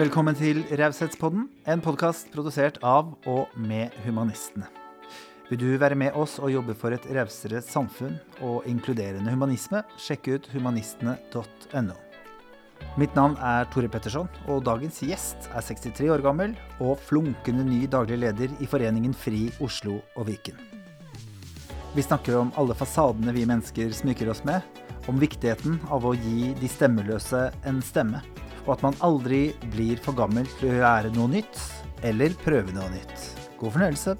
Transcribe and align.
Velkommen 0.00 0.32
til 0.32 0.62
Raushetspodden, 0.80 1.42
en 1.68 1.80
podkast 1.84 2.30
produsert 2.32 2.78
av 2.80 3.10
og 3.28 3.50
med 3.60 3.92
humanistene. 4.00 4.64
Vil 5.50 5.60
du 5.60 5.66
være 5.82 5.98
med 5.98 6.16
oss 6.16 6.38
og 6.40 6.48
jobbe 6.54 6.72
for 6.78 6.96
et 6.96 7.04
rausere 7.12 7.60
samfunn 7.60 8.14
og 8.40 8.64
inkluderende 8.70 9.34
humanisme, 9.34 9.82
sjekk 10.00 10.30
ut 10.30 10.48
humanistene.no. 10.54 11.98
Mitt 12.96 13.18
navn 13.18 13.36
er 13.44 13.68
Tore 13.74 13.92
Petterson, 13.92 14.32
og 14.48 14.64
dagens 14.70 15.02
gjest 15.04 15.50
er 15.52 15.68
63 15.68 16.08
år 16.16 16.24
gammel 16.24 16.56
og 16.78 16.96
flunkende 17.04 17.68
ny 17.68 17.84
daglig 17.84 18.22
leder 18.24 18.56
i 18.56 18.72
Foreningen 18.72 19.12
FRI 19.12 19.50
Oslo 19.60 20.00
og 20.14 20.30
Viken. 20.32 20.56
Vi 21.92 22.08
snakker 22.08 22.40
om 22.40 22.56
alle 22.56 22.78
fasadene 22.78 23.36
vi 23.36 23.44
mennesker 23.44 23.92
smykker 24.00 24.32
oss 24.32 24.46
med, 24.48 24.64
om 25.12 25.20
viktigheten 25.20 25.76
av 25.92 26.08
å 26.08 26.16
gi 26.16 26.54
de 26.56 26.72
stemmeløse 26.72 27.50
en 27.68 27.84
stemme, 27.84 28.24
og 28.70 28.76
at 28.76 28.84
man 28.86 28.98
aldri 29.02 29.38
blir 29.72 29.98
for 29.98 30.14
gammel 30.14 30.46
til 30.60 30.70
å 30.70 30.82
lære 30.84 31.10
noe 31.16 31.26
nytt 31.32 31.58
eller 32.06 32.36
prøve 32.38 32.70
noe 32.70 32.86
nytt. 32.92 33.24
God 33.58 33.74
fornøyelse. 33.74 34.14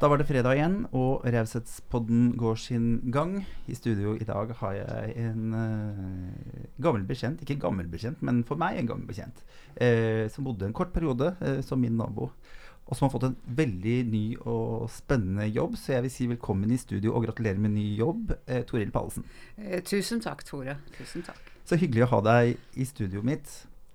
Da 0.00 0.08
var 0.08 0.20
det 0.20 0.26
fredag 0.28 0.56
igjen, 0.56 0.78
og 0.96 1.22
Raushetspodden 1.28 2.32
går 2.40 2.56
sin 2.60 2.88
gang. 3.12 3.36
I 3.68 3.76
studio 3.76 4.16
i 4.16 4.26
dag 4.26 4.56
har 4.58 4.74
jeg 4.80 5.14
en 5.20 5.54
uh, 5.54 6.64
gammel 6.80 7.04
bekjent, 7.08 7.44
ikke 7.44 7.60
gammel 7.60 7.92
bekjent, 7.92 8.24
men 8.24 8.40
for 8.48 8.60
meg 8.60 8.80
en 8.80 8.88
gammel 8.88 9.08
bekjent, 9.08 9.44
uh, 9.78 10.24
som 10.32 10.48
bodde 10.48 10.64
en 10.68 10.76
kort 10.76 10.96
periode 10.96 11.36
uh, 11.44 11.60
som 11.64 11.80
min 11.80 11.96
nabo. 12.00 12.32
Og 12.84 12.98
som 12.98 13.06
har 13.06 13.14
fått 13.14 13.28
en 13.30 13.36
veldig 13.56 13.96
ny 14.12 14.24
og 14.44 14.90
spennende 14.92 15.46
jobb. 15.48 15.78
Så 15.80 15.94
jeg 15.94 16.04
vil 16.04 16.12
si 16.12 16.26
velkommen 16.28 16.72
i 16.74 16.80
studio 16.80 17.14
og 17.14 17.24
gratulerer 17.24 17.60
med 17.60 17.72
ny 17.76 17.86
jobb, 17.96 18.34
Toril 18.68 18.92
Pallesen. 18.92 19.24
tusen 19.88 20.20
takk, 20.20 20.44
Tore. 20.44 20.76
Tusen 20.98 21.24
takk. 21.24 21.40
Så 21.64 21.80
hyggelig 21.80 22.04
å 22.04 22.10
ha 22.12 22.20
deg 22.26 22.58
i 22.76 22.84
studioet 22.84 23.24
mitt. 23.24 23.54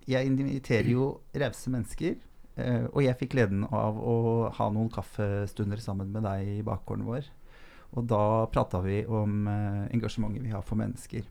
Jeg 0.10 0.26
inviterer 0.26 0.90
jo 0.90 1.12
rause 1.38 1.70
mennesker 1.70 2.17
Eh, 2.60 2.86
og 2.92 3.04
jeg 3.06 3.17
fikk 3.20 3.36
gleden 3.36 3.66
av 3.66 4.00
å 4.00 4.16
ha 4.56 4.70
noen 4.73 4.92
kaffestunder 4.94 5.80
sammen 5.84 6.12
med 6.14 6.26
deg 6.28 6.60
i 6.60 6.64
bakgården 6.66 7.08
vår. 7.08 7.30
Og 7.98 8.06
da 8.10 8.23
prata 8.54 8.84
vi 8.84 9.02
om 9.10 9.48
uh, 9.50 9.88
engasjementet 9.90 10.44
vi 10.45 10.52
har 10.54 10.62
for 10.66 10.78
mennesker. 10.78 11.23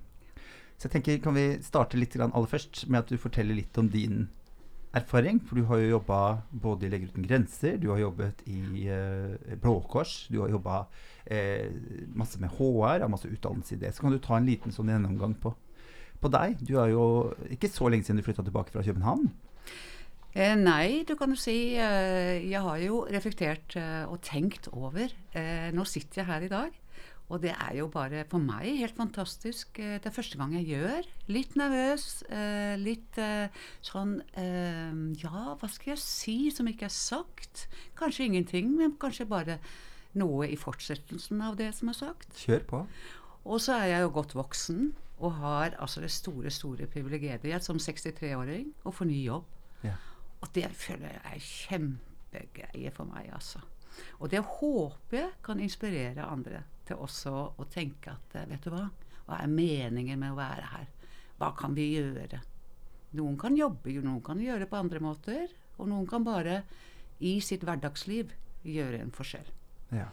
Så 0.74 0.88
jeg 0.88 0.94
tenker, 0.96 1.20
kan 1.22 1.36
vi 1.36 1.60
starte 1.62 1.98
litt 1.98 2.16
aller 2.18 2.50
først 2.50 2.88
med 2.90 3.04
at 3.04 3.12
du 3.12 3.20
forteller 3.20 3.54
litt 3.54 3.78
om 3.78 3.86
din 3.92 4.24
erfaring? 4.98 5.40
For 5.44 5.58
du 5.58 5.66
har 5.68 5.80
jo 5.82 5.94
jobba 5.96 6.20
både 6.50 6.86
i 6.86 6.92
Leger 6.92 7.12
uten 7.12 7.26
grenser, 7.26 7.78
du 7.80 7.88
har 7.92 8.02
jobbet 8.02 8.42
i 8.50 8.86
eh, 8.90 9.56
Blå 9.62 9.78
Kors, 9.90 10.26
du 10.32 10.42
har 10.42 10.52
jobba 10.54 10.86
masse 12.16 12.38
med 12.40 12.48
HR, 12.56 13.02
har 13.02 13.10
masse 13.12 13.28
utdannelse 13.28 13.74
i 13.74 13.80
det. 13.82 13.90
Så 13.92 14.00
kan 14.00 14.14
du 14.14 14.20
ta 14.24 14.38
en 14.38 14.46
liten 14.48 14.72
sånn 14.72 14.88
gjennomgang 14.88 15.34
på, 15.42 15.50
på 16.22 16.30
deg. 16.32 16.54
Du 16.64 16.78
er 16.80 16.94
jo 16.94 17.02
ikke 17.52 17.68
så 17.68 17.90
lenge 17.92 18.06
siden 18.06 18.22
du 18.22 18.24
flytta 18.24 18.46
tilbake 18.46 18.72
fra 18.72 18.84
København. 18.86 19.26
Eh, 20.36 20.54
nei, 20.60 21.02
du 21.08 21.14
kan 21.16 21.32
jo 21.32 21.38
si 21.40 21.74
eh, 21.80 22.44
Jeg 22.44 22.60
har 22.62 22.80
jo 22.82 23.00
reflektert 23.08 23.74
eh, 23.80 24.04
og 24.06 24.20
tenkt 24.22 24.68
over. 24.70 25.10
Eh, 25.32 25.70
nå 25.74 25.86
sitter 25.88 26.22
jeg 26.22 26.28
her 26.28 26.44
i 26.44 26.50
dag, 26.52 26.76
og 27.28 27.42
det 27.42 27.52
er 27.52 27.74
jo 27.76 27.88
bare 27.92 28.24
for 28.28 28.40
meg 28.40 28.78
helt 28.80 28.96
fantastisk. 28.96 29.78
Eh, 29.82 29.98
det 30.00 30.08
er 30.08 30.14
første 30.16 30.38
gang 30.40 30.54
jeg 30.56 30.70
gjør. 30.72 31.08
Litt 31.28 31.56
nervøs. 31.60 32.22
Eh, 32.28 32.74
litt 32.80 33.20
sånn 33.84 34.18
Ja, 34.32 35.42
hva 35.58 35.68
skal 35.68 35.94
jeg 35.94 36.02
si 36.02 36.38
som 36.54 36.68
ikke 36.70 36.88
er 36.88 36.94
sagt? 36.94 37.66
Kanskje 37.98 38.28
ingenting, 38.28 38.72
men 38.78 38.96
kanskje 39.00 39.28
bare 39.28 39.58
noe 40.18 40.48
i 40.48 40.56
fortsettelsen 40.56 41.42
av 41.44 41.58
det 41.60 41.72
som 41.76 41.90
er 41.92 41.98
sagt. 41.98 42.32
Kjør 42.40 42.64
på. 42.70 42.82
Og 43.48 43.60
så 43.62 43.76
er 43.78 43.92
jeg 43.92 44.06
jo 44.06 44.14
godt 44.18 44.34
voksen 44.36 44.88
og 45.18 45.34
har 45.40 45.74
altså 45.82 46.00
det 46.00 46.10
store, 46.14 46.50
store 46.50 46.86
privilegiet 46.90 47.64
som 47.64 47.80
63-åring 47.82 48.70
å 48.86 48.92
få 48.94 49.08
ny 49.08 49.18
jobb. 49.24 49.48
Ja. 49.82 49.96
Og 50.42 50.52
det 50.54 50.68
føler 50.78 51.16
jeg 51.16 51.22
er 51.32 51.46
kjempegreie 51.48 52.92
for 52.94 53.10
meg, 53.10 53.30
altså. 53.34 53.62
Og 54.22 54.30
det 54.30 54.44
håper 54.46 55.18
jeg 55.18 55.30
kan 55.42 55.60
inspirere 55.62 56.26
andre 56.28 56.62
til 56.88 57.02
også 57.04 57.34
å 57.58 57.66
tenke 57.70 58.14
at 58.14 58.38
eh, 58.38 58.48
vet 58.50 58.64
du 58.64 58.72
hva, 58.74 58.86
hva 59.26 59.42
er 59.42 59.52
meningen 59.52 60.20
med 60.20 60.34
å 60.34 60.38
være 60.38 60.70
her? 60.72 60.88
Hva 61.38 61.52
kan 61.58 61.76
vi 61.76 61.92
gjøre? 61.94 62.40
Noen 63.18 63.38
kan 63.40 63.56
jobbe, 63.56 63.94
noen 64.04 64.24
kan 64.24 64.40
gjøre 64.42 64.64
det 64.64 64.70
på 64.72 64.80
andre 64.80 65.02
måter. 65.02 65.46
Og 65.78 65.86
noen 65.90 66.08
kan 66.10 66.24
bare 66.26 66.62
i 67.24 67.38
sitt 67.44 67.62
hverdagsliv 67.66 68.32
gjøre 68.66 69.00
en 69.00 69.14
forskjell. 69.14 69.46
Ja. 69.94 70.08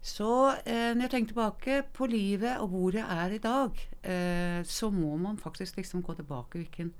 Så 0.00 0.30
eh, 0.64 0.94
når 0.96 1.04
jeg 1.04 1.12
tenker 1.12 1.34
tilbake 1.34 1.80
på 1.92 2.08
livet 2.08 2.62
og 2.62 2.72
hvor 2.72 2.96
jeg 2.96 3.04
er 3.04 3.36
i 3.36 3.42
dag, 3.44 3.80
eh, 4.00 4.60
så 4.64 4.88
må 4.94 5.12
man 5.20 5.36
faktisk 5.38 5.76
liksom 5.76 6.02
gå 6.06 6.16
tilbake 6.16 6.62
hvilken 6.62 6.94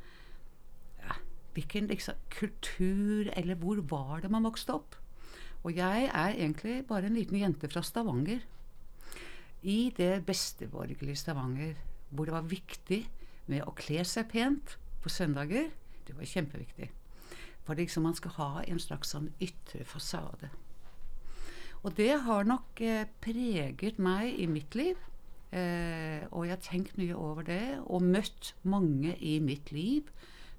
hvilken 1.55 1.89
liksom, 1.91 2.15
kultur 2.31 3.31
Eller 3.37 3.55
hvor 3.59 3.81
var 3.91 4.21
det 4.21 4.31
man 4.31 4.45
vokste 4.47 4.77
opp? 4.77 4.97
Og 5.65 5.77
jeg 5.77 6.09
er 6.09 6.37
egentlig 6.37 6.87
bare 6.89 7.07
en 7.07 7.17
liten 7.19 7.37
jente 7.37 7.69
fra 7.69 7.83
Stavanger. 7.83 8.41
I 9.63 9.93
det 9.97 10.25
besteborgerlige 10.27 11.17
Stavanger, 11.17 11.75
hvor 12.11 12.25
det 12.25 12.35
var 12.35 12.49
viktig 12.49 13.03
med 13.51 13.67
å 13.67 13.75
kle 13.77 14.05
seg 14.09 14.31
pent 14.31 14.77
på 15.03 15.13
søndager. 15.13 15.69
Det 16.07 16.17
var 16.17 16.29
kjempeviktig. 16.29 16.89
For 17.67 17.79
liksom 17.79 18.07
man 18.09 18.17
skal 18.17 18.37
ha 18.39 18.51
en 18.65 18.81
slags 18.83 19.13
sånn 19.13 19.29
ytre 19.43 19.85
fasade. 19.89 20.51
Og 21.85 21.95
det 21.97 22.13
har 22.25 22.49
nok 22.49 22.81
eh, 22.85 23.07
preget 23.25 24.01
meg 24.03 24.37
i 24.41 24.49
mitt 24.51 24.75
liv. 24.77 24.99
Eh, 25.51 26.27
og 26.31 26.47
jeg 26.47 26.55
har 26.55 26.63
tenkt 26.63 26.99
mye 27.01 27.17
over 27.17 27.47
det, 27.47 27.81
og 27.87 28.05
møtt 28.05 28.53
mange 28.63 29.17
i 29.17 29.39
mitt 29.43 29.73
liv 29.75 30.09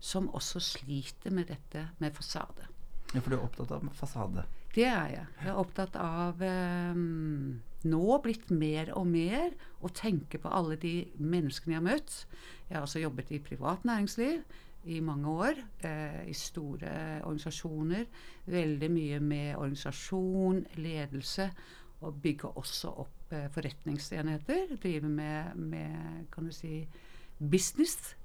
som 0.01 0.29
også 0.33 0.59
sliter 0.65 1.33
med 1.33 1.51
dette 1.53 1.87
med 2.01 2.15
fasade. 2.17 2.67
Ja, 3.13 3.19
For 3.19 3.29
du 3.29 3.37
er 3.37 3.45
opptatt 3.45 3.71
av 3.75 3.85
fasade? 3.95 4.45
Det 4.73 4.87
er 4.87 5.11
jeg. 5.13 5.27
Jeg 5.41 5.51
er 5.51 5.59
opptatt 5.59 5.97
av 5.99 6.41
um, 6.41 7.61
nå 7.87 8.17
blitt 8.23 8.49
mer 8.53 8.91
og 8.97 9.07
mer 9.09 9.53
å 9.81 9.91
tenke 9.95 10.39
på 10.41 10.51
alle 10.51 10.77
de 10.81 10.95
menneskene 11.17 11.75
jeg 11.75 11.81
har 11.81 11.87
møtt. 11.87 12.17
Jeg 12.67 12.77
har 12.77 12.85
også 12.85 13.03
jobbet 13.03 13.31
i 13.33 13.41
privat 13.43 13.85
næringsliv 13.87 14.43
i 14.91 14.99
mange 15.05 15.29
år, 15.29 15.59
eh, 15.85 16.23
i 16.29 16.33
store 16.33 16.93
organisasjoner. 17.21 18.07
Veldig 18.49 18.89
mye 18.91 19.19
med 19.19 19.55
organisasjon, 19.55 20.65
ledelse, 20.81 21.51
og 22.01 22.17
bygge 22.21 22.49
også 22.57 22.95
opp 23.03 23.35
eh, 23.35 23.49
forretningsenheter. 23.53 24.75
Drive 24.81 25.09
med, 25.09 25.55
med, 25.55 26.25
kan 26.33 26.49
du 26.49 26.55
si, 26.55 26.87
business 27.37 28.15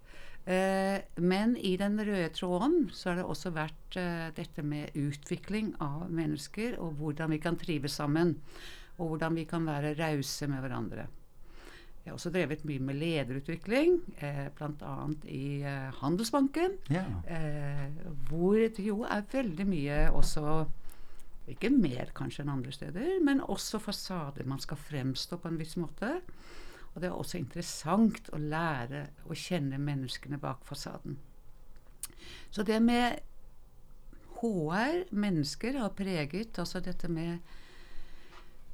Eh, 0.46 1.00
men 1.16 1.56
i 1.56 1.74
den 1.76 1.98
røde 1.98 2.28
tråden 2.30 2.84
så 2.94 3.10
har 3.10 3.16
det 3.18 3.26
også 3.26 3.50
vært 3.50 3.96
eh, 3.98 4.28
dette 4.36 4.62
med 4.62 4.94
utvikling 4.94 5.72
av 5.82 6.06
mennesker, 6.06 6.76
og 6.78 7.00
hvordan 7.00 7.34
vi 7.34 7.40
kan 7.42 7.58
trives 7.58 7.98
sammen. 7.98 8.36
Og 8.96 9.12
hvordan 9.12 9.36
vi 9.36 9.44
kan 9.48 9.66
være 9.66 9.94
rause 9.98 10.48
med 10.50 10.64
hverandre. 10.64 11.06
Jeg 12.06 12.12
har 12.12 12.18
også 12.20 12.30
drevet 12.30 12.64
mye 12.64 12.82
med 12.86 12.98
lederutvikling, 13.00 13.96
eh, 14.22 14.46
bl.a. 14.54 14.96
i 15.26 15.62
eh, 15.66 15.88
Handelsbanken. 16.00 16.76
Ja. 16.94 17.02
Eh, 17.26 17.88
hvor 18.28 18.54
det 18.54 18.84
jo 18.86 19.00
er 19.02 19.26
veldig 19.32 19.66
mye 19.66 20.02
også 20.14 20.66
Ikke 21.46 21.70
mer 21.70 22.08
kanskje 22.10 22.42
enn 22.42 22.50
andre 22.50 22.72
steder, 22.74 23.20
men 23.22 23.38
også 23.38 23.78
fasader 23.78 24.48
man 24.50 24.58
skal 24.58 24.80
fremstå 24.82 25.36
på 25.38 25.46
en 25.46 25.58
viss 25.60 25.76
måte. 25.78 26.08
Og 26.96 27.02
det 27.02 27.06
er 27.06 27.14
også 27.14 27.38
interessant 27.38 28.30
å 28.34 28.40
lære 28.40 29.04
å 29.30 29.36
kjenne 29.36 29.78
menneskene 29.78 30.40
bak 30.42 30.64
fasaden. 30.66 31.14
Så 32.50 32.64
det 32.66 32.80
med 32.82 33.20
HR, 34.40 35.04
mennesker, 35.10 35.78
har 35.78 35.94
preget 35.96 36.58
altså 36.58 36.80
dette 36.80 37.08
med, 37.12 37.38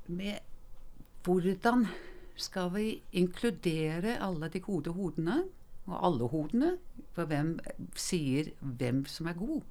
med 0.07 0.39
hvordan 1.23 1.87
skal 2.37 2.73
vi 2.75 2.87
inkludere 3.13 4.17
alle 4.23 4.49
de 4.51 4.61
gode 4.61 4.91
hodene, 4.97 5.45
og 5.87 6.07
alle 6.07 6.29
hodene? 6.31 6.73
For 7.13 7.29
hvem 7.29 7.57
sier 7.99 8.51
hvem 8.61 9.05
som 9.07 9.29
er 9.31 9.39
god? 9.39 9.63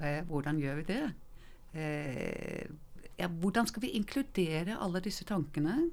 Eh, 0.00 0.22
hvordan 0.26 0.58
gjør 0.62 0.80
vi 0.80 0.88
det? 0.88 1.04
Eh, 1.76 2.66
ja, 3.18 3.28
hvordan 3.28 3.66
skal 3.66 3.82
vi 3.82 3.94
inkludere 3.98 4.78
alle 4.80 5.04
disse 5.04 5.24
tankene? 5.24 5.90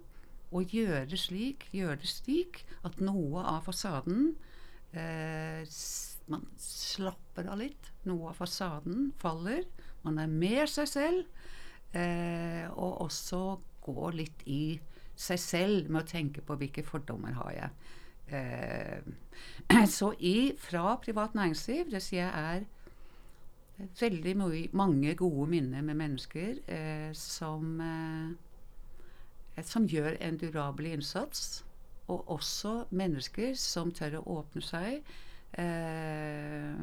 og 0.53 0.73
gjøre 0.73 1.17
slik, 1.17 1.67
gjøre 1.73 1.99
det 2.01 2.09
slik 2.09 2.61
at 2.85 2.99
noe 3.03 3.41
av 3.41 3.63
fasaden 3.67 4.33
eh, 4.93 5.65
Man 6.31 6.45
slapper 6.61 7.49
av 7.51 7.59
litt. 7.59 7.89
Noe 8.07 8.29
av 8.29 8.37
fasaden 8.39 9.09
faller. 9.19 9.65
Man 10.05 10.21
er 10.21 10.29
mer 10.31 10.69
seg 10.71 10.87
selv. 10.87 11.25
Eh, 11.93 12.65
og 12.73 13.01
også 13.05 13.41
gå 13.83 14.09
litt 14.17 14.45
i 14.49 14.79
seg 15.15 15.39
selv 15.39 15.89
med 15.91 16.01
å 16.01 16.09
tenke 16.09 16.41
på 16.41 16.57
hvilke 16.57 16.83
fordommer 16.85 17.35
har 17.37 17.51
jeg. 17.57 17.89
Eh, 18.33 19.83
så 19.97 20.13
i, 20.19 20.53
fra 20.57 20.95
privat 21.03 21.35
næringsliv, 21.37 21.91
det 21.93 22.01
sier 22.01 22.25
jeg 22.25 22.55
er 22.55 22.65
veldig 23.99 24.33
mange 24.77 25.13
gode 25.17 25.49
minner 25.49 25.85
med 25.85 25.97
mennesker 25.99 26.57
eh, 26.71 27.11
som 27.17 27.77
eh, 27.81 28.33
som 29.61 29.85
gjør 29.85 30.17
en 30.21 30.37
durabel 30.37 30.85
innsats. 30.85 31.65
og 32.07 32.29
også 32.29 32.85
mennesker 32.91 33.53
som 33.55 33.91
tør 33.95 34.17
å 34.19 34.23
åpne 34.41 34.61
seg 34.61 34.97
eh, 35.55 36.73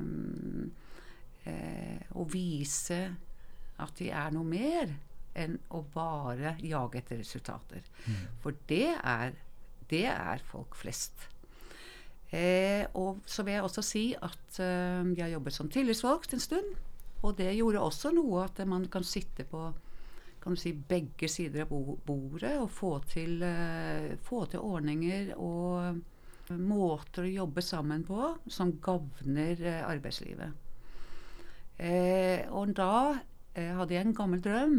eh, 1.44 2.06
og 2.16 2.30
vise 2.32 3.00
at 3.81 3.97
de 4.00 4.11
er 4.12 4.35
noe 4.35 4.47
mer 4.47 4.94
enn 5.41 5.56
å 5.77 5.82
bare 5.94 6.56
jage 6.59 7.00
etter 7.00 7.21
resultater. 7.21 7.85
For 8.43 8.56
det 8.71 8.97
er, 8.97 9.37
det 9.91 10.06
er 10.11 10.43
folk 10.50 10.75
flest. 10.79 11.29
Eh, 12.31 12.87
og 12.94 13.25
så 13.27 13.43
vil 13.43 13.56
jeg 13.56 13.67
også 13.67 13.82
si 13.82 14.05
at 14.15 14.59
eh, 14.62 15.03
jeg 15.17 15.25
har 15.25 15.32
jobbet 15.35 15.56
som 15.56 15.71
tillitsvalgt 15.71 16.35
en 16.35 16.43
stund. 16.43 16.75
Og 17.27 17.37
det 17.38 17.53
gjorde 17.56 17.82
også 17.85 18.12
noe 18.17 18.44
at 18.47 18.61
man 18.69 18.87
kan 18.91 19.05
sitte 19.06 19.44
på 19.49 19.69
kan 20.41 20.55
du 20.55 20.61
si, 20.61 20.73
begge 20.73 21.29
sider 21.29 21.67
av 21.67 21.69
bo 21.69 21.99
bordet 22.06 22.55
og 22.62 22.71
få 22.73 22.94
til, 23.05 23.43
eh, 23.44 24.17
få 24.25 24.47
til 24.49 24.65
ordninger 24.65 25.35
og 25.37 26.00
måter 26.56 27.27
å 27.27 27.35
jobbe 27.35 27.62
sammen 27.62 28.05
på 28.06 28.31
som 28.49 28.73
gagner 28.82 29.61
eh, 29.61 29.82
arbeidslivet. 29.85 30.67
Eh, 31.77 32.49
og 32.49 32.73
da 32.77 33.21
hadde 33.55 33.94
jeg 33.94 34.06
en 34.06 34.14
gammel 34.14 34.43
drøm 34.44 34.76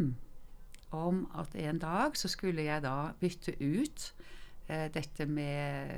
om 0.91 1.23
at 1.39 1.55
en 1.55 1.79
dag 1.79 2.17
så 2.17 2.27
skulle 2.31 2.63
jeg 2.63 2.83
da 2.83 3.11
bytte 3.19 3.55
ut 3.59 4.13
eh, 4.67 4.87
dette 4.93 5.25
med 5.25 5.91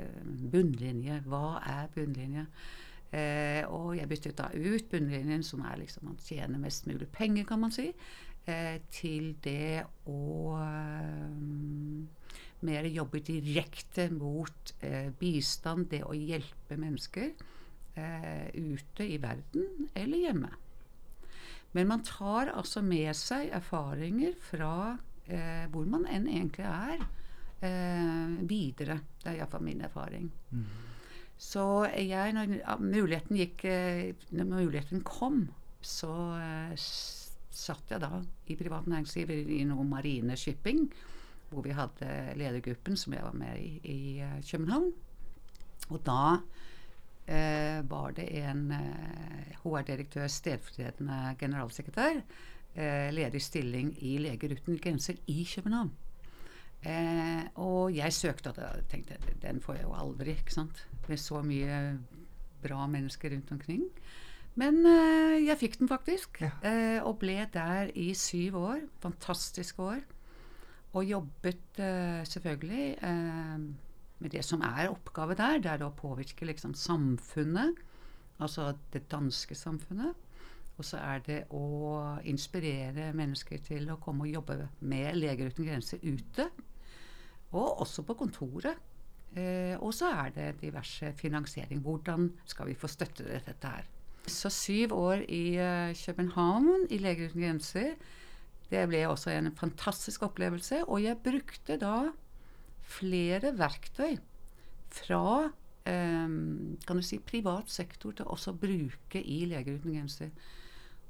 bunnlinje. 0.52 1.20
Hva 1.26 1.58
er 1.60 1.90
bunnlinje? 1.94 2.46
Eh, 3.14 3.62
og 3.70 3.94
jeg 3.98 4.10
byttet 4.10 4.38
da 4.38 4.50
ut 4.54 4.90
bunnlinjen, 4.90 5.42
som 5.46 5.64
er 5.66 5.80
liksom 5.82 6.10
å 6.10 6.18
tjene 6.24 6.58
mest 6.62 6.86
mulig 6.90 7.08
penger, 7.14 7.46
kan 7.48 7.62
man 7.62 7.74
si, 7.74 7.90
eh, 8.46 8.78
til 8.94 9.34
det 9.44 9.84
å 10.10 10.58
eh, 10.58 11.40
mer 12.64 12.88
jobbe 12.88 13.20
direkte 13.22 14.08
mot 14.14 14.74
eh, 14.80 15.10
bistand, 15.18 15.90
det 15.90 16.04
å 16.06 16.14
hjelpe 16.16 16.78
mennesker 16.80 17.30
eh, 17.98 18.46
ute 18.54 19.06
i 19.06 19.18
verden 19.22 19.90
eller 19.94 20.26
hjemme. 20.26 20.54
Men 21.74 21.90
man 21.90 22.04
tar 22.06 22.52
altså 22.54 22.82
med 22.84 23.10
seg 23.18 23.50
erfaringer 23.54 24.36
fra 24.50 24.72
eh, 25.26 25.66
hvor 25.72 25.86
man 25.90 26.06
enn 26.10 26.28
egentlig 26.30 26.66
er, 26.68 27.04
eh, 27.66 28.34
videre. 28.46 29.00
Det 29.22 29.32
er 29.32 29.40
iallfall 29.40 29.64
min 29.66 29.82
erfaring. 29.86 30.30
Mm. 30.54 30.64
Så 31.40 31.64
jeg, 31.98 32.34
når 32.36 32.78
muligheten, 32.80 33.38
gikk, 33.40 33.64
eh, 33.66 34.14
når 34.30 34.50
muligheten 34.52 35.02
kom, 35.06 35.48
så 35.84 36.12
eh, 36.38 36.76
satt 36.78 37.90
jeg 37.90 38.02
da 38.02 38.22
i 38.50 38.56
privat 38.58 38.86
næringsliv 38.90 39.32
i, 39.34 39.64
noe 39.68 39.84
marine 39.86 40.36
shipping, 40.38 40.86
hvor 41.50 41.66
vi 41.66 41.74
hadde 41.76 42.08
ledergruppen 42.38 42.96
som 42.98 43.14
jeg 43.14 43.26
var 43.26 43.34
med 43.38 43.58
i 43.60 43.74
i 43.84 43.98
eh, 44.22 44.38
København. 44.46 44.92
Og 45.90 46.00
da 46.06 46.38
var 47.88 48.10
det 48.16 48.26
en 48.42 48.70
eh, 48.72 49.54
HR-direktør, 49.62 50.26
stedfortredende 50.28 51.36
generalsekretær, 51.40 52.18
eh, 52.74 53.08
ledig 53.14 53.40
stilling 53.42 53.94
i 54.04 54.18
Leger 54.18 54.52
uten 54.58 54.76
grenser 54.78 55.14
i 55.26 55.44
København. 55.54 55.90
Eh, 56.84 57.44
og 57.54 57.94
jeg 57.96 58.12
søkte, 58.12 58.50
og 58.52 58.88
tenkte 58.92 59.16
den 59.42 59.60
får 59.64 59.74
jeg 59.78 59.86
jo 59.88 59.94
aldri, 59.96 60.30
ikke 60.36 60.52
sant. 60.52 60.86
Med 61.08 61.16
så 61.18 61.40
mye 61.42 61.98
bra 62.62 62.86
mennesker 62.86 63.32
rundt 63.32 63.52
omkring. 63.52 63.86
Men 64.60 64.84
eh, 64.86 65.38
jeg 65.46 65.58
fikk 65.58 65.78
den 65.80 65.88
faktisk, 65.88 66.40
Ja. 66.44 66.50
eh, 66.62 67.00
og 67.02 67.18
ble 67.18 67.46
der 67.52 67.88
i 67.94 68.12
syv 68.14 68.56
år. 68.60 68.80
Fantastiske 69.02 69.82
år. 69.82 70.02
Og 70.94 71.04
jobbet 71.08 71.80
eh, 71.82 72.20
selvfølgelig 72.28 72.98
eh, 73.02 73.64
med 74.22 74.34
det 74.34 74.44
som 74.46 74.62
er 74.64 74.92
oppgave 74.92 75.36
der. 75.38 75.60
Det 75.62 75.72
er 75.72 75.84
å 75.86 75.94
påvirke 75.96 76.46
liksom 76.48 76.74
samfunnet, 76.78 77.80
altså 78.42 78.72
det 78.92 79.06
danske 79.12 79.56
samfunnet. 79.58 80.14
Og 80.74 80.86
så 80.86 80.98
er 80.98 81.22
det 81.26 81.40
å 81.54 82.18
inspirere 82.26 83.12
mennesker 83.14 83.62
til 83.62 83.86
å 83.92 83.98
komme 84.02 84.26
og 84.26 84.32
jobbe 84.40 84.56
med 84.82 85.14
Leger 85.20 85.52
uten 85.52 85.68
grenser 85.68 86.02
ute. 86.02 86.48
Og 87.54 87.84
også 87.84 88.02
på 88.06 88.16
kontoret. 88.18 88.80
Eh, 89.34 89.74
og 89.78 89.94
så 89.94 90.10
er 90.14 90.34
det 90.34 90.48
diverse 90.62 91.12
finansiering. 91.18 91.82
Hvordan 91.82 92.32
skal 92.46 92.70
vi 92.70 92.78
få 92.78 92.90
støtte 92.90 93.22
til 93.22 93.46
dette 93.46 93.70
her? 93.70 93.86
Så 94.26 94.50
syv 94.50 94.94
år 94.96 95.24
i 95.28 95.58
uh, 95.60 95.92
København 95.94 96.86
i 96.90 96.98
Leger 96.98 97.28
uten 97.28 97.42
grenser. 97.42 97.94
Det 98.70 98.86
ble 98.88 99.02
også 99.06 99.34
en 99.34 99.52
fantastisk 99.54 100.22
opplevelse. 100.26 100.82
Og 100.88 101.02
jeg 101.04 101.20
brukte 101.22 101.76
da 101.78 102.10
flere 102.84 103.58
verktøy 103.58 104.16
fra 104.94 105.50
eh, 105.88 106.28
kan 106.86 106.96
du 106.96 107.02
si, 107.04 107.18
privat 107.18 107.70
sektor 107.72 108.12
til 108.16 108.26
også 108.30 108.50
å 108.52 108.60
bruke 108.60 109.20
i 109.20 109.44
Leger 109.50 109.74
uten 109.78 109.92
grenser. 109.96 110.30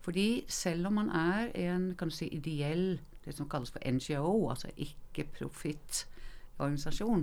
Fordi 0.04 0.44
selv 0.52 0.86
om 0.90 0.94
man 1.00 1.10
er 1.16 1.48
en 1.70 1.84
kan 1.98 2.08
du 2.10 2.14
si, 2.14 2.26
ideell, 2.36 2.86
det 3.24 3.32
som 3.36 3.48
kalles 3.48 3.72
for 3.72 3.80
NGO, 3.88 4.50
altså 4.52 4.68
ikke-profitt-organisasjon, 4.76 7.22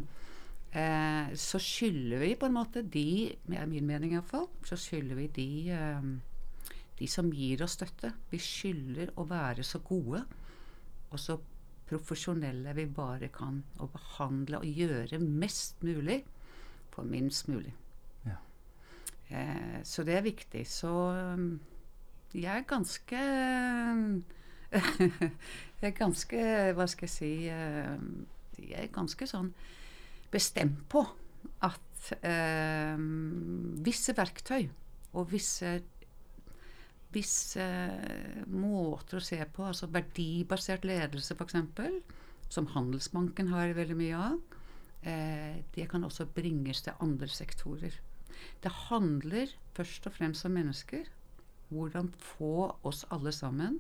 eh, 0.74 1.28
så 1.38 1.60
skylder 1.62 2.20
vi 2.24 2.40
på 2.40 2.46
en 2.50 2.58
måte 2.58 2.82
de, 2.82 3.36
er 3.54 3.66
min 3.70 3.88
mening 3.88 4.12
iallfall, 4.16 4.48
så 4.66 4.76
skylder 4.80 5.16
vi 5.20 5.28
de, 5.36 5.72
eh, 5.78 6.02
de 6.98 7.08
som 7.08 7.34
gir 7.34 7.64
oss 7.64 7.72
støtte. 7.78 8.14
Vi 8.32 8.38
skylder 8.42 9.08
å 9.18 9.24
være 9.30 9.64
så 9.64 9.80
gode 9.86 10.26
og 11.12 11.20
så 11.20 11.38
profesjonelle 11.92 12.76
vi 12.78 12.88
bare 12.88 13.30
kan, 13.34 13.62
og 13.84 13.92
behandle 13.94 14.62
og 14.62 14.80
gjøre 14.80 15.20
mest 15.20 15.84
mulig 15.84 16.22
for 16.92 17.08
minst 17.08 17.50
mulig. 17.52 17.74
Ja. 18.26 18.38
Eh, 19.30 19.80
så 19.84 20.04
det 20.08 20.16
er 20.18 20.26
viktig. 20.26 20.66
Så 20.68 20.92
um, 21.36 21.60
jeg 22.34 22.58
er 22.58 22.68
ganske 22.68 23.22
Jeg 25.82 25.90
er 25.90 25.96
ganske 25.98 26.44
Hva 26.78 26.86
skal 26.88 27.10
jeg 27.10 27.12
si 27.12 27.32
eh, 27.52 28.04
Jeg 28.56 28.86
er 28.86 28.94
ganske 28.94 29.28
sånn 29.28 29.50
bestemt 30.32 30.86
på 30.88 31.02
at 31.68 32.12
eh, 32.24 33.02
visse 33.84 34.16
verktøy 34.16 34.70
og 35.12 35.28
visse 35.34 35.74
visse 37.14 37.66
måter 38.48 39.20
å 39.20 39.24
se 39.24 39.40
på, 39.54 39.66
altså 39.68 39.90
verdibasert 39.92 40.86
ledelse 40.88 41.36
f.eks., 41.36 41.58
som 42.52 42.68
Handelsbanken 42.74 43.52
har 43.54 43.76
veldig 43.78 43.96
mye 43.96 44.18
av, 44.20 44.58
eh, 45.08 45.62
det 45.76 45.88
kan 45.92 46.04
også 46.04 46.28
bringes 46.36 46.84
til 46.84 46.98
andre 47.00 47.30
sektorer. 47.32 47.96
Det 48.64 48.72
handler 48.90 49.54
først 49.76 50.08
og 50.08 50.16
fremst 50.18 50.46
om 50.46 50.56
mennesker. 50.58 51.06
Hvordan 51.72 52.12
få 52.20 52.74
oss 52.84 53.06
alle 53.16 53.32
sammen 53.32 53.80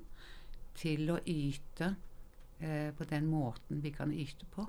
til 0.79 1.09
å 1.11 1.19
yte 1.27 1.91
eh, 2.61 2.91
på 2.95 3.07
den 3.09 3.27
måten 3.27 3.81
vi 3.83 3.91
kan 3.91 4.13
yte 4.13 4.47
på. 4.53 4.65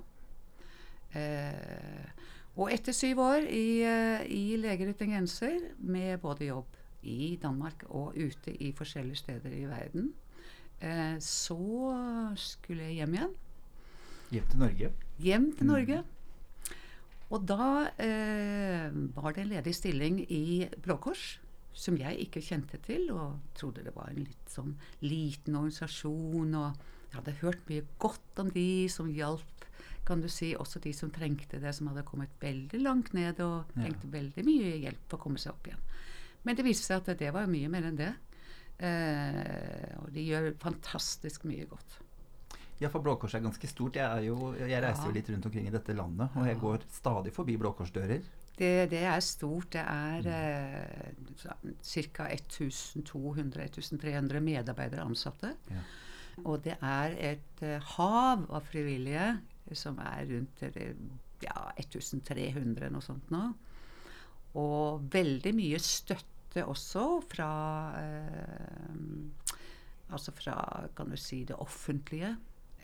Eh, 1.15 2.09
og 2.59 2.69
etter 2.73 2.93
syv 2.93 3.21
år 3.23 3.47
i, 3.47 3.81
eh, 3.87 4.25
i 4.27 4.57
Leger 4.59 4.91
uten 4.93 5.13
grenser, 5.13 5.71
med 5.79 6.19
både 6.21 6.51
jobb 6.51 6.82
i 7.03 7.35
Danmark 7.41 7.83
og 7.89 8.15
ute 8.17 8.53
i 8.63 8.71
forskjellige 8.75 9.15
steder 9.23 9.51
i 9.51 9.65
verden, 9.69 10.13
eh, 10.81 11.15
så 11.19 11.57
skulle 12.39 12.83
jeg 12.89 12.95
hjem 13.01 13.13
igjen. 13.19 13.35
Hjem 14.33 14.47
til 14.49 14.59
Norge. 14.59 14.91
Hjem 15.19 15.51
til 15.57 15.65
Norge. 15.69 16.03
Og 17.33 17.47
da 17.49 17.67
eh, 18.01 18.91
var 19.15 19.33
det 19.33 19.43
en 19.43 19.49
ledig 19.55 19.73
stilling 19.75 20.19
i 20.31 20.67
Blå 20.83 20.97
Kors, 21.01 21.39
som 21.73 21.97
jeg 21.97 22.19
ikke 22.27 22.41
kjente 22.45 22.77
til, 22.85 23.07
og 23.11 23.39
trodde 23.57 23.81
det 23.85 23.95
var 23.95 24.11
en 24.11 24.21
litt 24.27 24.49
sånn 24.53 24.75
liten 25.01 25.55
organisasjon. 25.57 26.53
Og 26.59 26.83
jeg 27.09 27.17
hadde 27.17 27.35
hørt 27.41 27.63
mye 27.69 27.85
godt 28.01 28.41
om 28.43 28.51
de 28.53 28.67
som 28.93 29.09
hjalp, 29.09 29.49
kan 30.05 30.19
du 30.21 30.27
si, 30.27 30.51
også 30.59 30.81
de 30.83 30.91
som 30.93 31.09
trengte 31.15 31.61
det, 31.63 31.71
som 31.77 31.87
hadde 31.87 32.03
kommet 32.05 32.29
veldig 32.41 32.81
langt 32.83 33.13
ned 33.15 33.39
og 33.39 33.63
Ja. 33.75 33.83
trengte 33.85 34.09
veldig 34.11 34.43
mye 34.45 34.73
hjelp 34.83 35.05
for 35.07 35.17
å 35.17 35.21
komme 35.23 35.39
seg 35.39 35.53
opp 35.53 35.65
igjen. 35.69 35.79
Men 36.43 36.55
det 36.59 36.65
viste 36.67 36.85
seg 36.89 36.97
at 37.03 37.09
det 37.19 37.31
var 37.33 37.47
mye 37.51 37.69
mer 37.71 37.83
enn 37.89 37.99
det. 37.99 38.11
Eh, 38.83 39.93
og 40.01 40.07
de 40.15 40.21
gjør 40.27 40.49
fantastisk 40.59 41.43
mye 41.47 41.65
godt. 41.69 41.91
Ja, 42.81 42.89
for 42.91 42.99
Blå 43.05 43.13
Kors 43.21 43.35
er 43.37 43.43
ganske 43.45 43.67
stort. 43.69 43.95
Jeg, 43.95 44.25
jo, 44.27 44.35
jeg 44.59 44.81
reiser 44.83 45.03
Ja. 45.05 45.07
jo 45.07 45.13
litt 45.15 45.29
rundt 45.29 45.45
omkring 45.47 45.67
i 45.69 45.71
dette 45.71 45.93
landet, 45.95 46.27
og 46.35 46.47
jeg 46.49 46.57
går 46.59 46.77
stadig 46.91 47.31
forbi 47.35 47.55
Blå 47.61 47.71
Kors-dører. 47.77 48.21
Det, 48.57 48.71
det 48.91 49.03
er 49.07 49.19
stort. 49.23 49.69
Det 49.73 49.81
er 49.81 50.27
eh, 50.29 51.11
ca. 52.11 52.25
1200-1300 52.33 54.39
medarbeidere 54.43 55.01
ansatte. 55.05 55.53
Ja. 55.71 55.81
Og 56.49 56.63
det 56.65 56.75
er 56.81 57.09
et 57.33 57.61
eh, 57.65 57.79
hav 57.95 58.37
av 58.49 58.61
frivillige 58.69 59.27
som 59.77 59.99
er 60.01 60.25
rundt 60.31 60.63
eh, 60.65 60.93
ja, 61.45 61.57
1300, 61.77 62.89
noe 62.93 63.01
sånt 63.05 63.27
nå. 63.33 63.43
Og 64.59 64.85
veldig 65.13 65.53
mye 65.57 65.79
støtte 65.81 66.31
også 66.61 67.23
fra 67.29 67.51
eh, 67.97 68.99
Altså 70.13 70.29
fra, 70.35 70.85
kan 70.93 71.09
du 71.09 71.17
si, 71.17 71.39
det 71.43 71.55
offentlige. 71.57 72.35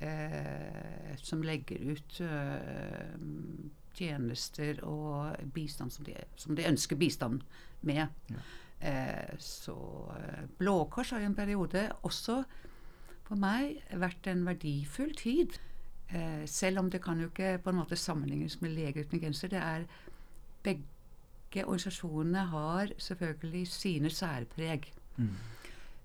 Eh, 0.01 1.11
som 1.21 1.43
legger 1.45 1.91
ut 1.91 2.21
eh, 2.25 3.11
tjenester 3.93 4.79
og 4.87 5.35
bistand 5.53 5.91
som 5.93 6.07
de, 6.07 6.15
som 6.39 6.55
de 6.57 6.65
ønsker 6.65 6.97
bistand 6.97 7.43
med. 7.85 8.07
Ja. 8.31 8.41
Eh, 8.79 9.35
så 9.37 9.75
eh, 10.15 10.45
Blå 10.57 10.85
Kors 10.89 11.11
har 11.11 11.21
jo 11.21 11.29
en 11.29 11.35
periode 11.37 11.85
også 12.07 12.39
for 13.27 13.37
meg 13.37 13.83
vært 13.91 14.31
en 14.31 14.45
verdifull 14.47 15.11
tid. 15.19 15.59
Eh, 16.09 16.45
selv 16.49 16.79
om 16.81 16.89
det 16.89 17.03
kan 17.03 17.19
jo 17.19 17.27
ikke 17.29 17.57
på 17.61 17.73
en 17.73 17.81
måte 17.83 17.99
sammenlignes 17.99 18.61
med 18.63 18.73
Leger 18.73 19.05
uten 19.05 19.21
grenser. 19.21 19.51
Det 19.51 19.61
er 19.61 19.85
Begge 20.63 20.87
organisasjonene 21.65 22.43
har 22.51 22.91
selvfølgelig 23.01 23.67
sine 23.67 24.09
særpreg. 24.13 24.85
Mm. 25.17 25.29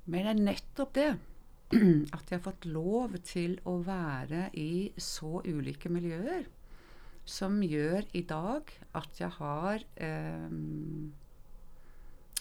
Men 0.06 0.26
det 0.26 0.32
er 0.34 0.42
nettopp 0.44 0.94
det 0.94 1.08
at 2.16 2.30
jeg 2.30 2.38
har 2.38 2.44
fått 2.44 2.66
lov 2.68 3.16
til 3.24 3.56
å 3.66 3.78
være 3.86 4.50
i 4.60 4.92
så 5.00 5.40
ulike 5.44 5.88
miljøer, 5.92 6.44
som 7.24 7.62
gjør 7.64 8.04
i 8.12 8.20
dag 8.28 8.68
at 8.94 9.20
jeg 9.20 9.30
har 9.38 9.80
eh, 9.96 10.50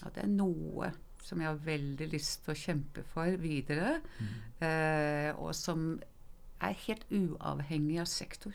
At 0.04 0.14
det 0.18 0.24
er 0.26 0.32
noe 0.34 0.90
som 1.24 1.40
jeg 1.40 1.48
har 1.48 1.60
veldig 1.64 2.08
lyst 2.12 2.42
til 2.44 2.52
å 2.52 2.58
kjempe 2.58 3.02
for 3.14 3.36
videre, 3.40 4.00
Mm. 4.20 4.26
eh, 4.66 5.30
og 5.40 5.54
som 5.54 6.00
er 6.60 6.74
helt 6.86 7.06
uavhengig 7.10 8.00
av 8.00 8.06
sektor. 8.06 8.52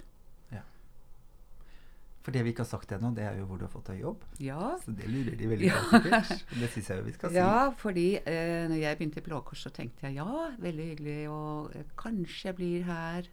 For 2.22 2.36
det 2.36 2.42
vi 2.44 2.52
ikke 2.52 2.66
har 2.66 2.70
sagt 2.70 2.92
ennå, 2.92 3.14
det 3.16 3.24
er 3.24 3.38
jo 3.40 3.46
hvor 3.48 3.58
du 3.58 3.64
har 3.64 3.72
fått 3.72 3.88
deg 3.94 4.02
jobb. 4.04 4.24
Ja, 4.44 4.74
Så 4.84 4.92
det 4.92 5.08
lurer 5.08 5.38
de 5.40 5.48
veldig 5.48 5.70
Ja. 5.70 5.78
på, 5.90 6.00
sikkert. 6.04 6.44
Og 6.52 6.60
Det 6.60 6.70
syns 6.74 6.90
jeg 6.90 6.98
jo 7.00 7.04
vi 7.06 7.14
skal 7.16 7.30
si. 7.32 7.36
Ja, 7.40 7.70
fordi 7.80 8.08
eh, 8.20 8.68
når 8.68 8.76
jeg 8.82 8.98
begynte 9.00 9.22
i 9.22 9.26
Blå 9.30 9.40
Kors, 9.48 9.62
så 9.64 9.72
tenkte 9.72 10.08
jeg 10.10 10.18
ja, 10.20 10.50
veldig 10.60 10.88
hyggelig, 10.92 11.20
og 11.32 11.72
eh, 11.80 11.86
kanskje 11.98 12.50
jeg 12.50 12.56
blir 12.60 12.84
her 12.90 13.30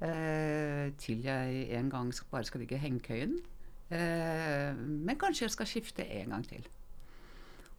eh, 0.00 0.92
til 1.02 1.22
jeg 1.26 1.68
en 1.78 1.90
gang 1.90 2.12
bare 2.30 2.44
skal 2.46 2.62
ligge 2.62 2.78
i 2.78 2.82
hengekøyen. 2.86 3.36
Eh, 3.90 4.74
men 4.78 5.18
kanskje 5.18 5.46
jeg 5.48 5.54
skal 5.56 5.66
skifte 5.70 6.06
en 6.20 6.34
gang 6.36 6.46
til. 6.48 6.66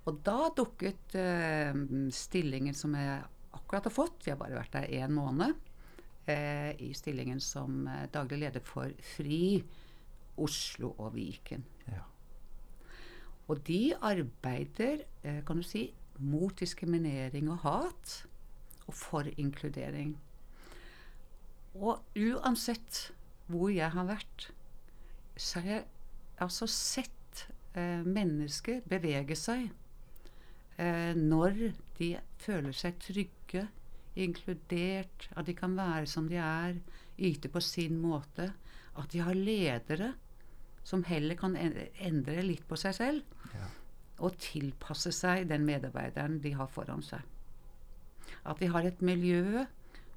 Og 0.09 0.19
da 0.25 0.49
dukket 0.57 1.15
eh, 1.19 1.73
stillingen 2.15 2.75
som 2.75 2.95
jeg 2.97 3.21
akkurat 3.55 3.87
har 3.87 3.93
fått, 3.93 4.25
jeg 4.25 4.35
har 4.35 4.41
bare 4.43 4.57
vært 4.59 4.75
der 4.75 4.91
én 5.03 5.13
måned, 5.15 5.55
eh, 6.27 6.73
i 6.81 6.91
stillingen 6.97 7.39
som 7.43 7.85
daglig 8.13 8.43
leder 8.43 8.63
for 8.65 8.91
FRI 9.15 9.63
Oslo 10.39 10.93
og 10.97 11.13
Viken. 11.15 11.65
Ja. 11.87 12.05
Og 13.49 13.61
de 13.67 13.95
arbeider, 13.95 15.05
eh, 15.23 15.41
kan 15.45 15.57
du 15.57 15.63
si, 15.63 15.89
mot 16.19 16.59
diskriminering 16.59 17.49
og 17.51 17.63
hat, 17.63 18.25
og 18.87 18.93
for 18.93 19.29
inkludering. 19.37 20.17
Og 21.75 22.01
uansett 22.17 23.11
hvor 23.49 23.69
jeg 23.73 23.89
har 23.93 24.05
vært, 24.05 24.49
så 25.37 25.61
har 25.63 25.69
jeg 25.69 25.85
altså 26.43 26.67
sett 26.67 27.45
eh, 27.73 28.05
mennesker 28.05 28.81
bevege 28.89 29.37
seg 29.37 29.69
eh, 30.77 31.13
når 31.15 31.71
de 31.99 32.13
føler 32.41 32.75
seg 32.75 32.97
trygge, 33.01 33.67
inkludert, 34.19 35.29
at 35.37 35.47
de 35.47 35.55
kan 35.55 35.77
være 35.77 36.07
som 36.09 36.27
de 36.29 36.39
er, 36.41 36.79
yte 37.19 37.51
på 37.51 37.61
sin 37.63 37.99
måte. 38.01 38.49
At 38.99 39.13
de 39.13 39.21
har 39.23 39.37
ledere 39.37 40.13
som 40.83 41.03
heller 41.03 41.35
kan 41.35 41.55
endre 41.55 42.41
litt 42.43 42.67
på 42.67 42.77
seg 42.79 42.95
selv 42.95 43.23
Ja. 43.53 43.67
og 44.19 44.37
tilpasse 44.37 45.11
seg 45.11 45.47
den 45.49 45.65
medarbeideren 45.65 46.39
de 46.43 46.53
har 46.53 46.67
foran 46.67 47.01
seg. 47.01 47.21
At 48.45 48.59
de 48.59 48.67
har 48.67 48.83
et 48.85 49.01
miljø 49.01 49.65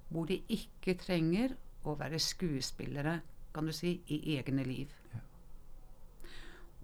hvor 0.09 0.27
de 0.29 0.43
ikke 0.49 0.95
trenger 1.01 1.55
å 1.85 1.95
være 1.99 2.19
skuespillere, 2.19 3.21
kan 3.55 3.67
du 3.67 3.73
si, 3.73 4.01
i 4.09 4.37
egne 4.37 4.65
liv. 4.65 4.89
Ja. 5.15 5.19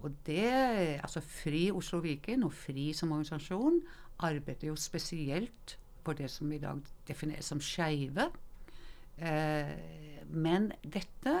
Og 0.03 0.15
det, 0.25 0.99
altså 1.03 1.21
FRI 1.21 1.71
Oslo 1.71 1.99
Viken 1.99 2.43
og 2.43 2.53
FRI 2.53 2.93
som 2.93 3.11
organisasjon 3.11 3.81
arbeider 4.19 4.67
jo 4.67 4.75
spesielt 4.75 5.77
for 6.03 6.13
det 6.13 6.29
som 6.31 6.51
i 6.51 6.57
dag 6.57 6.79
defineres 7.07 7.45
som 7.51 7.59
skeive. 7.59 8.29
Eh, 9.17 10.23
men 10.31 10.71
dette 10.83 11.35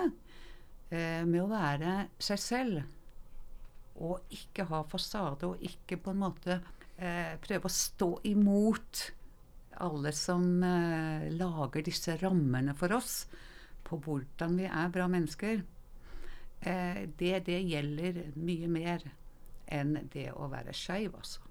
eh, 0.89 1.25
med 1.25 1.41
å 1.43 1.51
være 1.51 1.95
seg 2.21 2.41
selv 2.41 3.99
og 3.99 4.31
ikke 4.31 4.63
ha 4.69 4.83
fasade, 4.87 5.47
og 5.47 5.63
ikke 5.65 5.97
på 5.99 6.13
en 6.13 6.21
måte 6.21 6.59
eh, 6.95 7.35
prøve 7.43 7.67
å 7.67 7.73
stå 7.73 8.09
imot 8.29 9.01
alle 9.83 10.13
som 10.15 10.45
eh, 10.63 11.27
lager 11.35 11.83
disse 11.85 12.15
rammene 12.21 12.75
for 12.79 12.95
oss 12.95 13.25
på 13.87 13.99
hvordan 14.05 14.55
vi 14.59 14.67
er 14.69 14.91
bra 14.93 15.07
mennesker, 15.11 15.61
eh, 16.61 17.01
det, 17.19 17.33
det 17.47 17.59
gjelder 17.63 18.21
mye 18.39 18.71
mer 18.71 19.05
enn 19.69 19.95
det 20.13 20.29
å 20.33 20.49
være 20.51 20.73
skeiv, 20.75 21.15
altså. 21.19 21.45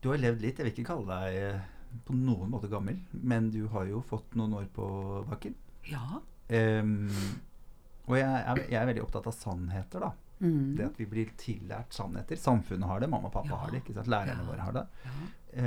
Du 0.00 0.08
har 0.08 0.20
levd 0.20 0.40
litt. 0.40 0.56
Jeg 0.56 0.64
vil 0.64 0.72
ikke 0.72 0.88
kalle 0.88 1.16
deg 1.16 1.38
eh, 1.42 1.64
på 2.06 2.16
noen 2.16 2.52
måte 2.52 2.70
gammel, 2.72 3.02
men 3.12 3.50
du 3.52 3.66
har 3.72 3.88
jo 3.90 4.00
fått 4.08 4.36
noen 4.38 4.56
år 4.62 4.68
på 4.72 4.86
bakken. 5.28 5.56
Ja. 5.90 6.22
Ehm, 6.50 7.08
og 8.08 8.16
jeg 8.18 8.26
er, 8.26 8.60
jeg 8.70 8.78
er 8.82 8.86
veldig 8.90 9.02
opptatt 9.04 9.26
av 9.30 9.36
sannheter, 9.36 10.00
da. 10.06 10.12
Mm. 10.40 10.76
Det 10.78 10.84
at 10.86 10.96
vi 10.98 11.04
blir 11.06 11.28
tillært 11.38 11.92
sannheter. 11.94 12.38
Samfunnet 12.40 12.88
har 12.88 13.00
det, 13.02 13.10
mamma 13.12 13.28
og 13.28 13.34
pappa 13.34 13.50
Ja. 13.52 13.56
har 13.64 13.70
det. 13.74 13.82
ikke 13.84 13.94
sant? 13.98 14.08
Lærerne 14.08 14.40
Ja. 14.42 14.48
våre 14.48 14.60
har 14.66 14.72
det. 14.72 14.86
ja. 15.04 15.10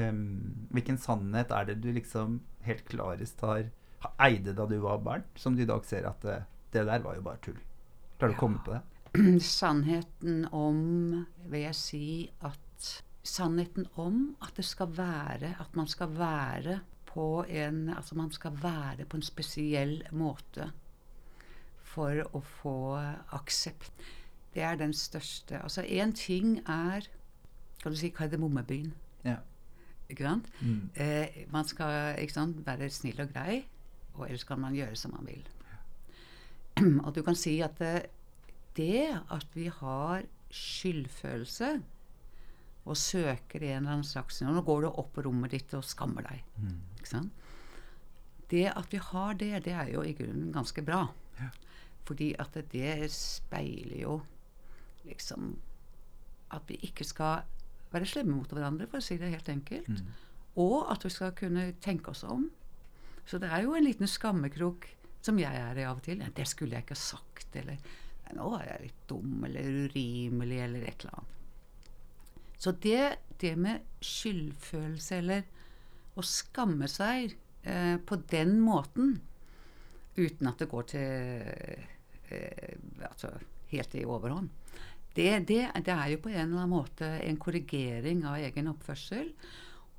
Um, 0.09 0.67
hvilken 0.71 0.97
sannhet 0.97 1.51
er 1.51 1.65
det 1.65 1.81
du 1.81 1.91
liksom 1.91 2.39
helt 2.63 2.85
klarest 2.87 3.41
har 3.41 3.65
ha- 3.99 4.11
eide 4.29 4.53
da 4.55 4.65
du 4.65 4.77
var 4.79 4.97
barn, 5.03 5.23
som 5.35 5.55
du 5.55 5.61
i 5.61 5.65
dag 5.65 5.83
ser 5.85 6.05
at 6.07 6.21
det, 6.21 6.37
det 6.71 6.85
der 6.87 6.99
var 7.03 7.15
jo 7.15 7.21
bare 7.21 7.37
tull? 7.43 7.57
Klarer 8.17 8.31
du 8.31 8.37
å 8.37 8.39
komme 8.39 8.63
på 8.63 8.71
det? 8.71 8.81
Sannheten 9.41 10.47
om, 10.53 11.25
vil 11.49 11.61
jeg 11.67 11.75
si, 11.75 12.31
at 12.41 12.59
Sannheten 13.23 13.85
om 13.95 14.35
at 14.41 14.55
det 14.55 14.65
skal 14.65 14.87
være 14.87 15.53
At 15.59 15.75
man 15.75 15.87
skal 15.87 16.09
være 16.17 16.81
på 17.13 17.45
en 17.49 17.89
Altså 17.93 18.15
man 18.15 18.31
skal 18.31 18.57
være 18.63 19.05
på 19.05 19.17
en 19.17 19.25
spesiell 19.25 20.01
måte 20.11 20.71
for 21.93 22.23
å 22.33 22.41
få 22.41 22.77
aksept. 23.37 23.91
Det 24.53 24.63
er 24.65 24.77
den 24.77 24.93
største 24.93 25.61
Altså 25.61 25.81
én 25.81 26.13
ting 26.17 26.59
er 26.67 27.07
Kan 27.83 27.91
du 27.91 27.97
si 27.99 28.09
Kardemommebyen. 28.09 28.93
Ja. 29.25 29.37
Ikke 30.09 30.23
sant? 30.23 30.47
Mm. 30.61 30.89
Eh, 30.95 31.43
man 31.51 31.65
skal 31.67 32.15
sant, 32.31 32.61
være 32.65 32.89
snill 32.89 33.19
og 33.19 33.33
grei, 33.33 33.65
og 34.13 34.27
ellers 34.27 34.45
kan 34.47 34.61
man 34.61 34.75
gjøre 34.75 34.95
som 34.95 35.11
man 35.11 35.27
vil. 35.27 35.43
Og 37.05 37.15
du 37.15 37.21
kan 37.23 37.35
si 37.35 37.57
at 37.59 37.75
det, 37.79 38.05
det 38.77 39.19
at 39.31 39.47
vi 39.53 39.67
har 39.67 40.23
skyldfølelse 40.53 41.81
og 42.83 42.99
søker 42.99 43.63
i 43.63 43.71
en 43.71 43.83
eller 43.83 43.97
annen 43.97 44.07
slags 44.07 44.41
Nå 44.43 44.61
går 44.67 44.83
du 44.83 44.89
opp 44.89 45.13
på 45.15 45.23
rommet 45.23 45.53
ditt 45.55 45.73
og 45.77 45.85
skammer 45.87 46.25
deg. 46.27 46.43
Mm. 46.59 46.79
Ikke 46.97 47.11
sant? 47.13 47.49
Det 48.51 48.67
at 48.69 48.91
vi 48.91 48.99
har 49.01 49.37
det, 49.39 49.51
det 49.65 49.73
er 49.73 49.93
jo 49.93 50.03
i 50.05 50.15
grunnen 50.17 50.51
ganske 50.53 50.83
bra. 50.85 51.05
Ja. 51.39 51.49
Fordi 52.03 52.33
at 52.39 52.53
det, 52.57 52.67
det 52.73 53.07
speiler 53.15 54.01
jo 54.03 54.17
liksom 55.07 55.55
at 56.53 56.67
vi 56.69 56.77
ikke 56.85 57.07
skal 57.07 57.47
være 57.93 58.09
slemme 58.09 58.35
mot 58.35 58.51
hverandre, 58.51 58.87
for 58.89 58.99
å 58.99 59.05
si 59.05 59.17
det 59.21 59.31
helt 59.31 59.49
enkelt. 59.49 59.89
Mm. 59.89 60.11
Og 60.61 60.91
at 60.91 61.05
vi 61.05 61.11
skal 61.13 61.33
kunne 61.37 61.71
tenke 61.81 62.11
oss 62.11 62.23
om. 62.27 62.49
Så 63.25 63.39
det 63.41 63.49
er 63.49 63.63
jo 63.65 63.73
en 63.77 63.85
liten 63.87 64.09
skammekrok 64.09 64.89
som 65.23 65.39
jeg 65.39 65.55
er 65.55 65.79
i 65.79 65.85
av 65.87 66.01
og 66.01 66.05
til. 66.05 66.21
Det 66.35 66.45
skulle 66.49 66.75
jeg 66.75 66.85
ikke 66.85 66.97
ha 66.97 67.03
sagt, 67.03 67.55
eller 67.55 67.79
nå 68.33 68.49
er 68.57 68.67
jeg 68.67 68.87
litt 68.87 69.01
dum, 69.09 69.33
eller 69.45 69.79
urimelig, 69.85 70.59
eller 70.65 70.87
et 70.89 71.05
eller 71.05 71.19
annet. 71.19 71.42
Så 72.63 72.71
det, 72.79 73.17
det 73.41 73.57
med 73.59 73.83
skyldfølelse, 73.99 75.19
eller 75.19 75.43
å 76.15 76.23
skamme 76.23 76.87
seg 76.87 77.33
eh, 77.67 77.97
på 77.99 78.19
den 78.31 78.55
måten, 78.63 79.17
uten 80.15 80.47
at 80.47 80.61
det 80.61 80.69
går 80.71 80.85
til 80.93 81.43
eh, 82.31 82.77
altså 83.09 83.33
helt 83.73 83.97
i 83.99 84.05
overhånd, 84.07 84.47
det, 85.17 85.27
det, 85.49 85.59
det 85.85 85.93
er 85.93 86.13
jo 86.13 86.21
på 86.23 86.31
en 86.31 86.39
eller 86.39 86.63
annen 86.63 86.71
måte 86.71 87.09
en 87.21 87.37
korrigering 87.41 88.23
av 88.25 88.39
egen 88.41 88.71
oppførsel. 88.71 89.27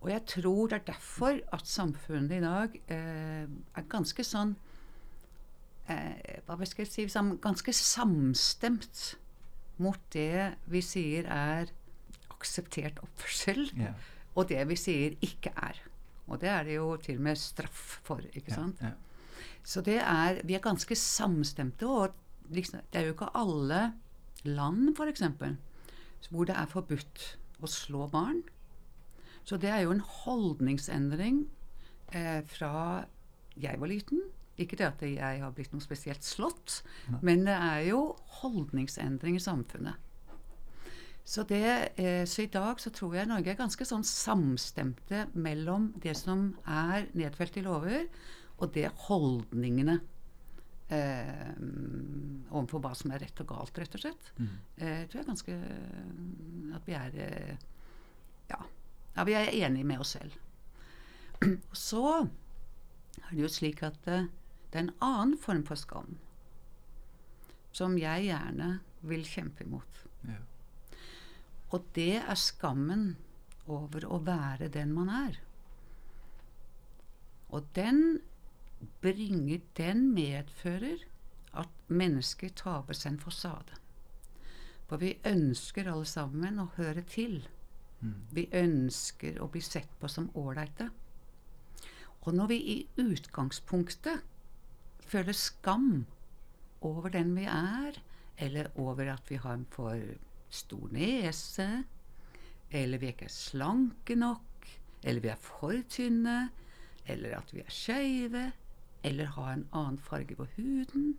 Og 0.03 0.11
jeg 0.11 0.25
tror 0.33 0.73
det 0.73 0.81
er 0.81 0.89
derfor 0.89 1.39
at 1.55 1.69
samfunnet 1.69 2.39
i 2.39 2.43
dag 2.43 2.75
eh, 2.93 3.45
er 3.45 3.87
ganske 3.93 4.25
sånn 4.27 4.57
eh, 5.89 6.41
Hva 6.45 6.59
skal 6.69 6.85
jeg 6.85 6.93
si 6.93 7.07
Ganske 7.45 7.73
samstemt 7.77 9.05
mot 9.81 10.01
det 10.13 10.51
vi 10.71 10.83
sier 10.85 11.31
er 11.31 11.73
akseptert 12.45 13.01
oppførsel, 13.03 13.65
yeah. 13.79 13.97
og 14.37 14.53
det 14.53 14.61
vi 14.69 14.77
sier 14.79 15.17
ikke 15.25 15.55
er. 15.57 15.81
Og 16.29 16.39
det 16.41 16.53
er 16.53 16.69
det 16.69 16.77
jo 16.77 16.93
til 17.01 17.19
og 17.19 17.27
med 17.27 17.41
straff 17.41 17.99
for, 18.05 18.23
ikke 18.37 18.53
sant? 18.55 18.85
yeah. 18.85 18.95
Så 19.65 19.81
det 19.81 19.97
er, 19.97 20.43
vi 20.45 20.55
er 20.55 20.65
ganske 20.65 20.97
samstemte, 20.97 21.89
og 21.89 22.13
liksom, 22.53 22.83
det 22.93 23.01
er 23.01 23.09
jo 23.09 23.15
ikke 23.17 23.33
alle 23.35 23.95
land, 24.45 24.93
f.eks., 24.93 25.25
hvor 26.29 26.49
det 26.49 26.57
er 26.57 26.69
forbudt 26.69 27.25
å 27.65 27.69
slå 27.69 28.07
barn. 28.13 28.43
Så 29.45 29.57
det 29.61 29.71
er 29.73 29.85
jo 29.85 29.93
en 29.93 30.05
holdningsendring 30.05 31.45
eh, 32.17 32.41
fra 32.49 33.05
jeg 33.61 33.81
var 33.81 33.93
liten, 33.93 34.25
Ikke 34.59 34.77
det 34.79 34.87
at 34.87 35.01
jeg 35.03 35.41
har 35.43 35.51
blitt 35.51 35.73
noe 35.75 35.83
spesielt 35.83 36.23
slått, 36.23 36.85
men 37.27 37.41
det 37.43 37.57
er 37.59 37.81
jo 37.89 38.15
holdningsendring 38.39 39.35
i 39.35 39.43
samfunnet. 39.43 39.99
Så, 41.25 41.43
det, 41.49 41.97
eh, 41.97 42.25
så 42.29 42.45
i 42.45 42.51
dag 42.53 42.81
så 42.81 42.93
tror 42.93 43.15
jeg 43.17 43.29
Norge 43.31 43.55
er 43.55 43.57
ganske 43.57 43.87
sånn 43.89 44.05
samstemte 44.05 45.25
mellom 45.33 45.89
det 46.05 46.13
som 46.21 46.51
er 46.69 47.09
nedfelt 47.17 47.57
i 47.57 47.65
lover, 47.65 48.05
og 48.61 48.75
det 48.75 48.91
holdningene 49.07 49.97
eh, 50.93 51.55
overfor 52.53 52.85
hva 52.85 52.93
som 52.99 53.15
er 53.15 53.25
rett 53.25 53.41
og 53.41 53.51
galt, 53.55 53.81
rett 53.81 53.97
og 53.97 54.05
slett. 54.05 54.31
Mm. 54.37 54.53
Eh, 54.77 55.01
tror 55.09 55.23
jeg 55.23 55.31
ganske 55.31 55.57
at 56.77 56.89
vi 56.89 56.97
er 56.99 57.19
eh, 57.25 57.67
ja, 58.53 58.61
ja, 59.17 59.25
vi 59.25 59.37
er 59.39 59.53
enige 59.65 59.89
med 59.89 60.05
oss 60.05 60.17
selv. 60.19 60.37
Og 61.45 61.77
så 61.79 62.05
er 62.21 63.31
det 63.33 63.43
jo 63.43 63.53
slik 63.53 63.83
at 63.87 64.09
eh, 64.13 64.29
det 64.71 64.81
er 64.81 64.87
en 64.89 64.97
annen 65.05 65.37
form 65.41 65.65
for 65.67 65.79
skam 65.79 66.19
som 67.75 67.97
jeg 67.99 68.29
gjerne 68.29 68.77
vil 69.09 69.25
kjempe 69.27 69.65
imot. 69.65 70.05
Ja. 70.29 70.39
Og 71.75 71.89
det 71.97 72.21
er 72.21 72.39
skammen 72.39 73.17
over 73.67 74.07
å 74.07 74.21
være 74.23 74.71
den 74.71 74.93
man 74.95 75.11
er. 75.11 75.41
Og 77.55 77.67
den 77.75 78.21
bringer 79.01 79.61
Den 79.79 80.11
medfører 80.15 81.03
at 81.55 81.71
mennesker 81.89 82.51
taper 82.59 82.97
seg 82.99 83.15
en 83.15 83.23
fasade. 83.23 83.79
For 84.89 85.01
vi 85.01 85.15
ønsker 85.27 85.89
alle 85.91 86.07
sammen 86.09 86.59
å 86.61 86.73
høre 86.77 87.05
til. 87.09 87.39
Mm. 88.01 88.19
Vi 88.37 88.45
ønsker 88.53 89.41
å 89.41 89.49
bli 89.49 89.63
sett 89.65 89.91
på 90.01 90.11
som 90.13 90.29
ålreite. 90.39 90.91
Og 92.25 92.35
når 92.35 92.51
vi 92.53 92.59
i 92.75 92.77
utgangspunktet 93.01 94.21
føler 95.05 95.37
skam 95.37 96.05
over 96.85 97.13
den 97.15 97.33
vi 97.37 97.47
er, 97.49 97.99
eller 98.37 98.71
over 98.81 99.09
at 99.15 99.31
vi 99.31 99.41
har 99.41 99.57
en 99.57 99.67
for 99.71 100.01
stor 100.55 100.89
nese, 100.95 101.69
eller 102.71 103.01
vi 103.01 103.09
er 103.09 103.17
ikke 103.17 103.31
slanke 103.33 104.17
nok, 104.19 104.69
eller 105.03 105.23
vi 105.23 105.31
er 105.33 105.41
for 105.41 105.77
tynne, 105.91 106.51
eller 107.07 107.37
at 107.39 107.53
vi 107.55 107.61
er 107.61 107.73
skeive, 107.73 108.45
eller 109.05 109.35
har 109.37 109.53
en 109.53 109.67
annen 109.73 109.99
farge 109.99 110.37
på 110.37 110.47
huden 110.57 111.19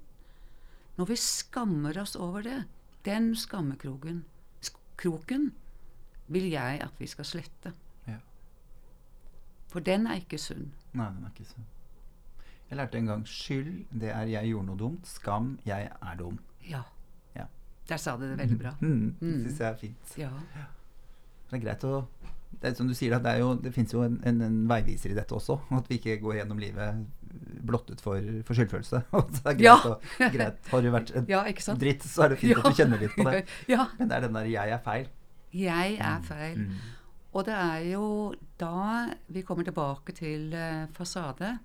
Når 0.98 1.06
vi 1.06 1.16
skammer 1.16 1.98
oss 2.02 2.16
over 2.16 2.42
det, 2.42 2.64
den 3.06 3.36
skammekroken 3.36 4.24
sk 4.62 4.80
kroken, 4.98 5.52
vil 6.28 6.50
jeg 6.50 6.80
at 6.82 7.00
vi 7.00 7.08
skal 7.08 7.26
slette. 7.26 7.74
Ja. 8.08 8.18
For 9.68 9.80
den 9.80 10.08
er 10.08 10.24
ikke 10.24 10.40
sunn. 10.40 10.72
Nei, 10.94 11.10
den 11.12 11.28
er 11.28 11.34
ikke 11.36 11.50
sunn. 11.50 11.68
Jeg 12.70 12.78
lærte 12.78 12.98
en 12.98 13.06
gang 13.12 13.28
skyld, 13.28 13.86
det 13.92 14.10
er 14.10 14.26
jeg 14.32 14.50
gjorde 14.50 14.70
noe 14.72 14.80
dumt. 14.80 15.08
Skam, 15.08 15.60
jeg 15.66 15.92
er 15.92 16.16
dum. 16.18 16.40
Ja. 16.66 16.82
Ja. 17.86 17.90
Der 17.94 17.98
sa 18.02 18.16
du 18.18 18.24
det 18.26 18.38
veldig 18.40 18.58
bra. 18.60 18.72
Mm, 18.82 19.16
det 19.20 19.28
Mm. 19.28 19.44
syns 19.46 19.60
jeg 19.60 19.68
er 19.72 19.76
fint. 19.78 20.16
Ja. 20.18 20.30
Det 21.52 21.60
er 21.60 21.64
greit 21.66 21.84
å 21.84 22.06
det 22.62 22.70
er 22.72 22.76
som 22.78 22.88
du 22.88 22.94
sier, 22.96 23.12
det, 23.20 23.28
er 23.28 23.40
jo, 23.40 23.56
det 23.60 23.74
fins 23.76 23.92
jo 23.92 24.02
en, 24.06 24.14
en, 24.24 24.42
en 24.42 24.68
veiviser 24.70 25.12
i 25.12 25.14
dette 25.18 25.36
også. 25.36 25.58
At 25.76 25.90
vi 25.90 25.98
ikke 26.00 26.22
går 26.22 26.38
gjennom 26.40 26.58
livet 26.58 27.06
blottet 27.68 28.00
for, 28.02 28.16
for 28.48 28.56
skyldfølelse. 28.56 29.02
Og 29.20 29.28
det 29.34 29.42
er 29.46 29.58
greit, 29.60 29.66
Ja. 29.66 29.76
å, 29.86 30.30
greit. 30.32 30.70
Har 30.72 30.82
du 30.82 30.90
vært 30.94 31.12
en 31.20 31.26
ja, 31.28 31.42
ikke 31.52 31.62
sant? 31.66 31.80
dritt, 31.84 32.02
så 32.08 32.24
er 32.24 32.30
det 32.30 32.40
fint 32.40 32.58
at 32.58 32.64
du 32.64 32.78
kjenner 32.80 32.98
litt 33.04 33.12
på 33.18 33.26
det. 33.28 33.44
Ja. 33.76 33.90
Men 34.00 34.08
det 34.08 34.16
er 34.18 34.22
den 34.22 34.34
der 34.40 34.46
'jeg 34.48 34.72
er 34.72 34.80
feil'. 34.88 35.10
Jeg 35.54 35.98
er 36.00 36.22
feil. 36.24 36.58
Mm. 36.58 36.76
Og 37.34 37.46
det 37.46 37.54
er 37.54 37.80
jo 37.92 38.34
da 38.58 39.10
vi 39.28 39.42
kommer 39.42 39.64
tilbake 39.68 40.14
til 40.16 40.54
eh, 40.54 40.88
fasade. 40.96 41.60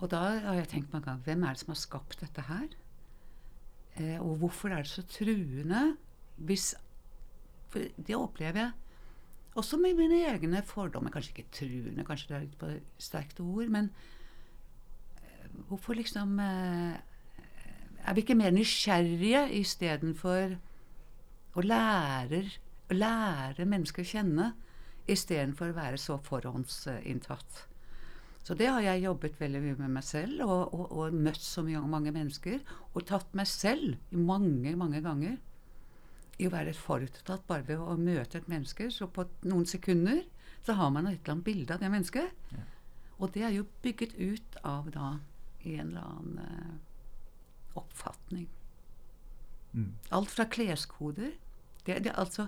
Og 0.00 0.10
da 0.10 0.18
har 0.40 0.54
jeg 0.60 0.68
tenkt 0.68 0.92
mange 0.92 1.04
ganger 1.06 1.22
hvem 1.24 1.44
er 1.44 1.54
det 1.54 1.58
som 1.62 1.70
har 1.72 1.80
skapt 1.80 2.18
dette 2.20 2.42
her? 2.50 2.66
Eh, 3.96 4.18
og 4.20 4.36
hvorfor 4.36 4.68
er 4.68 4.84
det 4.84 4.92
så 4.92 5.02
truende 5.08 5.96
hvis 6.36 6.74
For 7.72 7.80
det 7.96 8.16
opplever 8.16 8.60
jeg 8.60 8.72
også 9.56 9.76
med 9.80 9.94
mine 9.96 10.20
egne 10.28 10.62
fordommer. 10.62 11.10
Kanskje 11.10 11.32
ikke 11.32 11.50
truende, 11.52 12.04
kanskje 12.04 12.28
det 12.28 12.36
er 12.36 12.44
litt 12.44 12.58
på 12.60 12.68
sterkt 13.00 13.40
ord, 13.40 13.70
men 13.72 13.90
eh, 15.16 15.48
hvorfor 15.68 15.96
liksom 15.96 16.38
eh, 16.40 16.96
Er 18.06 18.14
vi 18.14 18.20
ikke 18.22 18.36
mer 18.38 18.52
nysgjerrige 18.54 19.48
istedenfor 19.58 20.52
å 21.56 21.62
lære, 21.64 22.44
lære 22.92 23.64
mennesker 23.66 24.04
å 24.04 24.10
kjenne 24.12 24.52
istedenfor 25.10 25.72
å 25.72 25.76
være 25.80 25.98
så 25.98 26.18
forhåndsinntatt. 26.22 27.64
Så 28.46 28.54
det 28.54 28.68
har 28.70 28.84
jeg 28.84 29.02
jobbet 29.02 29.40
veldig 29.40 29.60
mye 29.64 29.76
med 29.80 29.94
meg 29.96 30.04
selv, 30.06 30.44
og, 30.44 30.74
og, 30.74 30.92
og 30.94 31.14
møtt 31.18 31.42
så 31.42 31.64
mye, 31.66 31.80
mange 31.90 32.12
mennesker. 32.14 32.60
Og 32.94 33.02
tatt 33.08 33.34
meg 33.34 33.48
selv 33.50 33.96
mange, 34.14 34.76
mange 34.78 35.02
ganger 35.02 35.34
i 36.38 36.46
å 36.46 36.52
være 36.52 36.76
forutinntatt 36.76 37.46
bare 37.48 37.66
ved 37.66 37.82
å 37.82 37.96
møte 37.98 38.38
et 38.38 38.50
menneske. 38.50 38.86
Så 38.94 39.08
på 39.10 39.26
noen 39.48 39.66
sekunder 39.66 40.22
så 40.66 40.76
har 40.78 40.92
man 40.94 41.08
et 41.10 41.18
eller 41.18 41.34
annet 41.34 41.48
bilde 41.48 41.74
av 41.74 41.82
det 41.82 41.90
mennesket. 41.90 42.46
Ja. 42.54 42.66
Og 43.18 43.32
det 43.34 43.46
er 43.48 43.56
jo 43.56 43.66
bygget 43.82 44.14
ut 44.20 44.60
av 44.62 44.92
da 44.94 45.16
i 45.66 45.74
en 45.80 45.90
eller 45.90 46.06
annen 46.06 46.38
eh, 46.44 47.78
oppfatning. 47.80 48.46
Mm. 49.72 49.90
Alt 50.14 50.30
fra 50.32 50.46
kleskoder 50.48 51.34
det, 51.86 51.98
det, 52.04 52.12
altså, 52.14 52.46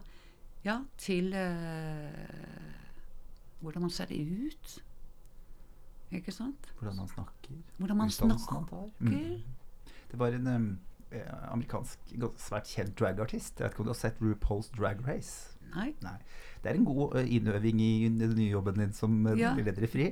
ja, 0.65 0.81
til 0.99 1.33
eh, 1.37 2.77
hvordan 3.61 3.87
man 3.87 3.95
ser 3.95 4.13
ut. 4.15 4.79
Ikke 6.13 6.33
sant? 6.33 6.73
Hvordan 6.79 6.97
man 6.97 7.09
snakker. 7.09 7.57
Hvordan 7.77 7.97
man 7.97 8.11
snakker. 8.11 8.91
Mm. 8.99 9.43
Det 10.11 10.19
var 10.19 10.27
en 10.33 10.79
eh, 11.13 11.53
amerikansk 11.53 11.99
svært 12.37 12.69
kjent 12.69 12.99
dragartist. 12.99 13.59
Jeg 13.61 13.65
vet 13.65 13.73
ikke 13.73 13.81
om 13.81 13.89
du 13.89 13.93
har 13.93 14.01
sett 14.01 14.21
RuPaul's 14.25 14.71
Drag 14.77 15.03
Race? 15.09 15.59
Nei. 15.75 15.93
Nei. 16.03 16.17
Det 16.63 16.71
er 16.71 16.79
en 16.79 16.85
god 16.89 17.17
eh, 17.21 17.35
innøving 17.37 17.81
i 17.81 18.09
den 18.09 18.37
nye 18.37 18.51
jobben 18.51 18.81
din 18.81 18.93
som 18.93 19.27
uh, 19.27 19.39
Ja. 19.39 19.55
leder 19.55 19.83
i 19.85 19.87
FRI. 19.87 20.07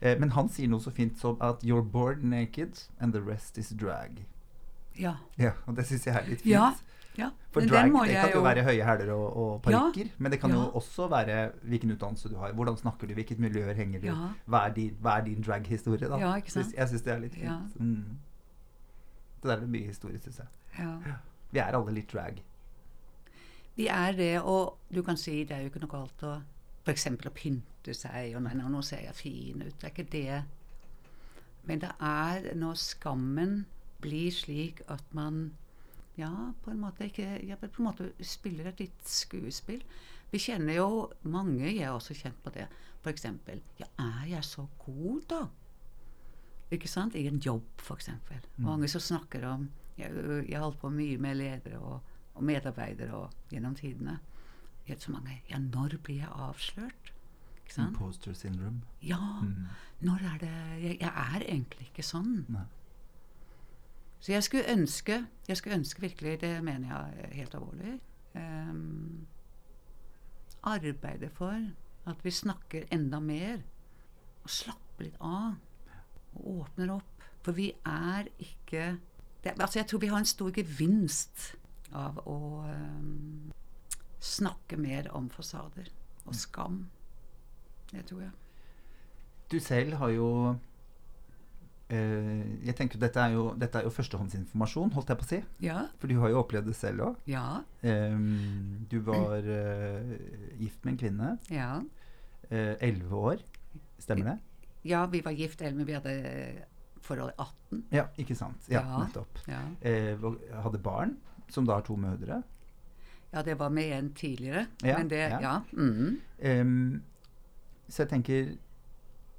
Eh, 0.00 0.18
men 0.18 0.30
han 0.30 0.48
sier 0.48 0.68
noe 0.70 0.80
så 0.82 0.90
fint 0.90 1.18
som 1.18 1.36
at 1.40 1.62
'you're 1.64 1.82
born 1.90 2.30
naked, 2.30 2.88
and 3.00 3.12
the 3.12 3.20
rest 3.20 3.58
is 3.58 3.72
drag'. 3.72 4.22
Ja. 4.98 5.14
Ja, 5.38 5.52
og 5.66 5.76
det 5.76 5.86
syns 5.86 6.06
jeg 6.06 6.14
er 6.14 6.26
litt 6.28 6.42
fint. 6.42 6.52
Ja, 6.52 6.72
ja. 7.18 7.30
For 7.52 7.60
drag 7.60 7.90
det 8.08 8.16
kan 8.16 8.32
jo 8.34 8.40
være 8.42 8.62
høye 8.64 8.84
hæler 8.84 9.10
og, 9.12 9.36
og 9.64 9.70
Ja. 9.70 9.90
men 10.18 10.32
det 10.32 10.40
kan 10.40 10.50
jo 10.50 10.70
også 10.74 11.08
være 11.08 11.50
hvilken 11.62 11.90
utdannelse 11.90 12.28
du 12.28 12.36
har. 12.36 12.52
Hvordan 12.52 12.76
snakker 12.76 13.06
du, 13.06 13.14
hvilket 13.14 13.38
miljø 13.38 13.72
henger 13.72 14.00
du 14.00 14.06
Ja. 14.06 14.28
Hva 14.46 14.66
er 14.68 14.74
din, 14.74 14.96
hva 15.00 15.18
er 15.18 15.24
din 15.24 15.42
drag-historie, 15.42 16.08
da? 16.08 16.16
Ja, 16.16 16.34
ikke 16.36 16.52
sant? 16.52 16.74
Jeg 16.76 16.88
syns 16.88 17.02
det 17.02 17.12
er 17.12 17.18
litt 17.18 17.34
fint. 17.34 17.44
Ja. 17.44 17.58
Mm. 17.78 18.18
Det 19.42 19.50
der 19.50 19.56
er 19.56 19.66
mye 19.66 19.86
historie, 19.86 20.18
syns 20.18 20.38
jeg. 20.38 20.46
ja. 20.78 21.14
Vi 21.52 21.58
er 21.58 21.76
alle 21.76 21.92
litt 21.92 22.12
drag. 22.12 22.42
Vi 23.76 23.86
er 23.86 24.12
det, 24.12 24.40
og 24.40 24.78
du 24.94 25.02
kan 25.02 25.16
si 25.16 25.44
det 25.44 25.56
er 25.56 25.60
jo 25.60 25.70
ikke 25.72 25.80
noe 25.80 25.90
galt 25.90 26.22
å 26.22 26.32
f.eks. 26.84 27.06
å 27.06 27.30
pynte 27.34 27.94
seg, 27.94 28.34
og 28.36 28.42
nei, 28.42 28.54
nå 28.54 28.82
ser 28.82 29.04
jeg 29.06 29.14
fin 29.14 29.62
ut. 29.62 29.74
Det 29.80 29.84
er 29.84 29.92
ikke 29.94 30.10
det. 30.12 30.42
Men 31.64 31.78
det 31.84 31.90
er 32.00 32.54
når 32.58 32.74
skammen 32.74 33.66
blir 34.02 34.30
slik 34.34 34.82
at 34.90 35.04
man 35.14 35.52
ja, 36.16 36.30
på 36.62 36.70
en 36.70 36.80
måte 36.82 37.06
ikke 37.08 37.38
Jeg 37.46 37.58
på 37.60 37.80
en 37.82 37.86
måte 37.88 38.10
spiller 38.20 38.66
et 38.68 38.80
litt 38.80 39.04
skuespill. 39.08 39.82
Vi 40.32 40.38
kjenner 40.38 40.74
jo 40.76 41.10
mange, 41.28 41.64
jeg 41.72 41.82
er 41.86 41.92
også 41.92 42.14
kjent 42.16 42.38
på 42.44 42.50
det, 42.54 42.66
f.eks. 43.04 43.24
Ja, 43.78 43.86
er 43.98 44.26
jeg 44.28 44.44
så 44.44 44.66
god, 44.84 45.22
da? 45.28 45.42
Ikke 46.72 46.88
sant? 46.88 47.14
I 47.14 47.26
en 47.28 47.40
jobb, 47.44 47.66
f.eks. 47.84 48.08
Mm. 48.08 48.64
Mange 48.64 48.88
som 48.88 49.00
snakker 49.00 49.44
om 49.50 49.70
Jeg, 49.98 50.08
jeg 50.48 50.56
har 50.56 50.62
holdt 50.64 50.80
på 50.80 50.88
mye 50.90 51.18
med 51.20 51.36
ledere 51.36 51.78
og, 51.78 52.00
og 52.34 52.44
medarbeidere 52.48 53.12
og 53.12 53.34
gjennom 53.52 53.74
tidene. 53.76 54.18
Vet 54.88 55.02
så 55.04 55.12
mange 55.12 55.42
Ja, 55.50 55.58
når 55.60 55.98
blir 56.02 56.22
jeg 56.22 56.30
avslørt? 56.32 57.12
Ikke 57.60 57.74
sant? 57.74 57.92
Imposter 57.96 58.32
syndrome. 58.34 58.80
Ja, 59.02 59.18
Mm. 59.42 59.66
når 60.00 60.24
er 60.34 60.38
det 60.38 60.54
Jeg, 60.82 60.96
jeg 61.00 61.12
er 61.12 61.40
egentlig 61.44 61.90
ikke 61.92 62.02
sånn. 62.02 62.44
Nei. 62.48 62.64
Så 64.22 64.32
jeg 64.32 64.42
skulle 64.46 64.70
ønske 64.70 65.26
Jeg 65.48 65.56
skulle 65.56 65.76
ønske 65.76 66.00
virkelig, 66.00 66.40
det 66.40 66.64
mener 66.64 66.88
jeg 66.88 67.28
helt 67.32 67.54
alvorlig 67.54 68.00
um, 68.34 69.26
Arbeide 70.62 71.30
for 71.34 71.58
at 72.06 72.24
vi 72.24 72.30
snakker 72.30 72.82
enda 72.90 73.18
mer. 73.20 73.58
Og 74.42 74.50
slapper 74.50 75.04
litt 75.06 75.18
av. 75.20 75.54
Og 76.34 76.46
åpner 76.60 76.90
opp. 76.96 77.26
For 77.42 77.54
vi 77.54 77.72
er 77.86 78.30
ikke 78.38 78.98
det, 79.44 79.54
Altså, 79.58 79.78
jeg 79.78 79.86
tror 79.86 79.98
vi 79.98 80.10
har 80.10 80.18
en 80.18 80.26
stor 80.26 80.50
gevinst 80.54 81.56
av 81.92 82.18
å 82.26 82.38
um, 82.62 83.52
snakke 84.22 84.78
mer 84.78 85.10
om 85.12 85.30
fasader 85.30 85.90
og 86.24 86.34
skam. 86.34 86.84
Det 87.90 88.04
tror 88.06 88.22
jeg. 88.22 88.30
Du 89.50 89.58
selv 89.60 89.98
har 90.00 90.14
jo 90.14 90.28
Jeg 91.92 92.74
tenker 92.78 92.98
Dette 93.02 93.20
er 93.20 93.34
jo, 93.34 93.42
dette 93.58 93.78
er 93.78 93.84
jo 93.84 93.90
førstehåndsinformasjon, 93.92 94.92
holdt 94.94 95.10
jeg 95.12 95.18
på 95.20 95.26
å 95.26 95.28
si. 95.28 95.40
Ja. 95.64 95.78
For 96.00 96.08
du 96.08 96.14
har 96.22 96.30
jo 96.32 96.38
opplevd 96.40 96.70
det 96.70 96.76
selv 96.78 97.04
òg. 97.08 97.16
Ja. 97.28 97.62
du 97.82 98.98
var 99.04 99.42
uh, 99.44 100.12
gift 100.60 100.84
med 100.84 100.92
en 100.94 101.00
kvinne. 101.02 101.32
Ja. 101.52 101.82
eh, 102.50 102.76
Elleve 102.80 103.14
år. 103.32 103.42
Stemmer 103.98 104.32
det? 104.32 104.38
Ja, 104.88 105.04
vi 105.06 105.20
var 105.22 105.32
gift, 105.36 105.60
elleve. 105.62 105.84
vi 105.86 105.92
hadde 105.98 106.64
forhold 107.02 107.32
18. 107.38 107.84
Ja, 107.92 108.06
ikke 108.18 108.34
sant. 108.38 108.64
Ja, 108.70 108.80
Ja. 108.82 108.98
nettopp. 109.04 109.38
Ja. 109.48 109.60
Uh, 109.84 110.36
hadde 110.62 110.78
barn, 110.82 111.16
som 111.50 111.66
da 111.66 111.74
har 111.74 111.82
to 111.86 111.96
mødre. 111.96 112.42
ja, 113.32 113.42
det 113.42 113.58
var 113.58 113.68
med 113.70 113.92
en 113.98 114.10
tidligere. 114.14 114.66
Ja, 114.84 114.98
men 114.98 115.08
det 115.08 115.20
ja. 115.40 115.60
Mhm. 115.72 116.18
Ehm, 116.40 117.02
så 117.88 118.02
jeg 118.04 118.08
tenker 118.10 118.56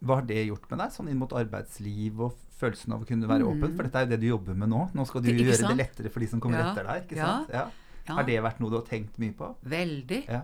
Hva 0.03 0.15
har 0.19 0.25
det 0.27 0.45
gjort 0.47 0.69
med 0.69 0.79
deg, 0.79 0.91
sånn 0.91 1.07
inn 1.09 1.17
mot 1.17 1.31
arbeidsliv 1.31 2.19
og 2.19 2.33
følelsen 2.59 2.93
av 2.95 3.01
å 3.03 3.07
kunne 3.09 3.27
være 3.29 3.45
åpen? 3.47 3.73
For 3.75 3.83
dette 3.87 4.01
er 4.01 4.05
jo 4.05 4.11
det 4.13 4.19
du 4.21 4.27
jobber 4.27 4.57
med 4.59 4.69
nå. 4.71 4.83
Nå 4.93 5.05
skal 5.09 5.21
du 5.23 5.31
Mm. 5.33 5.39
Gjøre 5.43 5.69
det 5.73 5.77
lettere 5.79 6.09
for 6.13 6.19
de 6.23 6.27
som 6.31 6.39
kommer 6.43 6.59
Ja, 6.59 6.71
etter 6.71 6.83
deg. 6.89 7.03
ikke 7.07 7.17
ja, 7.17 7.25
sant? 7.31 7.49
Ja. 7.49 7.65
ja. 8.07 8.13
Har 8.15 8.23
det 8.27 8.37
vært 8.43 8.59
noe 8.59 8.69
du 8.69 8.77
har 8.77 8.85
tenkt 8.87 9.17
mye 9.19 9.33
på? 9.33 9.55
Veldig. 9.63 10.21
Ja. 10.27 10.41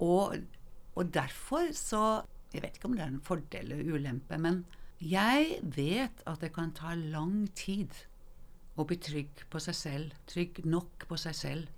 Og, 0.00 0.36
og 0.94 1.12
derfor 1.12 1.72
så 1.74 2.02
Jeg 2.52 2.62
vet 2.62 2.76
ikke 2.78 2.88
om 2.88 2.94
det 2.96 3.02
er 3.04 3.10
en 3.12 3.20
fordel 3.20 3.72
eller 3.74 3.92
ulempe, 3.92 4.38
men 4.40 4.64
jeg 5.04 5.58
vet 5.62 6.22
at 6.26 6.40
det 6.40 6.48
kan 6.54 6.70
ta 6.72 6.94
lang 6.96 7.46
tid 7.54 7.92
å 8.74 8.86
bli 8.88 8.96
trygg 8.96 9.42
på 9.50 9.60
seg 9.60 9.74
selv, 9.76 10.14
trygg 10.26 10.64
nok 10.64 11.04
på 11.10 11.18
seg 11.20 11.34
selv, 11.36 11.68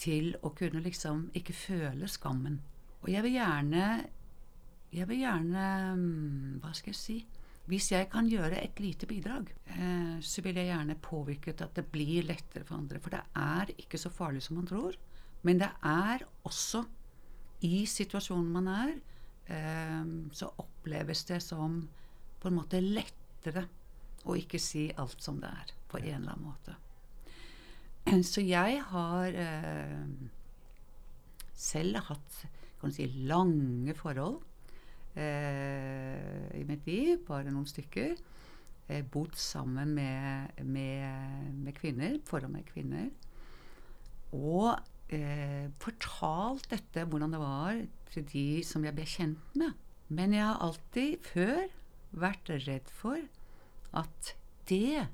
til 0.00 0.34
å 0.42 0.48
kunne 0.56 0.80
liksom 0.80 1.26
ikke 1.36 1.52
føle 1.52 2.08
skammen. 2.08 2.62
Og 3.02 3.10
jeg 3.12 3.22
vil 3.22 3.36
gjerne 3.36 4.06
Jeg 4.92 5.08
vil 5.08 5.18
gjerne 5.20 5.64
mm, 5.96 6.60
Hva 6.62 6.72
skal 6.72 6.92
jeg 6.92 6.98
si? 6.98 7.16
Hvis 7.66 7.88
jeg 7.90 8.06
kan 8.12 8.28
gjøre 8.30 8.60
et 8.62 8.78
lite 8.78 9.08
bidrag, 9.10 9.48
eh, 9.74 10.18
så 10.22 10.42
vil 10.44 10.58
jeg 10.60 10.70
gjerne 10.70 10.98
påvirke 11.02 11.52
til 11.52 11.66
at 11.66 11.74
det 11.74 11.88
blir 11.90 12.26
lettere 12.28 12.64
for 12.64 12.78
andre. 12.78 13.00
For 13.02 13.10
det 13.10 13.24
er 13.34 13.72
ikke 13.74 13.98
så 13.98 14.12
farlig 14.12 14.44
som 14.46 14.60
man 14.60 14.68
tror. 14.70 14.94
Men 15.42 15.58
det 15.58 15.72
er 15.82 16.22
også 16.46 16.84
i 17.66 17.82
situasjonen 17.90 18.52
man 18.54 18.70
er, 18.70 18.94
eh, 19.50 20.06
så 20.32 20.52
oppleves 20.62 21.24
det 21.24 21.40
som 21.42 21.80
på 22.40 22.48
en 22.48 22.58
måte 22.60 22.80
lettere 22.80 23.66
å 24.26 24.36
ikke 24.38 24.60
si 24.62 24.86
alt 24.98 25.22
som 25.22 25.40
det 25.42 25.50
er, 25.50 25.74
på 25.90 25.98
en 25.98 26.22
eller 26.22 26.36
annen 26.36 26.46
måte. 26.46 26.76
Så 28.30 28.42
jeg 28.42 28.82
har 28.90 29.34
eh, 29.34 30.06
selv 31.54 32.02
hatt 32.10 32.42
si, 32.94 33.06
lange 33.26 33.94
forhold 33.98 34.38
i 35.16 36.64
mitt 36.68 36.84
liv, 36.88 37.22
bare 37.24 37.48
noen 37.48 37.68
stykker. 37.68 38.16
Eh, 38.88 39.02
bodd 39.02 39.34
sammen 39.34 39.94
med, 39.94 40.48
med, 40.62 41.52
med 41.52 41.74
kvinner, 41.74 42.18
forhold 42.24 42.52
med 42.52 42.66
kvinner. 42.68 43.08
Og 44.32 44.78
eh, 45.10 45.66
fortalt 45.82 46.68
dette, 46.70 47.04
hvordan 47.04 47.34
det 47.34 47.40
var, 47.42 47.80
til 48.12 48.28
de 48.30 48.62
som 48.66 48.84
jeg 48.86 48.94
ble 48.94 49.06
kjent 49.10 49.58
med. 49.58 49.74
Men 50.08 50.36
jeg 50.36 50.46
har 50.46 50.62
alltid 50.62 51.26
før 51.26 51.64
vært 52.14 52.52
redd 52.68 52.90
for 52.94 53.18
at 53.96 54.36
det 54.68 55.06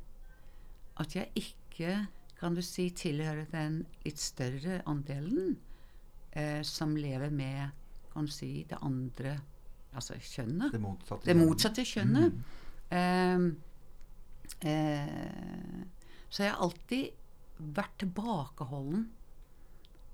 At 1.01 1.15
jeg 1.17 1.31
ikke, 1.35 2.07
kan 2.38 2.55
du 2.55 2.61
si, 2.62 2.91
tilhører 2.91 3.47
den 3.49 3.79
litt 4.05 4.21
større 4.21 4.83
andelen 4.87 5.57
eh, 6.37 6.61
som 6.62 6.93
lever 6.97 7.33
med, 7.33 7.73
kan 8.12 8.29
du 8.29 8.33
si, 8.33 8.67
det 8.69 8.77
andre 8.85 9.38
Altså 9.92 10.16
kjønnet. 10.18 10.72
Det 10.72 10.81
motsatte. 10.81 11.26
Det 11.28 11.37
motsatte 11.37 11.85
kjønnet. 11.85 12.33
Mm. 12.33 13.57
Eh, 14.62 14.70
eh, 14.70 15.85
så 16.28 16.46
jeg 16.46 16.55
har 16.55 16.64
alltid 16.64 17.11
vært 17.76 17.98
tilbakeholden. 18.00 19.11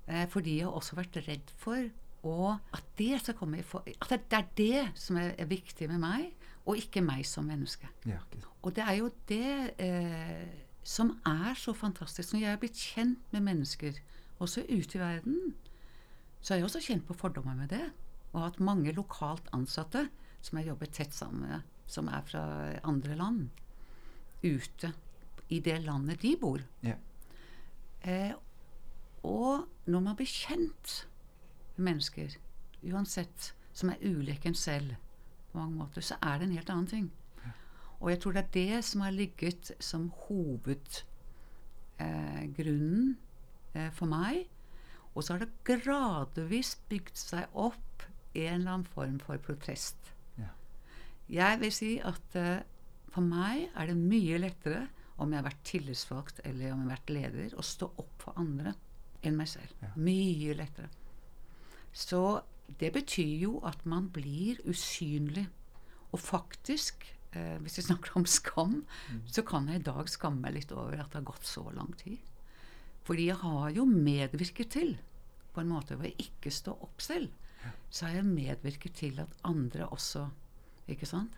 Eh, 0.09 0.27
fordi 0.29 0.57
jeg 0.59 0.67
har 0.67 0.75
også 0.75 0.97
vært 0.99 1.21
redd 1.27 1.55
for 1.57 1.89
at 2.19 2.83
det 2.97 3.21
for, 3.63 3.83
At 4.01 4.09
det 4.09 4.37
er 4.37 4.47
det 4.57 4.91
som 4.95 5.15
er, 5.17 5.35
er 5.37 5.45
viktig 5.45 5.87
med 5.87 5.99
meg, 5.99 6.33
og 6.65 6.77
ikke 6.77 7.01
meg 7.01 7.25
som 7.25 7.45
menneske. 7.45 7.87
Ja. 8.05 8.19
Og 8.61 8.75
det 8.75 8.83
er 8.83 8.93
jo 8.93 9.11
det 9.29 9.73
eh, 9.79 10.47
som 10.83 11.19
er 11.25 11.53
så 11.55 11.73
fantastisk. 11.73 12.33
Når 12.33 12.39
jeg 12.41 12.51
er 12.51 12.57
blitt 12.57 12.75
kjent 12.75 13.33
med 13.33 13.41
mennesker, 13.41 13.93
også 14.39 14.65
ute 14.69 14.97
i 14.97 14.99
verden, 14.99 15.55
så 16.41 16.53
har 16.53 16.59
jeg 16.59 16.63
også 16.63 16.81
kjent 16.83 17.07
på 17.07 17.13
fordommer 17.13 17.55
med 17.55 17.69
det. 17.69 17.91
Og 18.33 18.43
hatt 18.43 18.59
mange 18.61 18.93
lokalt 18.95 19.47
ansatte 19.55 20.07
som 20.41 20.59
jeg 20.59 20.69
jobber 20.69 20.91
tett 20.93 21.13
sammen 21.15 21.47
med, 21.47 21.61
som 21.89 22.09
er 22.11 22.21
fra 22.27 22.43
andre 22.87 23.15
land. 23.17 23.49
Ute 24.43 24.93
i 25.49 25.59
det 25.65 25.79
landet 25.83 26.21
de 26.21 26.35
bor. 26.39 26.61
Ja. 26.85 26.95
Eh, 28.05 28.33
og 29.25 29.65
når 29.89 30.01
man 30.05 30.15
blir 30.15 30.29
kjent 30.29 31.07
med 31.75 31.85
mennesker, 31.89 32.37
uansett, 32.85 33.53
som 33.73 33.89
er 33.91 34.03
ulik 34.03 34.45
en 34.45 34.55
selv 34.55 34.95
på 35.51 35.57
mange 35.57 35.75
måter, 35.81 36.01
så 36.05 36.15
er 36.21 36.37
det 36.37 36.47
en 36.47 36.57
helt 36.57 36.69
annen 36.69 36.87
ting. 36.87 37.11
Og 37.99 38.13
jeg 38.13 38.19
tror 38.21 38.35
det 38.35 38.43
er 38.43 38.55
det 38.55 38.85
som 38.87 39.01
har 39.03 39.11
ligget 39.11 39.71
som 39.83 40.11
hovedgrunnen 40.27 43.17
eh, 43.75 43.91
for 43.91 44.05
meg. 44.07 44.47
Og 45.15 45.23
så 45.23 45.33
har 45.33 45.39
det 45.43 45.63
gradvis 45.67 46.77
bygd 46.89 47.17
seg 47.19 47.43
opp 47.51 48.03
en 48.33 48.61
eller 48.61 48.71
annen 48.71 48.89
form 48.89 49.17
for 49.23 49.41
protest. 49.43 50.13
Ja. 50.37 50.51
Jeg 51.29 51.59
vil 51.63 51.73
si 51.73 51.91
at 52.05 52.37
uh, 52.37 52.61
for 53.09 53.25
meg 53.25 53.69
er 53.73 53.89
det 53.89 53.97
mye 53.97 54.39
lettere 54.41 54.85
om 55.19 55.33
jeg 55.33 55.41
har 55.41 55.49
vært 55.49 55.65
tillitsvalgt 55.67 56.41
eller 56.45 56.71
om 56.73 56.83
jeg 56.83 56.87
har 56.87 56.95
vært 56.95 57.13
leder, 57.15 57.57
å 57.57 57.65
stå 57.65 57.89
opp 57.99 58.23
for 58.23 58.39
andre 58.39 58.73
enn 59.25 59.35
meg 59.35 59.49
selv. 59.51 59.73
Ja. 59.83 59.91
Mye 59.99 60.55
lettere. 60.55 60.91
Så 61.91 62.39
det 62.79 62.93
betyr 62.95 63.35
jo 63.47 63.53
at 63.67 63.81
man 63.89 64.07
blir 64.13 64.61
usynlig. 64.69 65.47
Og 66.13 66.21
faktisk, 66.21 67.05
eh, 67.33 67.57
hvis 67.61 67.77
vi 67.77 67.87
snakker 67.89 68.15
om 68.17 68.25
skam, 68.25 68.85
så 69.25 69.43
kan 69.45 69.67
jeg 69.67 69.81
i 69.81 69.83
dag 69.83 70.09
skamme 70.09 70.41
meg 70.41 70.55
litt 70.55 70.71
over 70.71 70.99
at 70.99 71.11
det 71.11 71.21
har 71.21 71.31
gått 71.33 71.45
så 71.45 71.65
lang 71.73 71.91
tid. 71.97 72.17
Fordi 73.03 73.25
jeg 73.25 73.41
har 73.41 73.69
jo 73.73 73.85
medvirket 73.85 74.69
til, 74.69 74.97
på 75.53 75.61
en 75.61 75.69
måte 75.69 75.95
hvor 75.95 76.05
jeg 76.05 76.29
ikke 76.29 76.51
står 76.53 76.81
opp 76.85 77.01
selv, 77.01 77.29
så 77.89 78.05
har 78.05 78.19
jeg 78.19 78.25
medvirket 78.29 78.93
til 78.93 79.19
at 79.23 79.33
andre 79.47 79.87
også 79.87 80.27
Ikke 80.89 81.05
sant? 81.05 81.35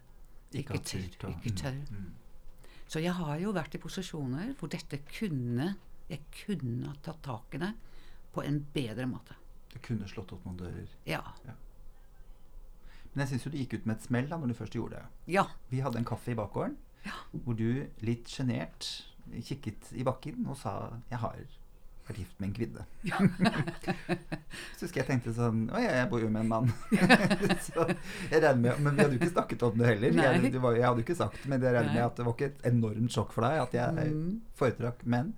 Ikke 0.55 0.77
har 0.77 0.83
tør. 0.83 1.29
Ikke 1.29 1.55
tør. 1.55 1.77
Mm, 1.91 1.97
mm. 1.97 2.67
Så 2.87 2.99
jeg 2.99 3.13
har 3.15 3.39
jo 3.39 3.51
vært 3.55 3.75
i 3.75 3.81
posisjoner 3.83 4.53
hvor 4.59 4.71
dette 4.71 5.01
kunne 5.07 5.73
Jeg 6.11 6.25
kunne 6.43 6.87
ha 6.87 6.95
tatt 7.03 7.21
tak 7.23 7.55
i 7.55 7.61
det 7.61 7.71
på 8.31 8.43
en 8.47 8.61
bedre 8.73 9.05
måte. 9.07 9.35
Du 9.73 9.79
kunne 9.83 10.07
slått 10.07 10.31
opp 10.35 10.45
noen 10.47 10.57
dører. 10.59 10.87
Ja. 11.07 11.21
Men 13.11 13.23
jeg 13.23 13.31
syns 13.31 13.45
jo 13.45 13.51
du 13.51 13.57
gikk 13.59 13.75
ut 13.79 13.87
med 13.87 13.97
et 13.97 14.07
smell 14.07 14.27
da 14.31 14.39
når 14.39 14.51
du 14.51 14.57
først 14.59 14.75
gjorde 14.75 14.99
det. 14.99 15.33
Ja. 15.35 15.45
Vi 15.71 15.79
hadde 15.83 15.99
en 15.99 16.07
kaffe 16.07 16.31
i 16.31 16.37
bakgården 16.39 16.77
hvor 17.31 17.55
du 17.57 17.87
litt 18.05 18.29
sjenert 18.29 18.87
kikket 19.31 19.91
i 19.97 20.03
bakken 20.05 20.45
og 20.45 20.57
sa 20.59 20.99
'Jeg 21.09 21.19
har 21.19 21.39
vært 22.07 22.17
gift 22.21 22.39
med 22.41 22.47
en 22.49 22.55
kvinne'. 22.57 22.85
så 24.77 24.85
husker 24.85 25.01
jeg 25.01 25.07
tenkte 25.07 25.33
sånn 25.35 25.63
'Å 25.71 25.81
ja, 25.81 25.91
jeg 26.01 26.09
bor 26.11 26.21
jo 26.23 26.29
med 26.29 26.41
en 26.41 26.49
mann'. 26.51 26.71
så 27.67 27.85
jeg 28.31 28.41
regner 28.43 28.61
med, 28.61 28.79
Men 28.81 28.95
vi 28.95 29.01
hadde 29.03 29.15
jo 29.15 29.19
ikke 29.21 29.33
snakket 29.33 29.63
om 29.67 29.77
det 29.77 29.87
heller. 29.87 30.15
Jeg, 30.23 30.51
det 30.51 30.61
var, 30.61 30.75
jeg 30.77 30.85
hadde 30.87 31.03
jo 31.03 31.07
ikke 31.07 31.15
sagt 31.19 31.45
Men 31.47 31.61
jeg 31.61 31.73
regner 31.75 31.93
med 31.93 32.05
at 32.05 32.15
det 32.17 32.25
var 32.25 32.33
ikke 32.37 32.49
et 32.51 32.65
enormt 32.71 33.11
sjokk 33.11 33.31
for 33.35 33.41
deg 33.47 33.61
at 33.61 33.73
jeg 33.73 34.09
Mm. 34.11 34.41
foretrakk 34.55 35.05
menn. 35.05 35.33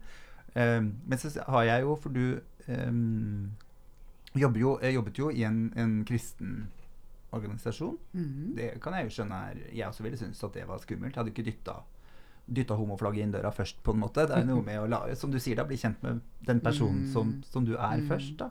Um, 0.55 0.93
men 1.05 1.17
så 1.17 1.31
har 1.47 1.63
jeg 1.63 1.81
jo, 1.81 1.95
for 1.95 2.09
du 2.13 2.39
um, 2.67 3.51
jo, 4.35 4.79
jeg 4.81 4.93
jobbet 4.95 5.17
jo 5.19 5.29
i 5.29 5.43
en, 5.43 5.73
en 5.75 6.05
kristen 6.05 6.67
organisasjon. 7.33 7.97
Mm. 8.13 8.53
Det 8.55 8.67
kan 8.81 8.93
jeg 8.93 9.07
jo 9.09 9.13
skjønne 9.17 9.39
er 9.49 9.61
Jeg 9.73 9.87
også 9.87 10.03
ville 10.05 10.17
syntes 10.17 10.43
at 10.43 10.53
det 10.53 10.67
var 10.67 10.77
skummelt. 10.83 11.15
Jeg 11.15 11.19
hadde 11.21 11.33
ikke 11.33 11.45
dytta, 11.49 11.75
dytta 12.47 12.75
homoflagget 12.75 13.23
inn 13.23 13.31
døra 13.31 13.51
først, 13.55 13.77
på 13.83 13.93
en 13.93 13.99
måte. 14.01 14.25
Det 14.27 14.35
er 14.37 14.45
noe 14.45 14.61
med 14.69 14.79
å 14.81 14.87
la, 14.89 15.15
som 15.15 15.31
du 15.31 15.39
sier, 15.39 15.55
da, 15.55 15.63
bli 15.69 15.77
kjent 15.79 16.01
med 16.03 16.21
den 16.45 16.59
personen 16.59 17.07
som, 17.11 17.27
Mm. 17.37 17.43
som 17.49 17.65
du 17.65 17.73
er 17.77 17.97
Mm. 18.01 18.07
først. 18.09 18.37
da. 18.37 18.49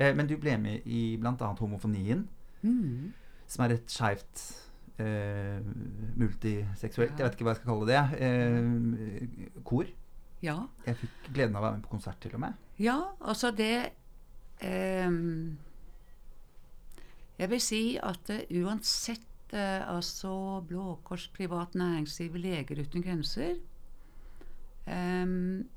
Eh, 0.00 0.14
men 0.14 0.26
du 0.26 0.36
ble 0.38 0.56
med 0.58 0.86
i 0.86 1.16
bl.a. 1.20 1.54
Homofonien, 1.60 2.26
mm. 2.62 3.12
som 3.46 3.64
er 3.66 3.74
et 3.74 3.86
skeivt 3.92 4.44
eh, 4.98 5.60
multiseksuelt 6.16 7.18
Jeg 7.18 7.24
vet 7.26 7.34
ikke 7.36 7.44
hva 7.44 7.52
jeg 7.54 7.60
skal 7.60 7.72
kalle 7.72 7.86
det. 7.86 8.22
Eh, 8.22 9.60
kor. 9.64 9.86
Ja. 10.42 10.56
Jeg 10.86 10.96
fikk 10.96 11.32
gleden 11.34 11.56
av 11.56 11.62
å 11.62 11.66
være 11.66 11.76
med 11.76 11.84
på 11.84 11.90
konsert, 11.96 12.20
til 12.20 12.34
og 12.34 12.40
med. 12.40 12.54
Ja, 12.78 12.96
altså 13.20 13.50
det 13.54 13.90
ehm, 14.60 15.58
Jeg 17.38 17.50
vil 17.50 17.60
si 17.60 17.82
at 18.02 18.30
eh, 18.30 18.42
uansett 19.52 19.82
eh, 19.82 19.88
altså 19.88 20.62
Blå 20.66 20.98
Kors, 21.04 21.28
privat 21.28 21.74
næringsliv, 21.74 22.36
Leger 22.36 22.80
uten 22.80 23.02
grenser 23.02 23.56
ehm, 24.86 25.68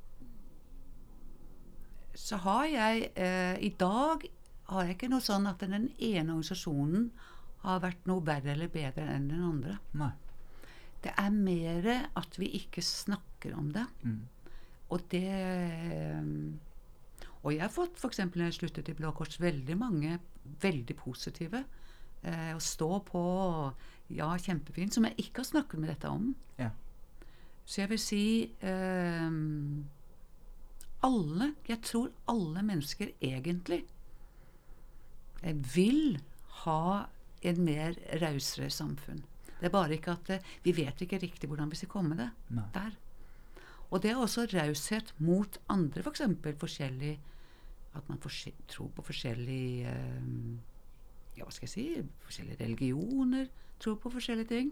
Så 2.13 2.37
har 2.37 2.65
jeg 2.65 3.11
eh, 3.15 3.57
I 3.59 3.75
dag 3.79 4.25
har 4.67 4.83
jeg 4.83 4.95
ikke 4.95 5.09
noe 5.09 5.21
sånn 5.21 5.45
at 5.47 5.59
den 5.59 5.91
ene 5.99 6.31
organisasjonen 6.33 7.11
har 7.61 7.81
vært 7.81 8.07
noe 8.07 8.23
verre 8.25 8.53
eller 8.53 8.67
bedre 8.67 9.05
enn 9.13 9.27
den 9.29 9.41
andre. 9.41 9.77
Nei. 9.93 10.11
Det 11.03 11.13
er 11.17 11.29
mer 11.29 12.09
at 12.15 12.37
vi 12.37 12.47
ikke 12.57 12.81
snakker 12.81 13.53
om 13.57 13.71
det. 13.71 13.85
Mm. 14.01 14.23
Og 14.89 15.01
det 15.09 15.29
Og 17.43 17.53
jeg 17.53 17.61
har 17.61 17.69
fått, 17.69 17.97
f.eks. 17.97 18.19
når 18.25 18.47
jeg 18.47 18.53
sluttet 18.53 18.89
i 18.89 18.93
Blå 18.97 19.11
Kors, 19.13 19.37
veldig 19.39 19.77
mange 19.77 20.17
veldig 20.61 20.95
positive 20.97 21.63
Eh, 22.23 22.53
å 22.55 22.59
stå 22.63 22.99
på 23.05 23.21
Ja, 24.13 24.31
kjempefint. 24.37 24.93
Som 24.93 25.05
jeg 25.05 25.15
ikke 25.17 25.41
har 25.41 25.49
snakket 25.49 25.79
med 25.81 25.89
dette 25.89 26.09
om. 26.09 26.35
Ja. 26.59 26.69
Så 27.65 27.81
jeg 27.81 27.89
vil 27.89 27.99
si 28.01 28.23
eh, 28.61 29.29
Alle, 31.05 31.51
jeg 31.69 31.81
tror 31.85 32.11
alle 32.31 32.63
mennesker 32.65 33.11
egentlig 33.21 33.83
eh, 35.43 35.53
vil 35.75 36.17
ha 36.63 37.05
en 37.45 37.59
mer 37.65 37.97
rausere 38.21 38.71
samfunn. 38.73 39.21
Det 39.59 39.69
er 39.69 39.73
bare 39.73 39.97
ikke 39.97 40.15
at 40.17 40.29
eh, 40.33 40.47
vi 40.65 40.73
vet 40.79 41.01
ikke 41.05 41.19
riktig 41.21 41.49
hvordan 41.51 41.69
vi 41.69 41.77
skal 41.79 41.91
komme 41.93 42.17
det 42.17 42.29
Nei. 42.57 42.65
der. 42.73 42.95
Og 43.93 44.01
det 44.01 44.11
er 44.15 44.17
også 44.21 44.47
raushet 44.49 45.13
mot 45.21 45.59
andre, 45.69 46.01
f.eks. 46.01 46.23
For 46.41 46.57
forskjellig 46.65 47.17
At 47.95 48.09
man 48.09 48.17
forskje- 48.19 48.51
tror 48.67 48.89
på 48.97 49.05
forskjellige 49.07 49.87
eh, 49.87 50.25
Ja, 51.35 51.43
hva 51.43 51.51
skal 51.53 51.67
jeg 51.67 51.73
si 51.73 51.85
Forskjellige 52.25 52.63
religioner. 52.63 53.49
Tror 53.79 53.99
på 53.99 54.11
forskjellige 54.13 54.51
ting. 54.53 54.71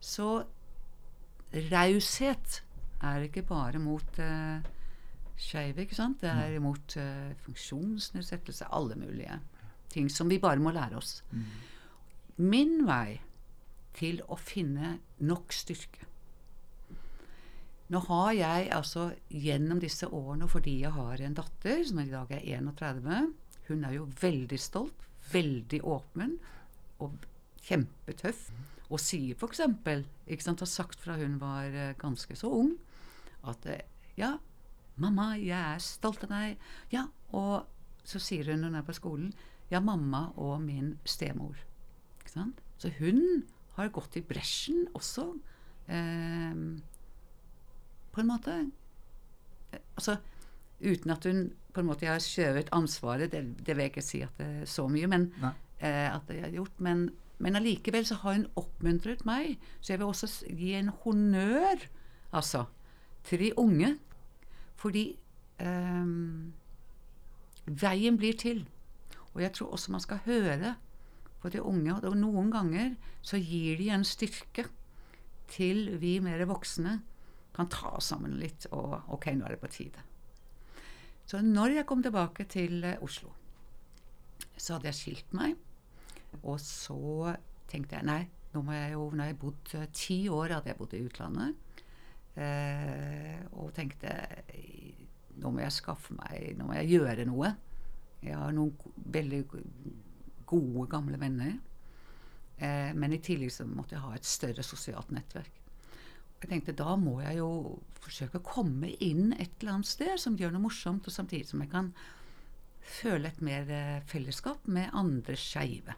Så 0.00 0.44
raushet 1.72 2.62
er 3.02 3.26
ikke 3.26 3.42
bare 3.46 3.80
mot 3.82 4.18
uh, 4.22 4.62
skeive, 5.36 5.84
ikke 5.84 5.98
sant? 5.98 6.22
Det 6.22 6.30
er 6.30 6.58
mot 6.64 6.96
eh, 6.96 7.34
funksjonsnedsettelse, 7.44 8.70
alle 8.72 8.96
mulige 8.96 9.38
ting 9.92 10.08
som 10.12 10.30
vi 10.30 10.40
bare 10.40 10.60
må 10.62 10.72
lære 10.74 10.96
oss. 10.96 11.20
Min 12.36 12.86
vei 12.88 13.18
til 13.96 14.20
å 14.28 14.36
finne 14.36 14.98
nok 15.24 15.54
styrke 15.56 16.04
Nå 17.86 18.00
har 18.08 18.32
jeg 18.34 18.70
altså 18.74 19.04
gjennom 19.30 19.78
disse 19.78 20.08
årene, 20.10 20.44
og 20.44 20.50
fordi 20.56 20.80
jeg 20.82 20.90
har 20.96 21.20
en 21.22 21.36
datter 21.38 21.84
som 21.86 22.00
i 22.02 22.08
dag 22.10 22.32
er 22.34 22.42
31 22.58 23.28
Hun 23.68 23.84
er 23.86 23.94
jo 23.94 24.08
veldig 24.20 24.58
stolt, 24.58 25.04
veldig 25.32 25.80
åpen 25.86 26.36
og 27.02 27.26
kjempetøff. 27.66 28.48
Og 28.86 29.02
sier 29.02 29.34
f.eks. 29.34 29.64
har 30.46 30.70
sagt 30.70 31.00
fra 31.02 31.16
hun 31.18 31.40
var 31.42 31.72
eh, 31.74 31.96
ganske 31.98 32.36
så 32.38 32.50
ung, 32.54 32.76
at 33.46 33.66
eh, 33.66 33.82
ja, 34.18 34.36
mamma, 35.02 35.32
jeg 35.40 35.58
er 35.58 35.82
stolt 35.82 36.22
av 36.28 36.30
deg. 36.30 36.62
Ja, 36.94 37.08
og 37.34 37.66
så 38.06 38.22
sier 38.22 38.46
hun 38.52 38.62
når 38.62 38.70
hun 38.70 38.80
er 38.80 38.86
på 38.86 38.96
skolen, 38.96 39.32
ja, 39.72 39.82
mamma 39.82 40.28
og 40.38 40.60
min 40.62 40.94
stemor. 41.08 41.58
Ikke 42.20 42.36
sant? 42.36 42.62
Så 42.78 42.92
hun 43.00 43.42
har 43.74 43.90
gått 43.94 44.16
i 44.20 44.24
bresjen 44.24 44.86
også. 44.94 45.32
Eh, 45.90 46.54
på 48.14 48.22
en 48.22 48.30
måte. 48.30 48.60
Eh, 49.72 49.82
Altså 49.96 50.18
uten 50.80 51.10
at 51.10 51.24
hun 51.24 51.38
på 51.76 51.82
en 51.82 51.90
måte 51.90 52.06
jeg 52.06 52.14
har 52.14 52.24
skjøvet 52.24 52.72
ansvaret, 52.72 53.30
det, 53.32 53.42
det 53.60 53.76
vil 53.76 53.84
jeg 53.84 53.92
ikke 53.92 54.04
si 54.04 54.22
at 54.24 54.40
det 54.40 54.48
er 54.62 54.68
så 54.70 54.86
mye, 54.88 55.08
men 55.12 55.28
eh, 55.44 56.08
at 56.08 56.30
jeg 56.32 56.46
har 56.46 56.54
gjort, 56.54 56.80
men, 56.80 57.10
men 57.42 57.58
allikevel 57.60 58.06
så 58.08 58.16
har 58.22 58.38
hun 58.38 58.46
oppmuntret 58.56 59.26
meg. 59.28 59.58
Så 59.80 59.92
jeg 59.92 60.00
vil 60.00 60.08
også 60.08 60.30
gi 60.48 60.72
en 60.78 60.88
honnør, 61.02 61.84
altså, 62.32 62.64
til 63.28 63.44
de 63.44 63.52
unge. 63.60 63.92
Fordi 64.80 65.04
eh, 65.60 66.14
veien 67.84 68.18
blir 68.20 68.40
til. 68.40 68.64
Og 69.34 69.42
jeg 69.44 69.52
tror 69.52 69.76
også 69.76 69.92
man 69.92 70.04
skal 70.04 70.24
høre 70.24 70.74
på 71.42 71.52
de 71.52 71.60
unge. 71.62 71.98
Og 72.00 72.16
noen 72.16 72.50
ganger 72.54 72.96
så 73.20 73.40
gir 73.42 73.76
de 73.80 73.90
en 73.92 74.06
styrke 74.06 74.64
til 75.52 75.92
vi 76.00 76.16
mer 76.24 76.42
voksne 76.48 77.00
kan 77.56 77.68
ta 77.72 77.94
oss 77.96 78.10
sammen 78.12 78.36
litt 78.40 78.66
og 78.74 79.12
Ok, 79.14 79.30
nå 79.36 79.46
er 79.46 79.54
det 79.54 79.62
på 79.62 79.72
tide. 79.72 80.02
Så 81.26 81.42
når 81.42 81.80
jeg 81.80 81.86
kom 81.86 82.02
tilbake 82.04 82.46
til 82.50 82.84
eh, 82.86 83.02
Oslo, 83.02 83.32
så 84.56 84.76
hadde 84.76 84.90
jeg 84.92 84.98
skilt 85.00 85.36
meg. 85.36 85.56
Og 86.42 86.60
så 86.62 87.34
tenkte 87.70 87.98
jeg 87.98 88.06
nei, 88.06 88.22
nå 88.54 88.62
må 88.64 88.74
jeg 88.76 88.92
jo 88.94 89.08
Nå 89.10 89.24
har 89.24 89.32
jeg 89.32 89.40
bodd 89.40 89.74
eh, 89.78 89.88
ti 89.94 90.18
år 90.32 90.56
hadde 90.56 90.70
jeg 90.70 90.78
bodd 90.78 90.94
i 90.96 91.02
utlandet. 91.06 91.82
Eh, 92.36 93.38
og 93.56 93.72
tenkte 93.74 94.12
nå 95.40 95.52
må 95.52 95.62
jeg 95.62 95.72
skaffe 95.72 96.12
meg 96.18 96.50
Nå 96.58 96.68
må 96.68 96.76
jeg 96.78 96.96
gjøre 96.96 97.24
noe. 97.28 97.54
Jeg 98.24 98.36
har 98.36 98.52
noen 98.56 98.96
veldig 99.12 99.42
gode, 100.46 100.86
gamle 100.90 101.20
venner. 101.20 101.56
Eh, 102.56 102.92
men 102.96 103.12
i 103.12 103.20
tillegg 103.22 103.52
så 103.52 103.66
måtte 103.68 103.96
jeg 103.96 104.04
ha 104.04 104.14
et 104.16 104.28
større 104.28 104.64
sosialt 104.64 105.12
nettverk. 105.14 105.65
Jeg 106.42 106.50
tenkte 106.50 106.76
da 106.76 106.96
må 107.00 107.18
jeg 107.24 107.38
jo 107.40 107.50
forsøke 108.04 108.40
å 108.40 108.46
komme 108.46 108.92
inn 109.02 109.32
et 109.34 109.56
eller 109.60 109.78
annet 109.78 109.88
sted 109.88 110.20
som 110.20 110.36
gjør 110.38 110.52
noe 110.54 110.66
morsomt, 110.68 111.08
og 111.08 111.14
samtidig 111.14 111.48
som 111.48 111.62
jeg 111.64 111.72
kan 111.72 111.92
føle 112.86 113.32
et 113.32 113.40
mer 113.42 113.70
eh, 113.72 114.02
fellesskap 114.06 114.68
med 114.70 114.92
andre 114.94 115.34
skeive. 115.40 115.96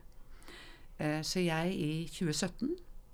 Eh, 0.99 1.21
så 1.27 1.43
jeg 1.43 1.75
i 1.75 1.91
2017 2.09 2.71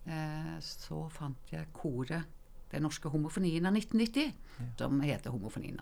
eh, 0.07 0.55
så 0.63 1.01
fant 1.13 1.53
jeg 1.55 1.73
koret 1.75 2.31
Den 2.75 2.83
norske 2.83 3.07
homofonien 3.07 3.69
av 3.69 3.77
1990, 3.77 4.33
som 4.81 4.99
heter 5.05 5.31
Homofonien. 5.31 5.77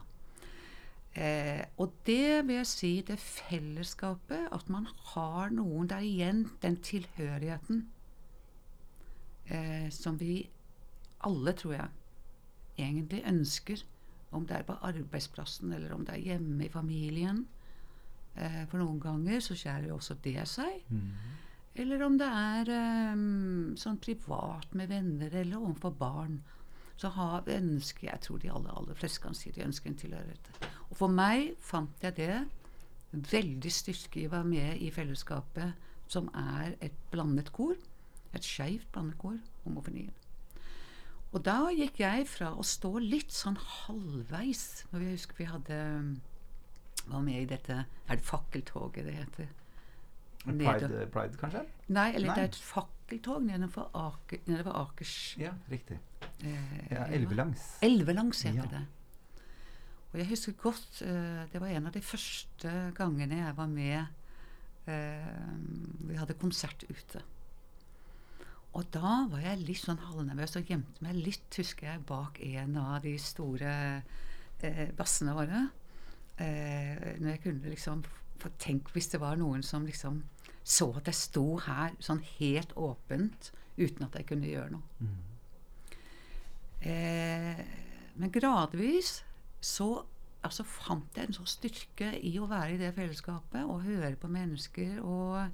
Eh, 1.16 1.62
og 1.81 1.92
det 2.05 2.42
vil 2.44 2.59
jeg 2.59 2.68
si, 2.68 2.90
det 3.07 3.16
fellesskapet, 3.20 4.50
at 4.52 4.68
man 4.68 4.85
har 5.14 5.52
noen 5.52 5.88
der 5.88 6.05
igjen, 6.05 6.46
den 6.61 6.76
tilhørigheten 6.85 7.87
eh, 9.48 9.88
som 9.92 10.20
vi 10.20 10.50
alle, 11.28 11.54
tror 11.58 11.74
jeg, 11.76 11.88
egentlig 12.78 13.22
ønsker. 13.28 13.82
Om 14.32 14.46
det 14.48 14.56
er 14.56 14.68
på 14.68 14.78
arbeidsplassen 14.88 15.72
eller 15.76 15.92
om 15.92 16.06
det 16.08 16.14
er 16.16 16.28
hjemme 16.32 16.64
i 16.64 16.72
familien. 16.72 17.44
Eh, 18.35 18.62
for 18.70 18.80
noen 18.80 19.00
ganger 19.00 19.42
så 19.44 19.56
skjærer 19.58 19.90
jo 19.90 19.98
også 19.98 20.16
det 20.24 20.40
seg. 20.48 20.87
Eller 21.74 22.02
om 22.04 22.16
det 22.20 22.28
er 22.28 22.72
eh, 22.72 23.22
sånn 23.80 24.00
privat 24.00 24.74
med 24.76 24.88
venner 24.92 25.35
eller 25.42 25.61
overfor 25.61 25.94
barn. 26.00 26.40
Så 26.96 27.11
har, 27.16 27.44
ønsker 27.48 28.08
jeg 28.08 28.20
tror 28.24 28.40
de 28.40 28.50
aller, 28.52 28.72
aller 28.72 28.94
fleste 28.94 29.20
kan 29.20 29.35
si 29.35 29.50
de 29.50 29.64
ønsker 29.64 29.90
en 29.90 30.00
tilhørighet. 30.00 30.50
Og 30.90 30.96
for 30.96 31.12
meg 31.12 31.54
fant 31.61 32.04
jeg 32.04 32.16
det 32.16 32.35
veldig 33.12 33.72
styrke 33.72 34.20
i 34.22 34.26
å 34.28 34.32
være 34.32 34.48
med 34.48 34.85
i 34.85 34.90
fellesskapet 34.92 35.88
som 36.12 36.28
er 36.37 36.76
et 36.80 36.96
blandet 37.12 37.52
kor. 37.52 37.76
Et 38.32 38.44
skeivt 38.44 38.88
blandet 38.92 39.18
kor, 39.20 39.37
homofonien. 39.64 40.12
Og 41.33 41.40
da 41.47 41.71
gikk 41.73 42.01
jeg 42.03 42.27
fra 42.29 42.51
å 42.61 42.64
stå 42.66 42.90
litt 43.01 43.33
sånn 43.33 43.57
halvveis 43.57 44.85
når 44.92 45.05
Jeg 45.07 45.16
husker 45.16 45.38
vi 45.38 45.47
hadde 45.49 45.79
var 47.09 47.23
med 47.25 47.40
i 47.40 47.47
dette 47.51 47.79
Er 47.83 48.18
det 48.21 48.25
fakkeltoget 48.29 49.07
det 49.09 49.14
heter? 49.16 49.49
Pride, 50.42 51.07
Pride, 51.14 51.38
kanskje? 51.38 51.62
Nei, 51.95 52.09
eller 52.16 52.29
Nei. 52.33 52.35
det 52.37 52.42
er 52.42 52.49
et 52.51 52.57
fakkeltog 52.59 53.45
nedover, 53.47 53.88
Aker, 53.95 54.40
nedover 54.51 54.75
Akers 54.83 55.14
Ja, 55.38 55.53
riktig. 55.71 55.99
eh, 56.42 56.90
Ja, 56.90 57.05
Elvelangs. 57.14 57.79
Elvelangs 57.83 58.42
heter 58.42 58.64
Ja. 58.64 58.66
det. 58.79 58.87
Og 60.12 60.18
jeg 60.21 60.27
husker 60.29 60.53
godt 60.53 61.03
eh, 61.03 61.47
Det 61.53 61.61
var 61.61 61.68
en 61.68 61.87
av 61.87 61.92
de 61.92 62.01
første 62.03 62.92
gangene 62.95 63.38
jeg 63.47 63.57
var 63.57 63.66
med 63.66 64.07
eh, 64.87 65.57
Vi 66.09 66.14
hadde 66.18 66.35
konsert 66.35 66.85
ute. 66.90 67.23
Og 68.72 68.88
da 68.94 69.26
var 69.28 69.42
jeg 69.44 69.64
litt 69.66 69.82
sånn 69.82 70.00
halvnervøs 70.00 70.56
og 70.56 70.70
gjemte 70.70 71.04
meg 71.04 71.18
litt, 71.18 71.48
husker 71.58 71.90
jeg, 71.90 72.04
bak 72.08 72.40
en 72.46 72.76
av 72.80 73.02
de 73.04 73.12
store 73.20 73.72
eh, 74.64 74.87
bassene 74.96 75.35
våre. 75.37 75.66
Eh, 76.40 77.18
når 77.20 77.35
jeg 77.35 77.42
kunne 77.44 77.72
liksom 77.74 78.04
få 78.42 78.50
tenkt 78.62 78.94
hvis 78.94 79.11
det 79.12 79.20
var 79.22 79.37
noen 79.38 79.62
som 79.66 79.85
liksom 79.87 80.22
så 80.62 80.88
at 80.98 81.11
jeg 81.11 81.18
sto 81.18 81.44
her 81.64 81.94
sånn 82.02 82.22
helt 82.38 82.72
åpent 82.78 83.50
uten 83.76 84.06
at 84.06 84.16
jeg 84.18 84.28
kunne 84.30 84.50
gjøre 84.50 84.76
noe. 84.76 85.11
Eh, 86.87 87.61
men 88.18 88.32
gradvis 88.35 89.20
så 89.62 89.88
altså, 90.42 90.64
fant 90.66 91.18
jeg 91.18 91.28
en 91.28 91.37
sånn 91.37 91.50
styrke 91.50 92.12
i 92.18 92.35
å 92.38 92.48
være 92.50 92.76
i 92.76 92.80
det 92.80 92.92
fellesskapet 92.96 93.66
og 93.66 93.85
høre 93.87 94.14
på 94.18 94.30
mennesker. 94.32 95.00
og 95.02 95.50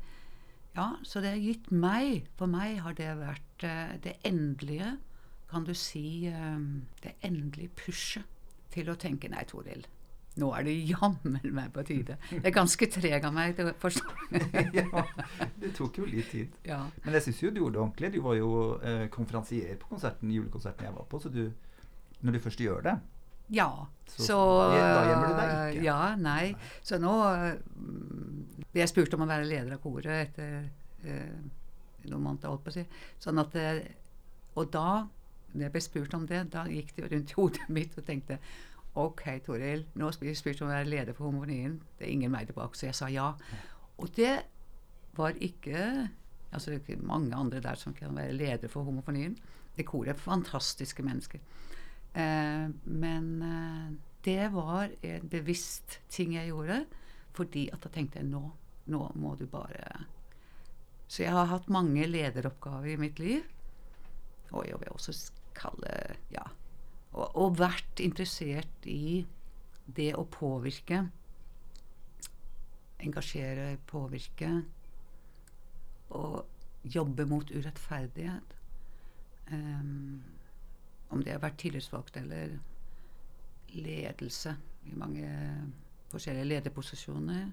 ja, 0.78 0.88
Så 1.02 1.20
det 1.24 1.34
har 1.34 1.42
gitt 1.42 1.70
meg 1.74 2.28
For 2.38 2.50
meg 2.50 2.80
har 2.84 2.96
det 2.98 3.10
vært 3.18 3.66
eh, 3.66 3.94
det 4.04 4.18
endelige, 4.28 4.94
kan 5.50 5.64
du 5.66 5.74
si, 5.74 6.26
eh, 6.30 6.58
det 7.02 7.16
endelige 7.26 7.74
pushet 7.82 8.34
til 8.70 8.90
å 8.92 8.98
tenke 9.00 9.30
Nei, 9.32 9.42
Toril, 9.48 9.86
nå 10.38 10.52
er 10.54 10.66
det 10.68 10.74
jammen 10.86 11.40
meg 11.56 11.72
på 11.74 11.82
tide. 11.88 12.18
Jeg 12.30 12.44
er 12.46 12.54
ganske 12.54 12.86
treg 12.94 13.24
av 13.26 13.34
meg 13.34 13.58
forstå. 13.82 14.12
ja, 14.78 15.02
det 15.58 15.72
tok 15.74 15.98
jo 15.98 16.06
litt 16.06 16.30
tid. 16.30 16.52
ja. 16.68 16.84
Men 17.02 17.16
jeg 17.18 17.26
syns 17.26 17.42
jo 17.42 17.50
du 17.50 17.62
gjorde 17.62 17.78
det 17.78 17.82
ordentlig. 17.82 18.12
Du 18.14 18.20
var 18.22 18.36
jo 18.38 18.50
eh, 18.78 19.06
konferansier 19.10 19.80
på 19.80 19.90
konserten, 19.96 20.30
julekonserten 20.30 20.86
jeg 20.86 20.94
var 20.94 21.08
på, 21.10 21.22
så 21.24 21.32
du 21.32 21.48
Når 22.20 22.34
du 22.34 22.38
først 22.42 22.60
gjør 22.60 22.80
det 22.82 22.94
Ja. 23.50 23.86
Så- 24.08 24.24
Så, 24.26 24.38
Da 24.72 25.04
gjemmer 25.08 25.28
du 25.28 25.34
deg 25.38 25.74
ikke? 25.76 25.84
Ja, 25.84 26.14
nei. 26.16 26.54
Så 26.82 26.98
nå 27.00 27.12
mm, 27.76 28.46
ble 28.72 28.80
jeg 28.82 28.88
spurt 28.88 29.14
om 29.14 29.22
å 29.22 29.28
være 29.28 29.46
leder 29.48 29.72
av 29.76 29.82
koret 29.82 30.06
etter 30.28 30.70
eh, 31.04 31.36
noen 32.08 32.22
måneder, 32.24 32.48
holdt 32.48 32.64
på 32.64 32.72
å 32.72 32.76
si. 32.78 32.84
Sånn 33.20 33.38
at 33.42 33.54
eh, 33.56 33.82
Og 34.56 34.70
da, 34.72 35.06
når 35.54 35.62
jeg 35.68 35.72
ble 35.72 35.80
spurt 35.84 36.14
om 36.14 36.24
det, 36.26 36.50
da 36.50 36.64
gikk 36.66 36.94
det 36.96 37.10
rundt 37.12 37.30
i 37.30 37.34
hodet 37.38 37.68
mitt 37.76 37.96
og 37.98 38.04
tenkte 38.08 38.38
OK, 38.98 39.22
Toril, 39.46 39.84
nå 39.94 40.08
blir 40.18 40.32
jeg 40.32 40.36
spurt 40.40 40.62
om 40.64 40.68
å 40.68 40.74
være 40.74 40.88
leder 40.90 41.14
for 41.14 41.28
homonien. 41.30 41.76
Det 41.98 42.08
er 42.08 42.10
ingen 42.16 42.32
vei 42.34 42.44
tilbake. 42.48 42.74
Så 42.74 42.88
jeg 42.88 42.96
sa 42.98 43.06
ja. 43.12 43.28
Og 43.98 44.10
det 44.16 44.42
var 45.18 45.36
ikke 45.38 46.08
Altså 46.50 46.70
det 46.72 46.88
er 46.88 47.02
mange 47.04 47.36
andre 47.36 47.60
der 47.60 47.76
som 47.76 47.92
kan 47.92 48.14
være 48.16 48.32
ledere 48.32 48.70
for 48.72 48.82
Homofonien. 48.88 49.34
Det 49.76 49.84
koret 49.84 50.14
er 50.14 50.16
fantastiske 50.18 51.02
mennesker. 51.04 51.38
Eh, 52.14 52.68
men 52.84 53.26
eh, 53.42 53.88
det 54.24 54.48
var 54.54 54.92
en 55.02 55.28
bevisst 55.30 56.00
ting 56.12 56.34
jeg 56.36 56.50
gjorde, 56.50 56.82
fordi 57.36 57.68
at 57.72 57.82
da 57.84 57.92
tenkte 57.92 58.20
jeg 58.20 58.30
nå, 58.30 58.42
nå 58.90 59.02
må 59.20 59.34
du 59.38 59.46
bare 59.46 60.06
Så 61.08 61.22
jeg 61.22 61.32
har 61.32 61.48
hatt 61.48 61.70
mange 61.72 62.04
lederoppgaver 62.06 62.92
i 62.92 63.00
mitt 63.00 63.18
liv. 63.18 63.44
Og 64.52 64.66
jeg 64.68 64.80
vil 64.80 64.92
også 64.92 65.14
kalle 65.56 65.92
Ja. 66.32 66.44
Og, 67.12 67.36
og 67.40 67.56
vært 67.58 68.02
interessert 68.04 68.84
i 68.84 69.24
det 69.96 70.10
å 70.14 70.26
påvirke. 70.28 71.06
Engasjere, 73.00 73.78
påvirke. 73.88 74.50
Og 76.12 76.44
jobbe 76.84 77.24
mot 77.26 77.48
urettferdighet. 77.50 78.54
Um, 79.48 80.20
om 81.10 81.22
det 81.24 81.32
har 81.34 81.42
vært 81.42 81.60
tillitsvalgt 81.62 82.18
eller 82.20 82.58
ledelse 83.76 84.54
i 84.88 84.96
mange 84.96 85.28
forskjellige 86.12 86.48
lederposisjoner. 86.48 87.48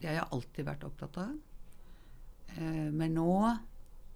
Det 0.00 0.08
har 0.08 0.20
jeg 0.20 0.28
alltid 0.32 0.68
vært 0.68 0.84
opptatt 0.88 1.18
av. 1.22 1.34
Eh, 2.56 2.88
men 2.92 3.16
nå 3.16 3.32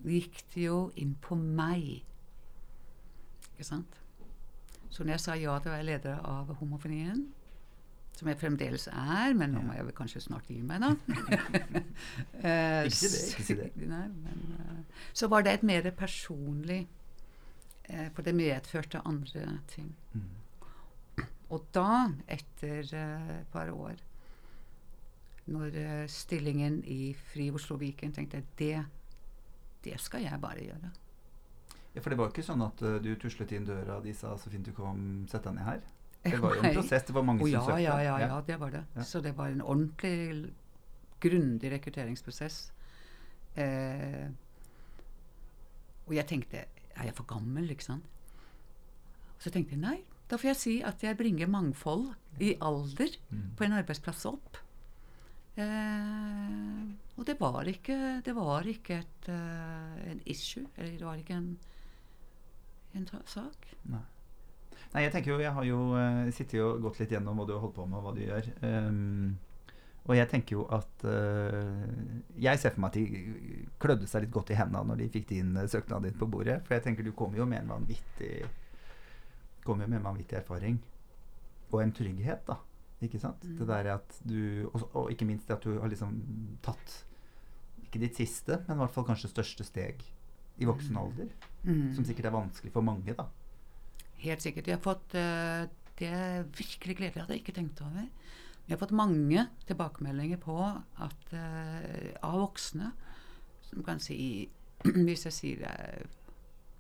gikk 0.05 0.43
det 0.55 0.69
jo 0.69 0.85
inn 1.01 1.15
på 1.21 1.37
meg. 1.37 2.01
Ikke 3.53 3.69
sant? 3.69 4.01
Så 4.91 5.05
når 5.05 5.17
jeg 5.17 5.25
sa 5.25 5.37
ja 5.39 5.59
til 5.61 5.71
å 5.71 5.77
være 5.77 5.87
leder 5.87 6.25
av 6.27 6.51
Homofonien, 6.59 7.29
som 8.17 8.29
jeg 8.29 8.41
fremdeles 8.41 8.89
er, 8.91 9.35
men 9.39 9.55
nå 9.55 9.63
må 9.65 9.77
jeg 9.77 9.87
vel 9.87 9.97
kanskje 9.97 10.21
snart 10.25 10.49
gi 10.51 10.59
meg, 10.67 10.83
da. 10.83 10.91
eh, 12.49 12.89
ikke 12.89 13.11
det. 13.13 13.21
ikke 13.39 13.57
det. 13.61 13.69
Nei, 13.93 14.07
men, 14.13 14.43
uh, 14.59 15.07
så 15.17 15.31
var 15.33 15.47
det 15.47 15.55
et 15.57 15.65
mer 15.71 15.87
personlig 15.97 16.83
eh, 17.91 18.07
For 18.15 18.27
det 18.27 18.35
medførte 18.35 19.03
andre 19.05 19.59
ting. 19.69 19.91
Mm. 20.15 21.27
Og 21.51 21.67
da, 21.75 22.07
etter 22.31 22.79
et 22.79 22.95
et 22.95 23.47
par 23.53 23.71
år, 23.75 23.99
når 25.51 25.77
eh, 25.77 26.07
stillingen 26.09 26.81
i 26.87 27.13
Fri 27.15 27.51
Oslo 27.51 27.77
Viken, 27.77 28.13
tenkte 28.13 28.39
jeg 28.39 28.47
det, 28.59 28.85
det 29.85 30.01
skal 30.01 30.23
jeg 30.23 30.41
bare 30.41 30.65
gjøre. 30.65 30.91
Ja, 31.95 32.01
For 32.01 32.13
det 32.13 32.19
var 32.21 32.31
ikke 32.31 32.45
sånn 32.47 32.63
at 32.63 32.83
uh, 32.87 32.99
du 33.03 33.15
tuslet 33.19 33.51
inn 33.57 33.67
døra 33.67 33.97
og 33.99 34.05
de 34.07 34.13
sa 34.15 34.37
'så 34.39 34.51
fint 34.51 34.67
du 34.67 34.73
kom, 34.73 35.27
sett 35.27 35.43
deg 35.43 35.57
ned 35.57 35.67
her'? 35.67 35.89
Det 36.23 36.39
var 36.39 36.55
jo 36.55 36.63
en 36.63 36.75
prosess. 36.75 37.07
Det 37.09 37.15
var 37.15 37.23
mange 37.25 37.43
oh, 37.43 37.51
ja, 37.51 37.61
som 37.61 37.73
søkte. 37.73 37.83
Ja, 37.83 37.97
ja, 38.05 38.19
ja, 38.21 38.41
det 38.47 38.61
var 38.61 38.71
det. 38.71 38.85
Ja. 38.95 39.03
Så 39.03 39.21
det 39.21 39.33
var 39.37 39.49
en 39.49 39.63
ordentlig, 39.63 40.53
grundig 41.21 41.71
rekrutteringsprosess. 41.73 42.73
Eh, 43.57 44.29
og 46.07 46.15
jeg 46.15 46.27
tenkte 46.27 46.65
Er 46.97 47.11
jeg 47.11 47.17
for 47.17 47.29
gammel, 47.31 47.69
liksom? 47.71 48.03
Så 49.41 49.53
tenkte 49.53 49.77
jeg 49.77 49.83
nei, 49.83 49.99
da 50.31 50.39
får 50.39 50.53
jeg 50.53 50.61
si 50.61 50.75
at 50.87 51.03
jeg 51.03 51.19
bringer 51.19 51.49
mangfold 51.51 52.11
i 52.43 52.53
alder 52.63 53.15
mm. 53.31 53.47
på 53.59 53.67
en 53.67 53.79
arbeidsplass 53.81 54.27
opp. 54.31 54.61
Eh, 55.61 56.85
og 57.19 57.27
det 57.27 57.37
var 57.41 57.69
ikke, 57.69 58.21
det 58.25 58.35
var 58.37 58.69
ikke 58.69 59.01
et, 59.03 59.29
uh, 59.29 59.99
en 60.11 60.23
issue, 60.25 60.65
eller 60.77 60.97
det 60.97 61.07
var 61.07 61.19
ikke 61.21 61.37
en, 61.37 61.51
en 62.97 63.09
sak. 63.29 63.67
Nei. 63.91 64.01
Nei. 64.95 65.03
jeg 65.05 65.13
tenker 65.13 65.35
jo, 65.35 65.41
jeg 65.43 65.53
har 65.53 65.67
jo 65.69 65.81
uh, 65.93 66.31
sittet 66.33 66.63
og 66.65 66.81
gått 66.87 67.03
litt 67.03 67.13
gjennom 67.13 67.37
hva 67.37 67.49
du 67.49 67.53
har 67.57 67.65
holdt 67.65 67.77
på 67.77 67.87
med, 67.91 67.99
og 67.99 68.07
hva 68.07 68.15
du 68.17 68.23
gjør. 68.25 68.49
Um, 68.65 69.37
og 70.09 70.17
jeg 70.17 70.29
tenker 70.31 70.57
jo 70.57 70.63
at 70.73 71.03
uh, 71.05 72.39
Jeg 72.41 72.59
ser 72.59 72.73
for 72.73 72.83
meg 72.83 72.95
at 72.95 72.97
de 72.97 73.67
klødde 73.83 74.09
seg 74.09 74.25
litt 74.25 74.33
godt 74.35 74.51
i 74.51 74.57
hendene 74.59 74.89
når 74.89 75.03
de 75.03 75.11
fikk 75.13 75.29
din 75.29 75.53
uh, 75.59 75.67
søknad 75.71 76.07
din 76.07 76.17
på 76.19 76.29
bordet. 76.31 76.57
For 76.67 76.75
jeg 76.75 76.87
tenker 76.87 77.07
du 77.07 77.13
kommer 77.17 77.43
jo 77.43 77.47
med 77.49 77.63
en 77.63 77.75
vanvittig 77.77 78.33
kommer 79.65 79.87
med 79.87 80.03
vanvittig 80.03 80.39
erfaring. 80.41 80.81
Og 81.71 81.83
en 81.83 81.93
trygghet, 81.95 82.43
da. 82.49 82.57
Ikke 83.05 83.21
sant? 83.21 83.45
Mm. 83.45 83.59
Det 83.59 83.69
der 83.69 83.91
at 83.95 84.17
du 84.29 84.41
og, 84.73 84.83
og, 84.93 85.05
ikke 85.13 85.29
minst 85.29 85.49
det 85.49 85.57
at 85.57 85.65
du 85.65 85.79
har 85.81 85.89
liksom 85.89 86.19
tatt 86.65 86.97
Ikke 87.87 88.03
ditt 88.03 88.19
siste, 88.19 88.59
men 88.67 88.77
i 88.77 88.83
hvert 88.83 88.93
fall 88.93 89.07
kanskje 89.09 89.31
største 89.33 89.65
steg 89.65 90.03
i 90.61 90.69
voksen 90.69 90.93
mm. 90.97 91.01
alder. 91.01 91.31
Mm. 91.65 91.87
Som 91.97 92.05
sikkert 92.09 92.29
er 92.29 92.35
vanskelig 92.35 92.73
for 92.75 92.85
mange, 92.85 93.15
da. 93.17 93.29
Helt 94.21 94.45
sikkert. 94.45 94.69
Jeg 94.69 94.77
har 94.77 94.85
fått 94.85 95.17
uh, 95.17 95.65
Det 96.01 96.13
virkelig 96.59 96.97
gledelig. 96.99 97.17
Jeg 97.17 97.25
hadde 97.25 97.41
ikke 97.41 97.57
tenkt 97.57 97.81
over. 97.85 98.07
Vi 98.71 98.77
har 98.77 98.79
fått 98.79 98.95
mange 98.95 99.49
tilbakemeldinger 99.67 100.39
på 100.39 100.55
at 100.63 101.35
uh, 101.35 102.15
av 102.23 102.39
voksne 102.45 102.93
som 103.67 103.83
kan 103.83 103.99
si 104.03 104.47
Hvis 105.07 105.27
jeg 105.27 105.35
sier 105.35 105.59
det 105.61 105.71
er 105.75 106.07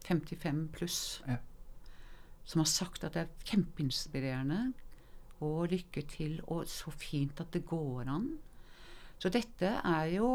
55 0.06 0.60
pluss, 0.72 1.00
ja 1.26 1.36
som 2.50 2.64
har 2.64 2.70
sagt 2.70 3.04
at 3.06 3.14
det 3.14 3.22
er 3.22 3.44
kjempeinspirerende 3.46 4.60
og 5.46 5.70
lykke 5.72 6.02
til, 6.10 6.40
og 6.50 6.66
så 6.68 6.90
fint 6.92 7.38
at 7.40 7.52
det 7.54 7.62
går 7.68 8.08
an. 8.10 8.26
Så 9.20 9.30
dette 9.32 9.70
er 9.78 10.08
jo 10.16 10.30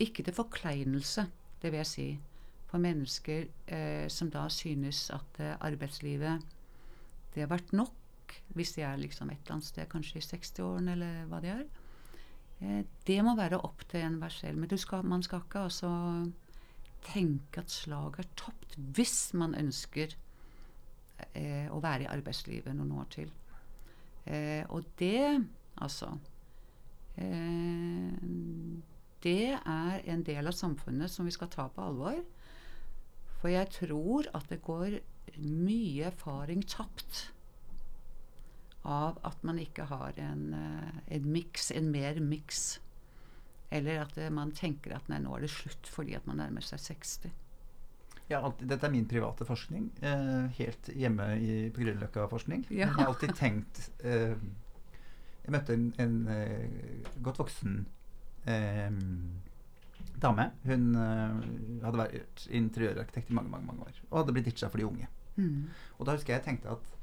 ikke 0.00 0.24
til 0.26 0.34
forkleinelse, 0.34 1.26
det 1.62 1.70
vil 1.70 1.82
jeg 1.82 1.90
si, 1.90 2.08
for 2.70 2.82
mennesker 2.82 3.46
eh, 3.70 4.08
som 4.10 4.30
da 4.32 4.46
synes 4.52 5.08
at 5.14 5.40
eh, 5.42 5.56
arbeidslivet 5.60 6.42
det 7.34 7.44
har 7.44 7.50
vært 7.50 7.72
nok, 7.76 7.94
hvis 8.56 8.74
de 8.76 8.84
er 8.86 9.00
liksom 9.00 9.30
et 9.30 9.40
eller 9.42 9.58
annet 9.58 9.68
sted, 9.70 9.88
kanskje 9.90 10.20
i 10.20 10.26
60-årene 10.26 10.96
eller 10.96 11.24
hva 11.30 11.40
de 11.42 11.52
er. 11.52 11.64
Eh, 12.60 12.82
det 13.06 13.18
må 13.26 13.36
være 13.38 13.60
opp 13.66 13.84
til 13.90 14.04
enhver 14.04 14.32
selv. 14.34 14.60
Men 14.60 14.78
skal, 14.78 15.04
man 15.06 15.22
skal 15.26 15.44
ikke 15.44 15.66
altså 15.68 15.90
tenke 17.06 17.62
at 17.62 17.72
slaget 17.72 18.24
er 18.24 18.34
tapt 18.36 18.76
hvis 18.96 19.32
man 19.38 19.56
ønsker 19.58 20.14
eh, 21.34 21.68
å 21.72 21.80
være 21.82 22.06
i 22.06 22.10
arbeidslivet 22.10 22.76
noen 22.76 22.98
år 23.00 23.08
til. 23.14 23.32
Eh, 24.26 24.64
og 24.68 24.84
det, 25.00 25.40
altså 25.80 26.10
eh, 27.16 28.12
Det 29.24 29.56
er 29.56 30.04
en 30.12 30.22
del 30.24 30.46
av 30.48 30.56
samfunnet 30.56 31.10
som 31.12 31.28
vi 31.28 31.34
skal 31.34 31.50
ta 31.52 31.68
på 31.68 31.84
alvor. 31.84 32.20
For 33.40 33.48
jeg 33.52 33.72
tror 33.72 34.28
at 34.36 34.48
det 34.52 34.60
går 34.64 35.00
mye 35.40 36.08
erfaring 36.10 36.64
tapt 36.68 37.30
av 38.82 39.18
at 39.26 39.42
man 39.44 39.58
ikke 39.60 39.84
har 39.90 40.16
en, 40.16 40.54
eh, 40.54 41.02
en 41.16 41.32
miks, 41.32 41.70
en 41.76 41.90
mer 41.92 42.20
miks. 42.20 42.80
Eller 43.70 44.00
at 44.02 44.16
man 44.32 44.50
tenker 44.50 44.96
at 44.96 45.06
nei, 45.08 45.20
nå 45.22 45.36
er 45.36 45.44
det 45.44 45.52
slutt 45.54 45.86
fordi 45.86 46.16
at 46.18 46.26
man 46.26 46.40
nærmer 46.42 46.64
seg 46.64 46.80
60. 46.82 47.30
Alltid, 48.30 48.68
dette 48.70 48.86
er 48.86 48.92
min 48.94 49.06
private 49.10 49.44
forskning. 49.46 49.90
Eh, 50.06 50.46
helt 50.58 50.90
hjemme 50.94 51.26
i, 51.42 51.54
på 51.74 51.82
Grünerløkka-forskning. 51.82 52.66
Ja. 52.70 52.86
Jeg 52.86 52.94
har 52.94 53.10
alltid 53.10 53.34
tenkt 53.38 53.80
eh, 54.06 54.36
Jeg 55.44 55.54
møtte 55.54 55.74
en, 55.74 55.88
en 55.98 56.16
eh, 56.30 57.00
godt 57.24 57.40
voksen 57.42 57.80
eh, 58.46 58.90
dame. 60.22 60.46
Hun 60.68 60.86
eh, 60.94 61.40
hadde 61.86 62.02
vært 62.04 62.46
interiørarkitekt 62.60 63.32
i 63.32 63.38
mange 63.38 63.50
mange, 63.50 63.66
mange 63.66 63.88
år 63.88 63.98
og 64.10 64.22
hadde 64.22 64.36
blitt 64.36 64.50
ditcha 64.50 64.70
for 64.70 64.82
de 64.82 64.86
unge. 64.86 65.10
Mm. 65.36 65.66
Og 65.98 66.06
da 66.06 66.14
husker 66.14 66.34
jeg 66.34 66.42
jeg 66.42 66.46
tenkte 66.46 66.76
at 66.76 66.96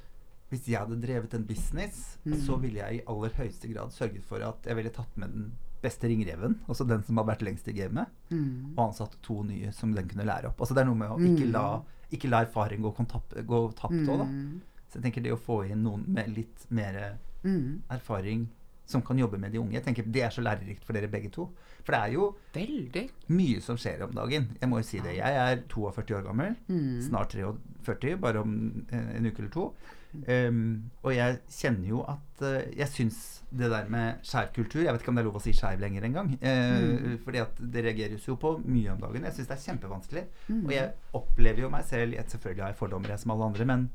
hvis 0.51 0.67
jeg 0.71 0.79
hadde 0.79 0.99
drevet 1.03 1.33
en 1.35 1.45
business, 1.47 2.17
mm. 2.23 2.35
så 2.45 2.57
ville 2.61 2.79
jeg 2.79 2.99
i 2.99 3.05
aller 3.11 3.33
høyeste 3.35 3.69
grad 3.71 3.91
sørget 3.95 4.23
for 4.27 4.43
at 4.47 4.67
jeg 4.67 4.77
ville 4.79 4.93
tatt 4.95 5.17
med 5.19 5.33
den 5.35 5.49
beste 5.81 6.09
ringreven, 6.09 6.57
altså 6.67 6.87
den 6.87 7.03
som 7.05 7.19
har 7.19 7.27
vært 7.27 7.43
lengst 7.45 7.67
i 7.69 7.75
gamet, 7.77 8.09
mm. 8.31 8.73
og 8.77 8.87
ansatt 8.87 9.17
to 9.25 9.41
nye 9.45 9.73
som 9.75 9.93
den 9.95 10.07
kunne 10.09 10.25
lære 10.27 10.51
opp. 10.51 10.63
Altså 10.63 10.77
Det 10.77 10.83
er 10.83 10.89
noe 10.89 10.99
med 10.99 11.13
å 11.13 11.19
ikke 11.21 11.49
la, 11.51 11.65
mm. 11.77 12.15
ikke 12.17 12.31
la 12.31 12.41
erfaring 12.47 12.85
gå, 12.85 12.93
gå 12.95 13.61
tapt 13.77 13.99
òg, 13.99 14.15
da. 14.23 14.27
Mm. 14.27 14.85
Så 14.87 14.99
jeg 14.99 15.07
tenker 15.09 15.25
det 15.25 15.35
å 15.35 15.41
få 15.41 15.61
inn 15.67 15.83
noen 15.83 16.07
med 16.15 16.31
litt 16.33 16.63
mer 16.73 17.17
mm. 17.43 17.91
erfaring 17.93 18.47
som 18.87 19.03
kan 19.03 19.19
jobbe 19.19 19.39
med 19.41 19.51
de 19.51 19.59
unge, 19.59 19.75
jeg 19.75 19.83
tenker 19.83 20.07
det 20.07 20.23
er 20.23 20.31
så 20.33 20.43
lærerikt 20.45 20.85
for 20.87 20.95
dere 20.95 21.11
begge 21.11 21.31
to. 21.33 21.49
For 21.83 21.95
det 21.95 21.99
er 21.99 22.13
jo 22.15 22.29
Veldig. 22.55 23.03
mye 23.35 23.61
som 23.63 23.77
skjer 23.79 24.05
om 24.07 24.15
dagen. 24.15 24.49
Jeg 24.61 24.69
må 24.71 24.79
jo 24.81 24.87
si 24.87 25.01
det. 25.03 25.17
Jeg 25.19 25.39
er 25.43 25.61
42 25.71 26.17
år 26.17 26.25
gammel. 26.25 26.55
Mm. 26.67 27.01
Snart 27.03 27.35
43, 27.35 28.17
bare 28.23 28.43
om 28.43 28.53
en, 28.55 29.11
en 29.19 29.27
uke 29.27 29.43
eller 29.43 29.53
to. 29.53 29.69
Um, 30.17 30.89
og 31.03 31.11
jeg 31.13 31.39
kjenner 31.51 31.89
jo 31.91 31.99
at 32.09 32.41
uh, 32.41 32.63
jeg 32.73 32.87
syns 32.89 33.17
det 33.51 33.67
der 33.69 33.89
med 33.91 34.23
skeiv 34.25 34.55
Jeg 34.55 34.93
vet 34.93 35.01
ikke 35.01 35.11
om 35.11 35.17
det 35.19 35.21
er 35.21 35.27
lov 35.27 35.37
å 35.37 35.43
si 35.43 35.53
skeiv 35.55 35.83
lenger 35.83 36.07
engang. 36.07 36.33
Uh, 36.41 36.47
mm. 36.47 37.17
Fordi 37.25 37.43
at 37.43 37.59
det 37.59 37.83
reageres 37.85 38.27
jo 38.27 38.37
på 38.39 38.55
mye 38.63 38.95
om 38.95 39.03
dagen. 39.03 39.27
Jeg 39.27 39.37
syns 39.37 39.51
det 39.51 39.57
er 39.57 39.65
kjempevanskelig. 39.67 40.25
Mm. 40.47 40.63
Og 40.63 40.73
jeg 40.73 40.91
opplever 41.21 41.65
jo 41.65 41.71
meg 41.73 41.87
selv 41.87 42.17
jeg, 42.17 42.27
Selvfølgelig 42.31 42.65
har 42.65 42.73
jeg 42.73 42.81
fordommer, 42.81 43.13
jeg 43.13 43.23
som 43.23 43.35
alle 43.35 43.51
andre, 43.51 43.67
men 43.67 43.87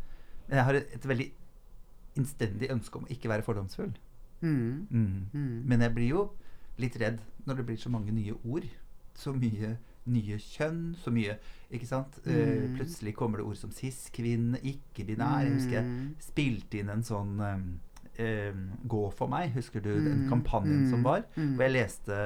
jeg 0.53 0.68
har 0.68 0.78
et, 0.78 0.97
et 0.97 1.09
veldig 1.09 1.28
innstendig 2.20 2.72
ønske 2.72 2.99
om 2.99 3.07
å 3.09 3.12
ikke 3.12 3.30
være 3.32 3.47
fordomsfull. 3.47 3.93
Mm. 4.43 4.86
mm. 4.90 5.18
mm. 5.32 5.62
Men 5.70 5.86
jeg 5.86 5.95
blir 5.97 6.11
jo 6.11 6.26
litt 6.82 6.99
redd 7.01 7.22
når 7.47 7.61
det 7.61 7.66
blir 7.70 7.80
så 7.80 7.93
mange 7.93 8.14
nye 8.14 8.36
ord. 8.43 8.68
Så 9.18 9.34
mye 9.36 9.76
nye 10.11 10.38
kjønn, 10.40 10.95
så 10.99 11.12
mye 11.14 11.36
Ikke 11.72 11.86
sant? 11.88 12.18
Eh, 12.26 12.66
mm. 12.66 12.76
Plutselig 12.76 13.14
kommer 13.16 13.40
det 13.40 13.47
ord 13.47 13.59
som 13.61 13.72
cis-kvinne, 13.72 14.61
ikke-binær. 14.61 15.47
Jeg 15.47 15.57
husker 15.57 15.78
jeg 15.78 15.88
mm. 15.88 16.07
spilte 16.20 16.80
inn 16.80 16.93
en 16.93 17.05
sånn 17.07 17.38
um, 17.40 17.66
um, 18.20 18.64
Gå 18.93 19.03
for 19.16 19.32
meg, 19.32 19.53
husker 19.57 19.84
du 19.84 19.93
den 19.95 20.24
mm. 20.24 20.28
kampanjen 20.32 20.88
som 20.90 21.07
var? 21.07 21.24
Hvor 21.36 21.64
jeg 21.64 21.76
leste 21.76 22.18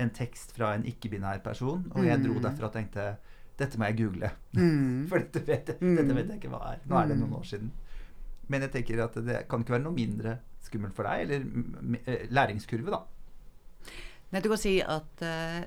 en 0.00 0.12
tekst 0.16 0.54
fra 0.56 0.74
en 0.76 0.86
ikke-binær 0.88 1.42
person, 1.44 1.84
og 1.92 2.06
jeg 2.06 2.22
dro 2.24 2.38
derfra 2.40 2.70
og 2.70 2.76
tenkte 2.76 3.12
dette 3.60 3.76
må 3.76 3.90
jeg 3.90 3.98
google. 3.98 4.30
For 5.10 5.20
dette 5.20 5.42
vet, 5.44 5.68
jeg, 5.68 5.96
dette 5.98 6.14
vet 6.16 6.30
jeg 6.32 6.40
ikke 6.40 6.52
hva 6.52 6.60
er. 6.70 6.78
Nå 6.88 6.96
er 6.96 7.10
det 7.10 7.18
noen 7.20 7.34
år 7.36 7.44
siden. 7.44 7.66
Men 8.48 8.64
jeg 8.64 8.72
tenker 8.72 9.02
at 9.04 9.18
det 9.20 9.42
kan 9.50 9.60
ikke 9.60 9.74
være 9.76 9.84
noe 9.84 9.96
mindre 9.96 10.38
skummelt 10.64 10.96
for 10.96 11.08
deg, 11.08 11.26
eller 11.26 12.00
eh, 12.04 12.26
læringskurve, 12.30 12.92
da. 12.92 13.02
Nei, 14.30 14.42
du 14.42 14.50
kan 14.52 14.60
si 14.62 14.76
at 14.84 15.24
uh, 15.26 15.62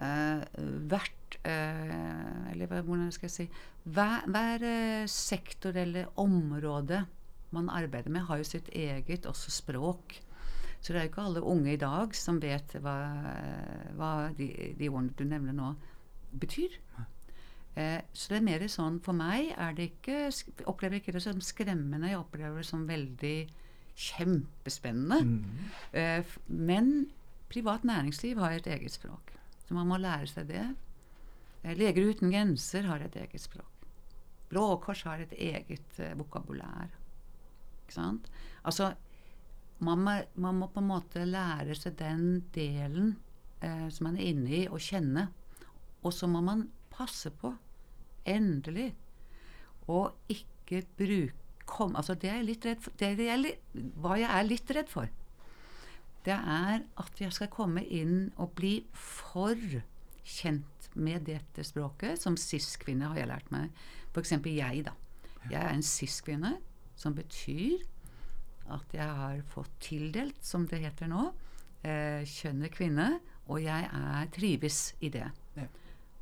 uh, 0.00 0.40
hvert 0.90 1.36
uh, 1.44 2.50
Eller 2.50 2.80
hvordan 2.80 3.12
skal 3.14 3.28
jeg 3.28 3.34
si 3.34 3.46
Hver, 3.84 4.24
hver 4.26 4.64
sektor 5.10 5.76
eller 5.78 6.10
område 6.18 7.04
man 7.54 7.70
arbeider 7.70 8.10
med, 8.10 8.24
har 8.26 8.40
jo 8.40 8.46
sitt 8.48 8.66
eget 8.74 9.28
også 9.30 9.52
språk. 9.54 10.16
Så 10.80 10.90
det 10.90 10.98
er 10.98 11.04
jo 11.04 11.10
ikke 11.12 11.26
alle 11.28 11.42
unge 11.46 11.70
i 11.72 11.78
dag 11.78 12.16
som 12.18 12.40
vet 12.42 12.74
hva, 12.82 12.94
hva 13.94 14.08
de, 14.34 14.48
de 14.74 14.88
ordene 14.90 15.14
du 15.14 15.22
nevner 15.28 15.54
nå, 15.54 15.68
betyr. 16.42 16.74
Eh, 17.74 18.00
så 18.14 18.30
det 18.30 18.38
er 18.38 18.46
mer 18.46 18.62
sånn 18.70 19.00
For 19.02 19.16
meg 19.18 19.48
er 19.58 19.72
det 19.74 19.88
ikke 19.88 20.18
jeg 20.28 20.66
opplever 20.70 21.00
ikke 21.00 21.16
det 21.16 21.24
som 21.24 21.40
skremmende, 21.42 22.12
jeg 22.12 22.20
opplever 22.20 22.62
det 22.62 22.68
som 22.68 22.86
veldig 22.86 23.36
kjempespennende. 23.94 25.20
Mm. 25.26 25.68
Eh, 25.98 26.34
men 26.46 26.90
privat 27.50 27.86
næringsliv 27.86 28.38
har 28.42 28.56
et 28.56 28.70
eget 28.70 28.94
språk. 28.94 29.34
Så 29.66 29.74
man 29.74 29.88
må 29.90 29.98
lære 29.98 30.30
seg 30.30 30.50
det. 30.50 30.66
Eh, 31.62 31.74
Leger 31.78 32.10
uten 32.10 32.30
grenser 32.34 32.86
har 32.90 33.02
et 33.02 33.16
eget 33.18 33.42
språk. 33.42 33.70
Blå 34.50 34.66
Kors 34.82 35.02
har 35.08 35.22
et 35.24 35.32
eget 35.34 35.98
vokabulær. 36.18 36.92
Ikke 37.82 37.96
sant? 37.96 38.28
Altså, 38.62 38.92
man 39.84 39.98
må, 40.04 40.14
man 40.34 40.60
må 40.60 40.68
på 40.72 40.82
en 40.82 40.90
måte 40.90 41.24
lære 41.26 41.74
seg 41.78 41.96
den 41.98 42.44
delen 42.54 43.14
eh, 43.64 43.88
som 43.90 44.08
man 44.08 44.18
er 44.18 44.30
inne 44.30 44.52
i, 44.60 44.62
og 44.68 44.82
kjenne. 44.82 45.28
Og 46.04 46.12
så 46.14 46.28
må 46.30 46.42
man 46.44 46.68
passe 46.94 47.32
på, 47.34 47.50
endelig, 48.26 48.92
å 49.90 50.06
ikke 50.32 50.84
bruke 50.96 51.44
kom, 51.64 51.94
altså 51.96 52.14
det 52.20 52.30
er 52.30 52.40
jeg 52.40 52.48
litt 52.48 52.66
redd 52.68 52.82
for, 52.84 52.96
det 53.00 53.08
er 53.24 53.44
Hva 54.00 54.18
jeg 54.20 54.28
er 54.28 54.48
litt 54.48 54.72
redd 54.76 54.90
for, 54.92 55.08
det 56.24 56.36
er 56.36 56.84
at 57.00 57.20
jeg 57.20 57.32
skal 57.36 57.50
komme 57.52 57.84
inn 57.84 58.30
og 58.40 58.54
bli 58.56 58.78
for 58.96 59.58
kjent 60.24 60.88
med 60.96 61.26
dette 61.28 61.64
språket. 61.66 62.16
Som 62.22 62.38
cis-kvinne 62.40 63.10
har 63.10 63.20
jeg 63.20 63.28
lært 63.28 63.50
meg. 63.52 63.74
F.eks. 64.14 64.32
jeg, 64.46 64.84
da. 64.86 64.94
Jeg 65.50 65.60
er 65.60 65.74
en 65.74 65.84
cis-kvinne, 65.84 66.54
som 66.96 67.16
betyr 67.16 67.82
at 68.72 68.96
jeg 68.96 69.16
har 69.20 69.42
fått 69.52 69.72
tildelt, 69.84 70.38
som 70.40 70.64
det 70.70 70.80
heter 70.86 71.10
nå, 71.12 71.26
eh, 71.84 72.24
kjønnet 72.24 72.72
kvinne, 72.72 73.08
og 73.52 73.60
jeg 73.60 73.90
er 73.92 74.30
trives 74.32 74.94
i 75.04 75.12
det. 75.12 75.26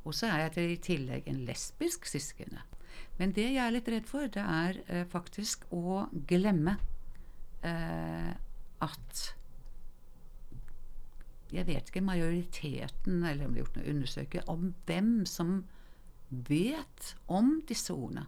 Og 0.03 0.15
så 0.15 0.29
er 0.29 0.47
jeg 0.47 0.73
i 0.73 0.79
tillegg 0.83 1.27
en 1.29 1.43
lesbisk 1.47 2.07
cis-kvinne. 2.09 2.63
Men 3.19 3.33
det 3.35 3.45
jeg 3.53 3.61
er 3.61 3.73
litt 3.73 3.89
redd 3.89 4.09
for, 4.09 4.27
det 4.27 4.41
er 4.43 4.81
eh, 4.87 5.05
faktisk 5.09 5.65
å 5.73 6.07
glemme 6.29 6.75
eh, 7.65 8.33
at 8.83 9.23
jeg 11.53 11.67
vet 11.67 11.89
ikke 11.89 12.01
majoriteten, 12.01 13.21
eller 13.21 13.45
om 13.45 13.53
det 13.53 13.61
er 13.61 13.65
gjort 13.65 13.75
noen 13.77 13.91
undersøkelser, 13.91 14.47
om 14.49 14.71
hvem 14.87 15.11
som 15.29 15.59
vet 16.49 17.11
om 17.29 17.59
disse 17.69 17.93
ordene. 17.93 18.25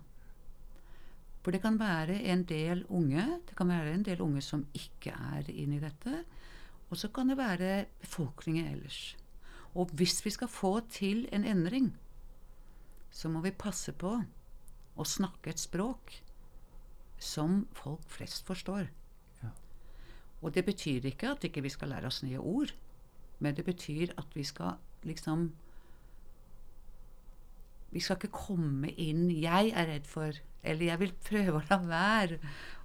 For 1.41 1.53
det 1.53 1.61
kan 1.61 1.77
være 1.77 2.19
en 2.31 2.41
del 2.49 2.83
unge 2.89 3.23
det 3.45 3.53
kan 3.57 3.69
være 3.69 3.91
en 3.93 4.05
del 4.05 4.21
unge 4.25 4.41
som 4.41 4.63
ikke 4.73 5.13
er 5.13 5.49
inne 5.53 5.77
i 5.77 5.83
dette. 5.83 6.23
Og 6.89 6.97
så 6.97 7.11
kan 7.13 7.29
det 7.29 7.37
være 7.37 7.85
befolkningen 8.01 8.65
ellers. 8.71 9.15
Og 9.75 9.91
hvis 9.93 10.25
vi 10.25 10.31
skal 10.31 10.47
få 10.47 10.79
til 10.89 11.27
en 11.35 11.43
endring, 11.43 11.91
så 13.11 13.29
må 13.29 13.41
vi 13.43 13.51
passe 13.51 13.91
på 13.91 14.13
å 14.95 15.07
snakke 15.07 15.51
et 15.51 15.59
språk 15.59 16.13
som 17.19 17.65
folk 17.75 18.03
flest 18.11 18.47
forstår. 18.47 18.87
Ja. 19.43 19.51
Og 20.41 20.55
det 20.55 20.65
betyr 20.67 21.07
ikke 21.11 21.33
at 21.35 21.43
ikke 21.47 21.63
vi 21.63 21.71
skal 21.73 21.91
lære 21.91 22.11
oss 22.11 22.23
nye 22.23 22.39
ord, 22.39 22.71
men 23.39 23.55
det 23.55 23.65
betyr 23.67 24.15
at 24.17 24.35
vi 24.35 24.43
skal 24.43 24.79
liksom 25.03 25.51
Vi 27.95 28.01
skal 28.03 28.17
ikke 28.17 28.35
komme 28.35 28.89
inn 28.99 29.29
Jeg 29.31 29.69
er 29.71 29.85
redd 29.87 30.07
for 30.07 30.35
Eller 30.63 30.89
jeg 30.89 30.99
vil 30.99 31.13
prøve 31.23 31.59
å 31.59 31.65
la 31.69 31.77
være 31.87 32.39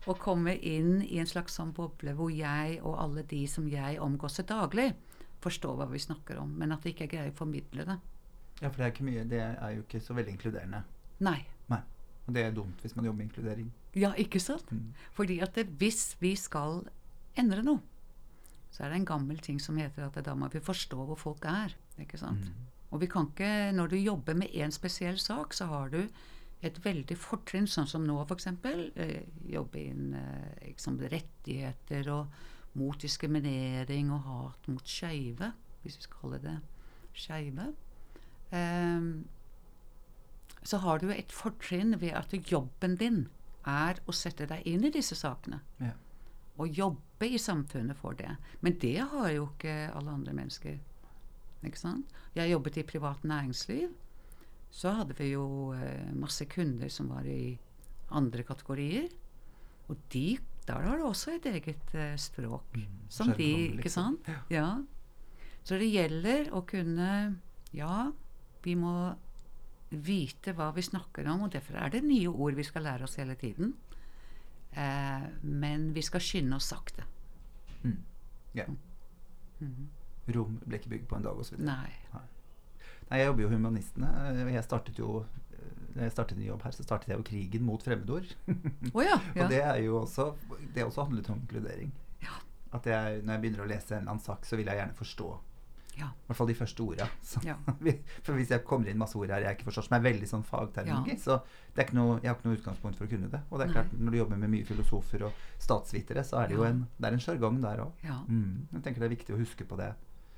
å 0.07 0.15
komme 0.15 0.53
inn 0.55 1.01
i 1.03 1.19
en 1.19 1.27
slags 1.27 1.57
sånn 1.59 1.73
boble 1.75 2.13
hvor 2.19 2.31
jeg 2.31 2.77
og 2.83 2.99
alle 3.01 3.25
de 3.27 3.41
som 3.49 3.67
jeg 3.69 3.99
omgås 4.01 4.41
daglig, 4.47 4.93
forstår 5.45 5.77
hva 5.79 5.89
vi 5.91 6.01
snakker 6.03 6.41
om, 6.43 6.53
men 6.61 6.73
at 6.75 6.85
jeg 6.85 6.97
ikke 6.97 7.11
greier 7.15 7.33
å 7.33 7.39
formidle 7.39 7.87
det. 7.89 7.99
Ja, 8.61 8.69
for 8.69 8.77
det 8.77 8.87
er, 8.87 8.93
ikke 8.93 9.07
mye, 9.09 9.25
det 9.29 9.41
er 9.41 9.77
jo 9.77 9.85
ikke 9.87 10.03
så 10.05 10.17
veldig 10.17 10.35
inkluderende. 10.37 10.83
Nei. 11.25 11.39
Nei. 11.73 11.81
Og 12.27 12.35
det 12.37 12.43
er 12.45 12.57
dumt 12.57 12.83
hvis 12.85 12.97
man 12.97 13.07
jobber 13.09 13.23
med 13.23 13.31
inkludering. 13.31 13.71
Ja, 13.97 14.13
ikke 14.21 14.41
sant? 14.43 14.69
Mm. 14.71 14.91
Fordi 15.17 15.39
at 15.45 15.57
det, 15.57 15.67
hvis 15.81 16.15
vi 16.21 16.35
skal 16.39 16.83
endre 17.41 17.65
noe, 17.65 17.81
så 18.71 18.85
er 18.85 18.93
det 18.93 19.01
en 19.01 19.09
gammel 19.09 19.41
ting 19.43 19.59
som 19.63 19.79
heter 19.81 20.07
at 20.07 20.19
da 20.25 20.35
må 20.39 20.51
vi 20.53 20.63
forstå 20.63 21.07
hvor 21.09 21.19
folk 21.19 21.47
er. 21.49 21.75
ikke 21.99 22.21
sant? 22.21 22.47
Mm. 22.47 22.69
Og 22.91 23.01
vi 23.03 23.09
kan 23.11 23.31
ikke, 23.31 23.73
når 23.75 23.93
du 23.93 23.97
jobber 23.97 24.37
med 24.39 24.55
én 24.55 24.71
spesiell 24.75 25.19
sak, 25.19 25.55
så 25.55 25.67
har 25.71 25.91
du 25.91 26.03
et 26.61 26.79
veldig 26.85 27.17
fortrinn, 27.17 27.69
sånn 27.71 27.89
som 27.89 28.05
nå 28.05 28.19
f.eks. 28.27 28.49
Eh, 28.69 29.21
jobbe 29.49 29.81
inn 29.81 30.15
eh, 30.19 30.67
liksom 30.67 30.99
rettigheter 31.01 32.11
og 32.13 32.41
mot 32.79 33.01
diskriminering 33.03 34.13
og 34.15 34.27
hat 34.27 34.69
mot 34.71 34.87
skeive, 34.87 35.53
hvis 35.83 35.99
vi 35.99 36.07
skal 36.07 36.21
kalle 36.23 36.41
det 36.45 36.57
skeive. 37.17 37.73
um, 38.53 39.29
så 40.63 40.77
har 40.77 40.99
du 41.01 41.09
et 41.11 41.33
fortrinn 41.33 42.01
ved 42.01 42.13
at 42.13 42.35
jobben 42.53 42.97
din 43.01 43.29
er 43.67 44.01
å 44.09 44.13
sette 44.13 44.47
deg 44.49 44.67
inn 44.69 44.85
i 44.85 44.93
disse 44.93 45.17
sakene. 45.17 45.61
Ja. 45.81 45.95
Og 46.61 46.77
jobbe 46.77 47.29
i 47.29 47.41
samfunnet 47.41 47.97
for 47.97 48.17
det. 48.19 48.35
Men 48.61 48.77
det 48.83 48.99
har 49.01 49.31
jo 49.33 49.47
ikke 49.49 49.91
alle 49.97 50.13
andre 50.13 50.35
mennesker. 50.37 50.77
Ikke 51.65 51.81
sant? 51.81 52.13
Jeg 52.37 52.53
jobbet 52.53 52.77
i 52.81 52.87
privat 52.89 53.25
næringsliv. 53.25 53.89
Så 54.71 54.93
hadde 54.95 55.17
vi 55.19 55.33
jo 55.33 55.73
eh, 55.75 56.13
masse 56.15 56.45
kunder 56.53 56.93
som 56.93 57.09
var 57.11 57.27
i 57.27 57.57
andre 58.17 58.45
kategorier. 58.47 59.09
Og 59.89 59.99
de, 60.13 60.39
der 60.71 60.87
har 60.87 61.03
også 61.05 61.35
et 61.37 61.47
eget 61.51 61.95
eh, 61.99 62.15
språk. 62.21 62.77
Mm, 62.77 63.03
Som 63.11 63.33
de, 63.35 63.49
ikke 63.67 63.83
liksom. 63.85 64.17
sant? 64.23 64.51
Ja. 64.53 64.69
Så 65.67 65.79
det 65.81 65.91
gjelder 65.93 66.51
å 66.57 66.63
kunne 66.67 67.11
Ja, 67.77 68.11
vi 68.65 68.75
må 68.75 68.95
vite 69.91 70.55
hva 70.55 70.71
vi 70.75 70.83
snakker 70.87 71.27
om, 71.31 71.45
og 71.47 71.53
derfor 71.55 71.79
er 71.83 71.91
det 71.91 72.03
nye 72.07 72.31
ord 72.31 72.55
vi 72.59 72.67
skal 72.67 72.85
lære 72.87 73.07
oss 73.07 73.17
hele 73.19 73.35
tiden. 73.39 73.75
Eh, 74.73 75.27
men 75.43 75.91
vi 75.95 76.03
skal 76.07 76.23
skynde 76.23 76.59
oss 76.59 76.71
sakte. 76.71 77.07
Mm. 77.83 77.97
Ja. 78.55 78.67
Mm. 79.61 79.89
Rom 80.35 80.59
ble 80.65 80.79
ikke 80.79 80.93
bygd 80.95 81.09
på 81.11 81.19
en 81.19 81.27
dag, 81.27 81.39
osv. 81.43 81.59
Nei. 81.63 81.91
Nei, 82.15 83.19
jeg 83.19 83.27
jobber 83.27 83.43
jo 83.47 83.51
Humanistene. 83.51 84.11
Jeg 84.55 84.67
startet 84.67 84.99
jo 85.03 85.25
jeg 85.97 86.13
startet 86.13 86.39
en 86.39 86.45
jobb 86.47 86.63
her, 86.63 86.71
så 86.77 86.83
startet 86.87 87.09
jeg 87.09 87.19
jo 87.19 87.27
krigen 87.27 87.63
mot 87.67 87.83
fremmedord. 87.83 88.27
oh, 88.95 89.03
ja. 89.05 89.19
ja. 89.37 89.45
Og 89.45 89.51
det 89.51 89.61
er 89.65 89.77
jo 89.85 90.01
også 90.03 90.31
Det 90.75 90.85
også 90.85 91.05
handlet 91.09 91.31
om 91.31 91.39
inkludering. 91.43 91.93
Ja. 92.23 92.37
At 92.73 92.87
jeg, 92.87 93.23
når 93.25 93.33
jeg 93.35 93.41
begynner 93.47 93.65
å 93.65 93.71
lese 93.71 93.95
en 93.97 94.03
eller 94.05 94.11
annen 94.17 94.25
sak, 94.25 94.45
så 94.47 94.57
vil 94.57 94.67
jeg 94.71 94.77
gjerne 94.79 94.95
forstå. 94.95 95.29
ja. 95.99 96.07
I 96.07 96.27
hvert 96.31 96.39
fall 96.39 96.47
de 96.49 96.55
første 96.55 96.83
orda. 96.85 97.07
Ja. 97.45 97.57
For 98.25 98.33
hvis 98.39 98.51
jeg 98.55 98.63
kommer 98.65 98.89
inn 98.89 99.01
masse 99.01 99.19
ord 99.19 99.29
her 99.35 99.43
jeg 99.43 99.57
ikke 99.59 99.67
forstår, 99.69 99.89
som 99.89 99.97
er 99.99 100.05
veldig 100.07 100.29
sånn 100.31 100.45
fagterminologi, 100.47 101.17
Ja. 101.17 101.23
så 101.25 101.41
det 101.75 101.83
er 101.83 101.89
ikke 101.89 101.99
noe, 101.99 102.21
jeg 102.23 102.31
har 102.31 102.37
ikke 102.39 102.49
noe 102.49 102.57
utgangspunkt 102.61 102.97
for 103.01 103.09
å 103.09 103.11
kunne 103.11 103.29
det. 103.33 103.41
Og 103.51 103.59
det 103.59 103.67
er 103.67 103.73
klart, 103.75 103.91
når 103.99 104.15
du 104.15 104.19
jobber 104.21 104.39
med 104.45 104.53
mye 104.55 104.69
filosofer 104.69 105.27
og 105.27 105.43
statsvitere, 105.61 106.23
så 106.25 106.39
er 106.45 106.49
det 106.53 106.57
jo 106.61 106.65
en, 106.69 106.85
det 106.97 107.11
er 107.11 107.17
en 107.19 107.25
sjargong 107.27 107.59
der 107.65 107.83
òg. 107.85 108.07
Ja. 108.07 108.21
Mm. 108.29 108.69
Jeg 108.77 108.85
tenker 108.87 109.03
det 109.03 109.11
er 109.11 109.17
viktig 109.17 109.35
å 109.35 109.41
huske 109.43 109.67
på 109.67 109.77
det. 109.83 109.91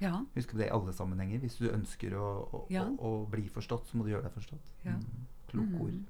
ja. 0.03 0.17
Huske 0.35 0.57
på 0.57 0.59
det 0.65 0.67
i 0.67 0.73
alle 0.75 0.93
sammenhenger. 0.97 1.39
Hvis 1.45 1.61
du 1.61 1.69
ønsker 1.71 2.17
å, 2.19 2.27
å, 2.49 2.65
Ja. 2.73 2.83
å, 2.89 3.13
å 3.23 3.31
bli 3.31 3.45
forstått, 3.53 3.87
så 3.93 4.01
må 4.01 4.09
du 4.09 4.11
gjøre 4.17 4.25
deg 4.27 4.33
forstått. 4.35 4.73
Ja. 4.89 4.97
Mm. 4.97 5.29
Kloke 5.53 5.81
ord. 5.85 6.01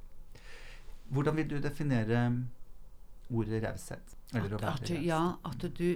Hvordan 1.12 1.36
vil 1.36 1.51
du 1.51 1.57
definere 1.64 2.22
ordet 3.30 3.62
raushet? 3.64 4.14
Eller 4.34 4.55
å 4.55 4.61
At, 4.61 4.62
være 4.62 4.97
raus? 4.97 5.07
ja, 5.07 5.22
at 5.45 5.66
du 5.78 5.88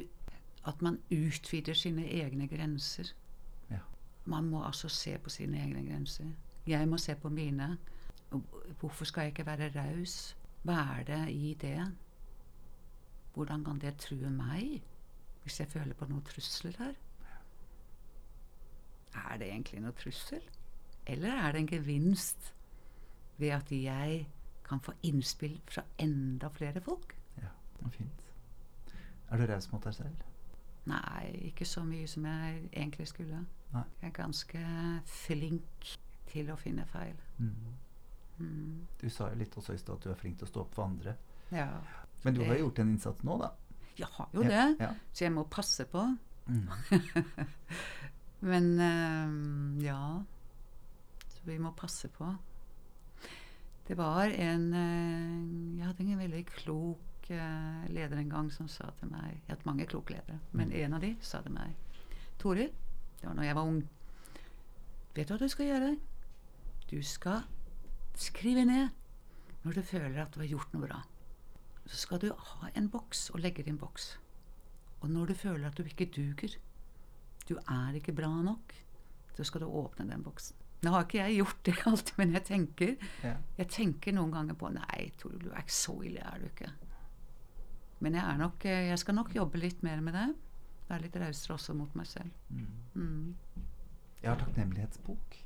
At 0.66 0.82
man 0.82 0.98
utvider 1.14 1.74
sine 1.78 2.02
egne 2.10 2.48
grenser. 2.50 3.12
Ja. 3.70 3.78
Man 4.24 4.48
må 4.50 4.64
altså 4.66 4.88
se 4.90 5.12
på 5.22 5.30
sine 5.30 5.60
egne 5.62 5.84
grenser. 5.86 6.24
Jeg 6.66 6.88
må 6.88 6.98
se 6.98 7.14
på 7.14 7.28
mine. 7.30 7.76
Hvorfor 8.80 9.04
skal 9.06 9.20
jeg 9.28 9.32
ikke 9.36 9.46
være 9.46 9.68
raus? 9.76 10.36
Hva 10.66 10.80
er 10.98 11.04
det 11.06 11.20
i 11.30 11.54
det? 11.60 11.92
Hvordan 13.34 13.64
kan 13.64 13.78
det 13.78 13.94
true 14.02 14.30
meg? 14.30 14.82
Hvis 15.42 15.60
jeg 15.60 15.68
føler 15.68 15.94
på 15.94 16.08
noen 16.10 16.22
trusler 16.26 16.74
her? 16.78 16.94
Er 19.14 19.38
det 19.38 19.46
egentlig 19.52 19.80
noe 19.84 19.94
trussel? 19.96 20.42
Eller 21.06 21.30
er 21.46 21.52
det 21.52 21.60
en 21.62 21.68
gevinst 21.70 22.52
ved 23.38 23.50
at 23.50 23.70
jeg 23.72 24.26
kan 24.64 24.80
få 24.80 24.92
innspill 25.02 25.60
fra 25.70 25.82
enda 25.98 26.48
flere 26.48 26.80
folk? 26.80 27.14
Ja, 27.42 27.50
fint. 27.90 28.22
Er 29.30 29.36
du 29.38 29.46
raus 29.52 29.68
mot 29.72 29.84
deg 29.84 29.94
selv? 29.94 30.22
Nei, 30.86 31.30
ikke 31.50 31.64
så 31.66 31.82
mye 31.84 32.06
som 32.08 32.24
jeg 32.26 32.68
egentlig 32.72 33.08
skulle. 33.10 33.44
Nei. 33.72 33.82
Jeg 34.02 34.08
er 34.08 34.14
ganske 34.22 34.60
flink 35.10 35.96
til 36.30 36.50
å 36.50 36.56
finne 36.56 36.84
feil. 36.86 37.16
Mm. 37.38 37.74
Mm. 38.38 38.86
Du 39.00 39.08
sa 39.10 39.28
jo 39.32 39.38
litt 39.40 39.56
også 39.58 39.74
i 39.74 39.78
stad 39.80 39.96
at 39.96 40.04
du 40.04 40.10
er 40.12 40.18
flink 40.20 40.38
til 40.38 40.46
å 40.46 40.50
stå 40.50 40.60
opp 40.60 40.74
for 40.74 40.84
andre. 40.86 41.16
Ja. 41.50 41.68
Men 42.24 42.34
du 42.34 42.40
har 42.44 42.52
Det- 42.54 42.58
jo 42.60 42.66
gjort 42.68 42.78
en 42.78 42.88
innsats 42.94 43.22
nå, 43.24 43.38
da. 43.40 43.50
Jeg 43.98 44.06
har 44.12 44.28
jo 44.34 44.42
det, 44.42 44.76
Ja. 44.80 44.94
så 45.12 45.24
jeg 45.24 45.32
må 45.32 45.44
passe 45.50 45.84
på. 45.84 46.16
Mm. 46.46 46.68
Men 48.40 48.80
um, 48.80 49.78
ja 49.82 50.22
Så 51.28 51.40
vi 51.44 51.58
må 51.58 51.72
passe 51.76 52.08
på. 52.08 52.28
Det 53.86 53.94
var 53.98 54.32
en 54.34 54.72
eh, 54.74 55.78
Jeg 55.78 55.86
hadde 55.86 56.04
en 56.04 56.18
veldig 56.18 56.42
klok 56.50 57.30
eh, 57.30 57.84
leder 57.94 58.18
en 58.18 58.32
gang 58.32 58.48
som 58.52 58.68
sa 58.68 58.90
til 58.98 59.12
meg 59.12 59.28
Jeg 59.28 59.44
har 59.46 59.54
hatt 59.54 59.68
mange 59.68 59.86
kloke 59.86 60.16
ledere, 60.16 60.40
men 60.52 60.72
en 60.72 60.96
av 60.98 61.04
de 61.04 61.12
sa 61.22 61.42
til 61.44 61.54
meg 61.54 61.76
Toril, 62.42 62.72
det 63.20 63.28
var 63.28 63.36
når 63.38 63.46
jeg 63.46 63.56
var 63.56 63.68
ung. 63.70 63.78
Vet 65.16 65.28
du 65.28 65.32
hva 65.32 65.38
du 65.40 65.48
skal 65.48 65.70
gjøre? 65.70 65.92
Du 66.90 66.98
skal 67.02 67.46
skrive 68.18 68.66
ned 68.68 68.90
når 69.64 69.78
du 69.78 69.82
føler 69.82 70.18
at 70.22 70.34
du 70.34 70.42
har 70.42 70.50
gjort 70.50 70.74
noe 70.74 70.84
bra. 70.84 71.00
Så 71.86 72.02
skal 72.02 72.20
du 72.20 72.28
ha 72.34 72.68
en 72.74 72.90
boks 72.90 73.30
og 73.32 73.40
legge 73.40 73.64
en 73.66 73.80
boks. 73.80 74.18
Og 75.00 75.08
når 75.10 75.32
du 75.32 75.34
føler 75.46 75.70
at 75.70 75.78
du 75.78 75.86
ikke 75.86 76.10
duger, 76.10 76.58
du 77.48 77.56
er 77.56 77.96
ikke 77.96 78.14
bra 78.14 78.28
nok, 78.28 78.74
så 79.36 79.44
skal 79.46 79.64
du 79.64 79.70
åpne 79.70 80.10
den 80.10 80.22
boksen. 80.26 80.65
Nå 80.86 80.92
har 80.94 81.04
ikke 81.06 81.18
jeg 81.24 81.36
gjort 81.40 81.62
det 81.66 81.74
alltid, 81.90 82.12
men 82.20 82.32
jeg 82.36 82.44
tenker, 82.46 82.96
Ja. 83.26 83.34
jeg 83.58 83.68
tenker 83.74 84.14
noen 84.14 84.30
ganger 84.34 84.54
på 84.60 84.70
Nei, 84.72 85.08
Tore, 85.18 85.38
du 85.42 85.48
er 85.50 85.64
ikke 85.64 85.74
så 85.74 85.96
ille, 86.06 86.22
er 86.22 86.38
du 86.38 86.46
ikke. 86.46 86.70
Men 88.04 88.14
jeg, 88.14 88.22
er 88.28 88.36
nok, 88.38 88.64
eh, 88.68 88.84
jeg 88.92 88.98
skal 89.02 89.16
nok 89.18 89.32
jobbe 89.34 89.58
litt 89.58 89.82
mer 89.82 90.00
med 90.04 90.14
det. 90.14 90.26
Være 90.88 91.02
litt 91.08 91.16
rausere 91.18 91.56
også 91.56 91.74
mot 91.74 91.94
meg 91.98 92.06
selv. 92.06 92.30
Mm. 92.52 92.66
Mm. 92.94 93.64
Jeg 94.22 94.30
har 94.30 94.38
takknemlighetsbok 94.44 95.36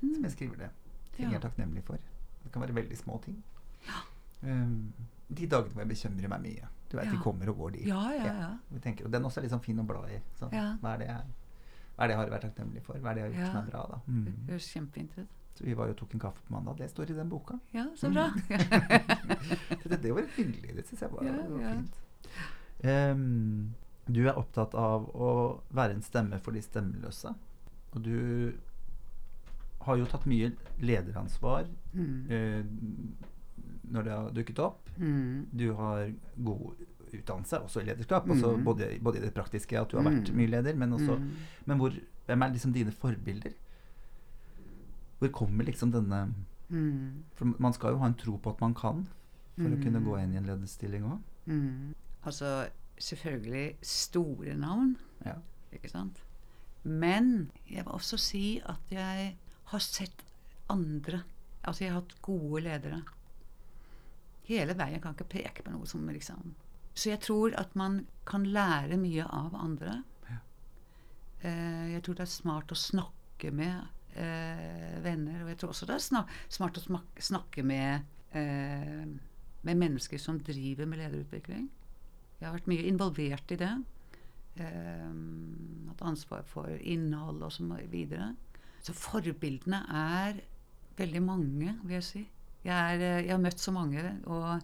som 0.00 0.22
jeg 0.26 0.32
skriver 0.34 0.56
det. 0.66 0.70
Ting 1.16 1.24
Ja. 1.26 1.30
jeg 1.32 1.40
er 1.40 1.48
takknemlig 1.48 1.82
for. 1.86 1.96
Det 2.44 2.52
kan 2.52 2.62
være 2.62 2.74
veldig 2.74 2.96
små 3.00 3.16
ting. 3.24 3.40
Um, 4.42 4.92
de 5.28 5.46
dagene 5.50 5.72
hvor 5.74 5.82
jeg 5.82 5.88
bekymrer 5.90 6.28
meg 6.30 6.42
mye. 6.44 6.68
Du 6.90 6.96
vet, 6.96 7.06
Ja. 7.06 7.10
De 7.12 7.18
kommer 7.22 7.48
og 7.50 7.56
går, 7.58 7.70
de. 7.78 7.86
Ja, 7.88 8.02
ja, 8.14 8.24
ja. 8.40 8.50
Vi 8.70 8.78
tenker, 8.80 9.04
og 9.08 9.12
den 9.12 9.24
også 9.24 9.38
er 9.40 9.42
litt 9.48 9.52
sånn 9.52 9.64
fin 9.64 9.78
å 9.80 9.86
bla 9.86 10.04
i. 10.08 10.20
Sånn, 10.38 10.52
Ja. 10.52 10.76
hva, 10.82 10.94
er 10.94 10.98
det 10.98 11.06
jeg, 11.08 11.24
hva 11.98 12.04
er 12.04 12.08
det 12.08 12.14
jeg 12.14 12.20
har 12.20 12.30
vært 12.30 12.44
takknemlig 12.46 12.82
for? 12.86 12.94
Hva 13.02 13.10
er 13.10 13.14
det 13.18 13.22
jeg 13.24 13.32
har 13.32 13.34
gjort 13.42 13.50
som 13.50 13.58
er 13.58 13.70
bra? 13.72 13.80
da? 13.90 13.98
Det 14.06 14.14
Mm. 14.14 14.46
høres 14.48 14.68
kjempefint 14.70 15.16
ut. 15.18 15.32
Så 15.58 15.64
vi 15.66 15.74
var 15.74 15.88
jo 15.90 15.94
tok 15.98 16.12
en 16.14 16.20
kaffe 16.22 16.44
på 16.46 16.52
mandag. 16.54 16.76
Det 16.78 16.86
står 16.92 17.10
i 17.10 17.14
den 17.18 17.28
boka. 17.28 17.56
Ja, 17.74 17.86
så 17.98 18.10
bra. 18.14 18.28
Så 19.82 19.88
det, 19.90 19.98
det 20.02 20.12
var 20.14 20.22
hyggelig. 20.36 20.76
Det 20.76 20.84
syns 20.86 21.00
jeg 21.02 21.10
var, 21.10 21.24
var 21.26 21.60
ja. 21.60 21.72
fint. 21.74 21.98
Um, 22.84 23.74
du 24.06 24.20
er 24.28 24.38
opptatt 24.38 24.74
av 24.78 25.08
å 25.18 25.32
være 25.74 25.96
en 25.98 26.02
stemme 26.06 26.38
for 26.40 26.54
de 26.54 26.62
stemmeløse. 26.62 27.34
Og 27.96 28.02
du 28.06 28.54
har 29.88 29.96
jo 29.98 30.06
tatt 30.06 30.26
mye 30.30 30.52
lederansvar 30.80 31.66
Mm. 31.94 32.30
uh, 32.30 32.64
når 33.90 34.02
det 34.04 34.12
har 34.12 34.30
dukket 34.36 34.58
opp. 34.60 34.88
Mm. 35.00 35.46
Du 35.56 35.72
har 35.74 36.10
god 36.44 36.76
utdannelse 37.14 37.60
også 37.62 37.80
i 37.80 37.84
lederskap. 37.84 38.28
Altså 38.28 38.56
Mm. 38.56 38.64
både, 38.64 38.98
både 39.02 39.18
i 39.18 39.20
det 39.20 39.34
praktiske, 39.34 39.78
at 39.80 39.88
du 39.90 39.96
har 39.96 40.04
vært 40.10 40.28
Mm. 40.30 40.36
mye 40.36 40.46
leder, 40.50 40.74
men 40.76 40.90
også 40.92 41.18
Mm. 41.18 41.30
Men 41.66 41.78
hvor, 41.78 41.90
hvem 42.26 42.42
er 42.42 42.52
liksom 42.52 42.72
dine 42.72 42.90
forbilder? 42.92 43.52
Hvor 45.20 45.28
kommer 45.32 45.64
liksom 45.64 45.92
denne. 45.92 46.34
For 47.34 47.44
man 47.58 47.72
skal 47.72 47.90
jo 47.92 47.98
ha 47.98 48.06
en 48.06 48.14
tro 48.14 48.36
på 48.36 48.50
at 48.50 48.60
man 48.60 48.74
kan, 48.74 49.08
for 49.56 49.64
å 49.68 49.82
kunne 49.82 50.04
gå 50.04 50.22
inn 50.22 50.34
i 50.34 50.36
en 50.36 50.44
lederstilling 50.46 51.02
òg. 51.04 51.94
Altså 52.24 52.68
selvfølgelig 52.98 53.76
store 53.82 54.54
navn, 54.56 54.96
Ja. 55.24 55.34
ikke 55.72 55.88
sant? 55.90 56.22
Men 56.84 57.50
jeg 57.70 57.84
vil 57.84 57.92
også 57.92 58.18
si 58.18 58.60
at 58.64 58.80
jeg 58.90 59.36
har 59.64 59.78
sett 59.80 60.22
andre 60.70 61.22
Altså 61.64 61.80
jeg 61.84 61.92
har 61.92 62.00
hatt 62.00 62.22
gode 62.22 62.62
ledere. 62.62 63.02
Hele 64.44 64.74
veien. 64.74 64.92
Jeg 64.92 65.02
kan 65.02 65.12
ikke 65.14 65.28
peke 65.28 65.62
på 65.64 65.70
noe 65.72 65.84
som 65.86 66.06
liksom 66.08 66.54
Så 66.98 67.12
jeg 67.12 67.22
tror 67.22 67.54
at 67.58 67.76
man 67.78 68.00
kan 68.26 68.46
lære 68.46 68.98
mye 68.98 69.24
av 69.24 69.54
andre. 69.54 70.00
Ja. 70.26 70.38
Eh, 71.46 71.86
jeg 71.94 72.02
tror 72.02 72.18
det 72.18 72.24
er 72.24 72.32
smart 72.32 72.74
å 72.74 72.78
snakke 72.78 73.52
med 73.54 74.18
eh, 74.18 74.96
venner. 75.04 75.44
Og 75.44 75.52
jeg 75.52 75.60
tror 75.60 75.74
også 75.74 75.86
det 75.88 75.98
er 75.98 76.32
smart 76.56 76.80
å 76.80 77.00
snakke 77.22 77.62
med, 77.62 78.08
eh, 78.34 79.04
med 79.68 79.82
mennesker 79.84 80.18
som 80.18 80.40
driver 80.42 80.90
med 80.90 81.04
lederutvikling. 81.04 81.68
Jeg 82.40 82.48
har 82.48 82.56
vært 82.56 82.70
mye 82.70 82.90
involvert 82.90 83.54
i 83.54 83.60
det. 83.62 83.70
Hatt 84.58 86.02
ansvar 86.02 86.42
for 86.46 86.70
innhold 86.82 87.44
og 87.46 87.52
så 87.54 87.66
videre. 87.90 88.32
Så 88.82 88.94
forbildene 88.94 89.84
er 89.86 90.38
veldig 90.98 91.22
mange, 91.22 91.76
vil 91.84 91.98
jeg 91.98 92.06
si. 92.06 92.22
Jeg, 92.66 92.74
er, 92.74 93.22
jeg 93.22 93.30
har 93.30 93.42
møtt 93.42 93.62
så 93.62 93.74
mange 93.74 94.02
og 94.26 94.62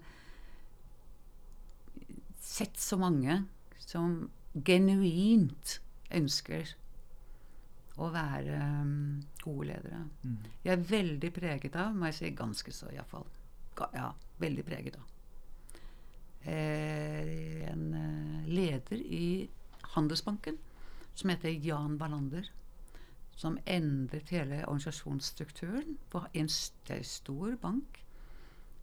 sett 2.45 2.81
så 2.81 2.99
mange 3.01 3.41
som 3.81 4.29
genuint 4.55 5.79
ønsker 6.15 6.75
å 7.95 8.11
være 8.11 8.59
um, 8.83 9.23
gode 9.43 9.71
ledere. 9.71 10.03
Mm. 10.23 10.39
Jeg 10.67 10.73
er 10.75 10.87
veldig 10.91 11.31
preget 11.35 11.79
av, 11.79 11.95
må 11.95 12.11
jeg 12.11 12.19
si 12.19 12.31
ganske 12.37 12.75
så 12.75 12.91
iallfall 12.95 13.27
Ja, 13.95 14.13
veldig 14.43 14.65
preget 14.67 14.99
av. 14.99 15.11
Eh, 16.45 17.65
en 17.71 17.87
eh, 17.97 18.49
leder 18.51 19.01
i 19.01 19.49
Handelsbanken 19.95 20.59
som 21.15 21.33
heter 21.33 21.55
Jan 21.65 21.97
Ballander. 21.99 22.51
Som 23.35 23.57
endret 23.67 24.31
hele 24.31 24.61
organisasjonsstrukturen 24.69 25.97
på 26.13 26.23
en 26.39 26.49
stor 26.49 27.57
bank 27.63 28.04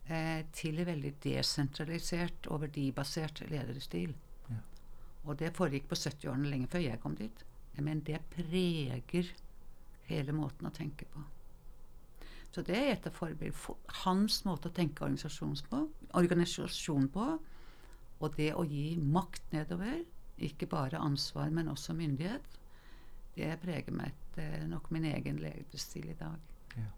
eh, 0.08 0.46
til 0.56 0.82
veldig 0.86 1.14
desentralisert 1.24 2.50
og 2.52 2.64
verdibasert 2.66 3.44
lederstil. 3.50 4.16
Ja. 4.50 4.62
Og 5.26 5.38
det 5.40 5.54
foregikk 5.58 5.90
på 5.92 6.00
70-årene, 6.00 6.50
lenge 6.50 6.72
før 6.72 6.86
jeg 6.86 7.02
kom 7.04 7.16
dit. 7.20 7.46
Men 7.82 8.02
det 8.06 8.20
preger 8.34 9.32
hele 10.10 10.34
måten 10.36 10.68
å 10.68 10.74
tenke 10.76 11.08
på. 11.14 11.24
Så 12.52 12.64
det 12.68 12.76
er 12.76 12.90
et 12.94 13.06
av 13.08 13.16
forbildene. 13.16 13.56
For 13.56 13.80
hans 14.04 14.42
måte 14.48 14.68
å 14.68 14.76
tenke 14.76 15.06
organisasjon 15.06 15.56
på, 15.70 15.86
organisasjon 16.20 17.08
på, 17.14 17.28
og 18.22 18.36
det 18.38 18.52
å 18.54 18.66
gi 18.68 18.98
makt 19.00 19.54
nedover, 19.56 20.02
ikke 20.42 20.68
bare 20.70 21.00
ansvar, 21.00 21.50
men 21.54 21.72
også 21.72 21.96
myndighet, 21.96 22.58
det 23.38 23.54
preger 23.62 23.96
meg 23.96 24.40
eh, 24.42 24.64
nok 24.68 24.90
min 24.92 25.06
egen 25.08 25.40
lederstil 25.42 26.10
i 26.12 26.18
dag. 26.20 26.52
Ja. 26.76 26.90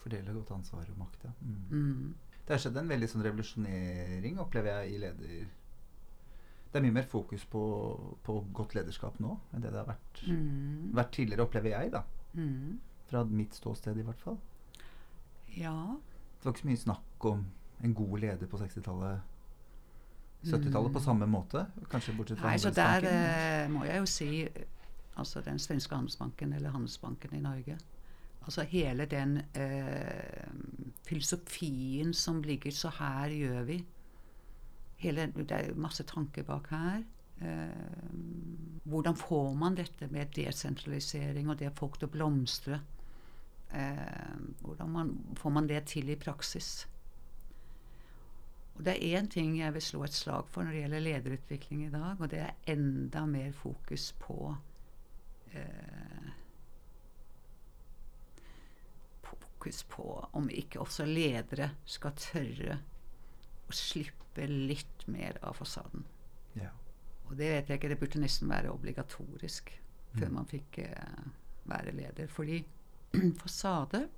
Fordele 0.00 0.34
godt 0.34 0.54
ansvar 0.56 0.88
og 0.88 1.00
makt, 1.02 1.26
ja. 1.28 1.32
Mm. 1.42 1.58
Mm. 1.70 2.31
Det 2.46 2.54
har 2.56 2.58
skjedd 2.62 2.76
en 2.80 2.88
veldig 2.90 3.08
sånn 3.08 3.22
revolusjonering, 3.26 4.38
opplever 4.42 4.82
jeg, 4.82 4.94
i 4.96 4.98
leder... 5.04 5.42
Det 6.72 6.80
er 6.80 6.84
mye 6.86 6.94
mer 6.96 7.04
fokus 7.06 7.44
på, 7.52 7.60
på 8.24 8.38
godt 8.56 8.72
lederskap 8.74 9.18
nå 9.20 9.34
enn 9.52 9.60
det 9.60 9.70
det 9.74 9.78
har 9.82 9.90
vært, 9.90 10.22
Mm. 10.26 10.92
vært 10.96 11.10
tidligere, 11.12 11.44
opplever 11.44 11.74
jeg, 11.74 11.90
da. 11.92 12.00
Mm. 12.34 12.78
Fra 13.10 13.24
mitt 13.28 13.54
ståsted, 13.54 13.98
i 14.00 14.02
hvert 14.06 14.20
fall. 14.24 14.38
Ja. 15.52 15.74
Det 16.40 16.46
var 16.46 16.54
ikke 16.54 16.62
så 16.64 16.70
mye 16.70 16.80
snakk 16.80 17.26
om 17.28 17.44
en 17.84 17.94
god 17.94 18.18
leder 18.24 18.46
på 18.48 18.56
60-tallet. 18.62 19.20
70-tallet 20.44 20.88
Mm. 20.90 20.94
på 20.96 21.00
samme 21.04 21.26
måte, 21.30 21.66
kanskje 21.92 22.16
bortsett 22.16 22.38
fra 22.40 22.48
Nei, 22.50 22.58
så 22.58 22.70
der 22.74 23.04
eh, 23.06 23.68
må 23.70 23.84
jeg 23.84 23.98
jo 24.02 24.06
si 24.06 24.48
Altså 25.14 25.42
den 25.44 25.58
svenske 25.60 25.92
handelsbanken, 25.94 26.54
eller 26.56 26.70
Handelsbanken 26.72 27.34
i 27.36 27.40
Norge. 27.44 27.76
Altså 28.42 28.64
hele 28.66 29.06
den 29.06 29.36
eh, 29.54 30.46
filosofien 31.06 32.14
som 32.14 32.42
ligger 32.42 32.70
Så 32.70 32.90
her 32.98 33.28
gjør 33.28 33.62
vi. 33.62 33.84
Hele, 34.96 35.26
det 35.36 35.50
er 35.50 35.74
masse 35.74 36.02
tanker 36.02 36.42
bak 36.42 36.70
her. 36.70 37.02
Eh, 37.42 38.12
hvordan 38.84 39.16
får 39.16 39.54
man 39.54 39.76
dette 39.76 40.06
med 40.10 40.34
desentralisering 40.36 41.50
og 41.50 41.58
det 41.58 41.72
folk 41.78 41.98
til 41.98 42.10
å 42.10 42.12
blomstre? 42.12 42.80
Eh, 43.74 44.38
hvordan 44.60 44.90
man, 44.90 45.12
får 45.36 45.50
man 45.50 45.68
det 45.68 45.84
til 45.90 46.10
i 46.10 46.18
praksis? 46.18 46.88
Og 48.74 48.84
det 48.84 48.94
er 48.94 49.18
én 49.18 49.28
ting 49.28 49.56
jeg 49.58 49.74
vil 49.74 49.82
slå 49.82 50.04
et 50.04 50.16
slag 50.16 50.48
for 50.50 50.64
når 50.64 50.72
det 50.72 50.82
gjelder 50.84 51.06
lederutvikling 51.06 51.86
i 51.86 51.92
dag, 51.92 52.20
og 52.20 52.30
det 52.30 52.40
er 52.40 52.72
enda 52.72 53.26
mer 53.26 53.52
fokus 53.52 54.12
på 54.20 54.54
eh, 55.52 55.91
Fokus 59.62 59.84
på 59.84 60.28
om 60.32 60.48
ikke 60.50 60.80
også 60.80 61.04
ledere 61.06 61.68
skal 61.86 62.16
tørre 62.18 62.80
å 63.68 63.74
slippe 63.74 64.46
litt 64.50 65.04
mer 65.06 65.38
av 65.42 65.54
fasaden. 65.54 66.02
Ja. 66.58 66.72
Og 67.28 67.36
det 67.38 67.52
vet 67.52 67.70
jeg 67.70 67.78
ikke, 67.78 67.90
det 67.92 67.98
burde 68.00 68.22
nesten 68.24 68.50
være 68.50 68.72
obligatorisk 68.72 69.70
før 70.16 70.28
Mm. 70.28 70.34
man 70.34 70.46
fikk 70.46 70.78
eh, 70.78 71.22
være 71.64 71.92
leder. 71.92 72.26
Fordi 72.26 72.64
fasade 73.42 74.08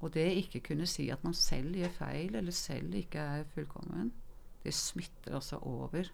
og 0.00 0.12
det 0.14 0.26
ikke 0.42 0.60
kunne 0.60 0.86
si 0.86 1.08
at 1.10 1.24
man 1.24 1.34
selv 1.34 1.76
gjør 1.76 1.88
feil, 1.88 2.34
eller 2.34 2.52
selv 2.52 2.94
ikke 2.94 3.18
er 3.18 3.44
fullkommen, 3.54 4.12
det 4.64 4.74
smitter 4.74 5.34
altså 5.34 5.58
over 5.62 6.10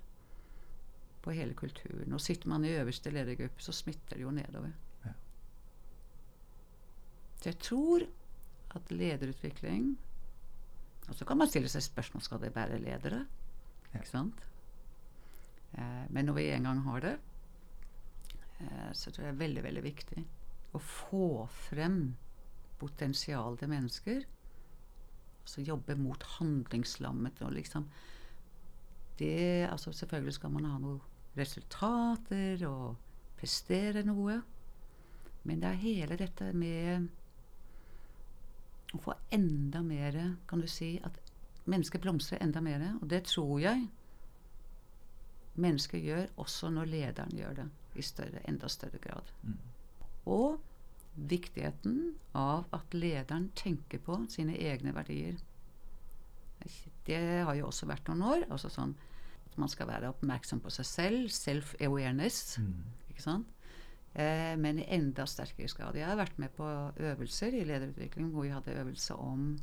på 1.22 1.30
hele 1.30 1.54
kulturen. 1.54 2.12
Og 2.12 2.20
sitter 2.20 2.48
man 2.48 2.64
i 2.64 2.76
øverste 2.76 3.10
ledergruppe, 3.10 3.62
så 3.62 3.72
smitter 3.72 4.16
det 4.16 4.22
jo 4.22 4.30
nedover. 4.30 4.70
Så 7.42 7.50
jeg 7.50 7.58
tror 7.58 8.04
at 8.78 8.90
lederutvikling 8.94 9.98
Og 11.08 11.16
så 11.18 11.26
kan 11.26 11.40
man 11.40 11.48
stille 11.50 11.68
seg 11.68 11.82
spørsmål 11.82 12.22
skal 12.22 12.40
det 12.40 12.52
være 12.54 12.78
ledere. 12.78 13.24
Ikke 13.90 14.06
sant? 14.06 14.44
Eh, 15.74 16.04
men 16.14 16.28
når 16.28 16.36
vi 16.36 16.44
en 16.54 16.68
gang 16.68 16.82
har 16.86 17.00
det, 17.02 17.16
eh, 18.60 18.92
så 18.94 19.10
tror 19.10 19.24
jeg 19.24 19.32
det 19.32 19.34
er 19.34 19.40
veldig, 19.40 19.64
veldig 19.66 19.82
viktig 19.82 20.22
å 20.72 20.78
få 20.78 21.26
frem 21.66 22.14
potensialet 22.78 23.58
til 23.58 23.72
mennesker. 23.72 24.22
Altså 25.42 25.64
jobbe 25.66 25.96
mot 25.98 26.22
handlingslammet 26.38 27.42
og 27.42 27.56
liksom 27.58 27.88
det, 29.18 29.66
altså 29.68 29.92
Selvfølgelig 29.92 30.38
skal 30.38 30.54
man 30.54 30.70
ha 30.70 30.78
noen 30.80 31.02
resultater 31.36 32.62
og 32.68 32.94
prestere 33.40 34.04
noe. 34.06 34.38
Men 35.42 35.60
det 35.60 35.68
er 35.68 35.82
hele 35.82 36.16
dette 36.16 36.52
med 36.54 37.10
å 38.92 39.00
få 39.00 39.14
enda 39.30 39.82
mer 39.82 40.36
Kan 40.46 40.60
du 40.60 40.66
si 40.68 40.98
at 41.04 41.18
mennesker 41.64 41.98
blomstrer 41.98 42.42
enda 42.42 42.60
mer. 42.60 42.98
Og 43.00 43.08
det 43.10 43.24
tror 43.30 43.60
jeg 43.60 43.88
mennesker 45.54 45.98
gjør 45.98 46.26
også 46.40 46.70
når 46.72 46.90
lederen 46.90 47.36
gjør 47.36 47.56
det 47.60 47.68
i 47.94 48.02
større, 48.02 48.40
enda 48.48 48.68
større 48.72 48.98
grad. 48.98 49.32
Mm. 49.42 49.56
Og 50.32 50.60
viktigheten 51.14 52.14
av 52.34 52.64
at 52.72 52.94
lederen 52.96 53.50
tenker 53.56 54.00
på 54.00 54.16
sine 54.32 54.56
egne 54.56 54.94
verdier. 54.96 55.36
Det 57.06 57.20
har 57.44 57.54
jo 57.58 57.66
også 57.68 57.88
vært 57.90 58.08
noen 58.08 58.22
år. 58.22 58.44
altså 58.50 58.70
sånn 58.72 58.94
at 59.46 59.58
Man 59.58 59.68
skal 59.68 59.90
være 59.90 60.08
oppmerksom 60.08 60.60
på 60.60 60.70
seg 60.70 60.86
selv. 60.86 61.28
Self-awareness. 61.28 62.58
Mm. 62.58 62.84
ikke 63.10 63.22
sant? 63.22 63.51
Eh, 64.14 64.56
men 64.60 64.78
i 64.78 64.88
enda 64.92 65.24
sterkere 65.26 65.72
grad. 65.76 65.96
Jeg 65.96 66.08
har 66.08 66.18
vært 66.20 66.38
med 66.40 66.52
på 66.56 66.66
øvelser 67.00 67.54
i 67.56 67.64
lederutvikling 67.64 68.32
hvor 68.32 68.44
vi 68.44 68.52
hadde 68.52 68.74
øvelse 68.82 69.16
om 69.16 69.54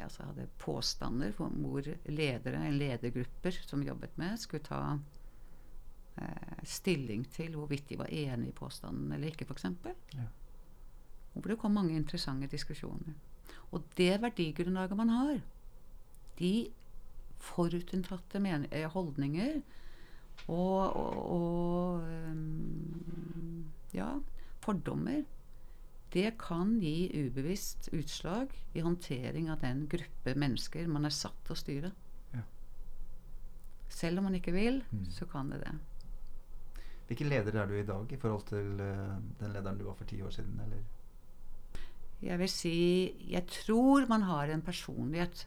altså 0.00 0.24
hadde 0.26 0.48
påstander 0.58 1.30
hvor, 1.36 1.84
ledere, 2.06 2.66
en 2.66 2.78
ledergrupper 2.78 3.60
som 3.66 3.82
jobbet 3.82 4.18
med, 4.18 4.36
skulle 4.36 4.64
ta 4.66 4.98
eh, 6.18 6.64
stilling 6.64 7.26
til 7.30 7.54
hvorvidt 7.54 7.88
de 7.88 7.98
var 7.98 8.10
enig 8.10 8.48
i 8.48 8.56
påstanden 8.56 9.12
eller 9.12 9.30
ikke, 9.30 9.46
f.eks. 9.46 9.64
Ja. 10.14 10.26
Hvor 11.32 11.52
det 11.52 11.58
kom 11.58 11.76
mange 11.78 11.96
interessante 11.96 12.50
diskusjoner. 12.50 13.14
Og 13.70 13.84
det 13.96 14.20
verdigrunnlaget 14.22 14.96
man 14.96 15.08
har, 15.08 15.40
de 16.38 16.70
forutinntatte 17.38 18.42
eh, 18.70 18.90
holdninger 18.90 19.60
og, 20.46 20.96
og, 20.96 21.16
og 21.34 22.02
um, 22.02 23.64
ja, 23.92 24.12
fordommer, 24.64 25.24
det 26.14 26.30
kan 26.40 26.78
gi 26.80 27.10
ubevisst 27.26 27.90
utslag 27.92 28.54
i 28.74 28.80
håndtering 28.84 29.50
av 29.52 29.60
den 29.60 29.86
gruppe 29.92 30.32
mennesker 30.38 30.88
man 30.88 31.04
er 31.04 31.12
satt 31.12 31.36
til 31.44 31.52
å 31.52 31.58
styre. 31.60 31.90
Ja. 32.32 32.44
Selv 33.92 34.18
om 34.22 34.28
man 34.30 34.38
ikke 34.38 34.54
vil, 34.56 34.82
Mm. 34.92 35.04
så 35.12 35.26
kan 35.28 35.50
det 35.52 35.60
det. 35.66 35.74
Hvilken 37.08 37.28
leder 37.28 37.56
er 37.56 37.66
du 37.66 37.74
i 37.80 37.86
dag 37.88 38.10
i 38.12 38.16
forhold 38.20 38.46
til 38.50 38.80
eh, 38.84 39.18
den 39.40 39.52
lederen 39.54 39.78
du 39.78 39.84
var 39.84 39.94
for 39.96 40.04
ti 40.08 40.20
år 40.22 40.30
siden? 40.30 40.58
Eller? 40.64 40.82
Jeg 42.20 42.38
vil 42.38 42.48
si 42.50 42.72
Jeg 43.30 43.46
tror 43.46 44.08
man 44.08 44.22
har 44.22 44.50
en 44.52 44.62
personlighet 44.62 45.46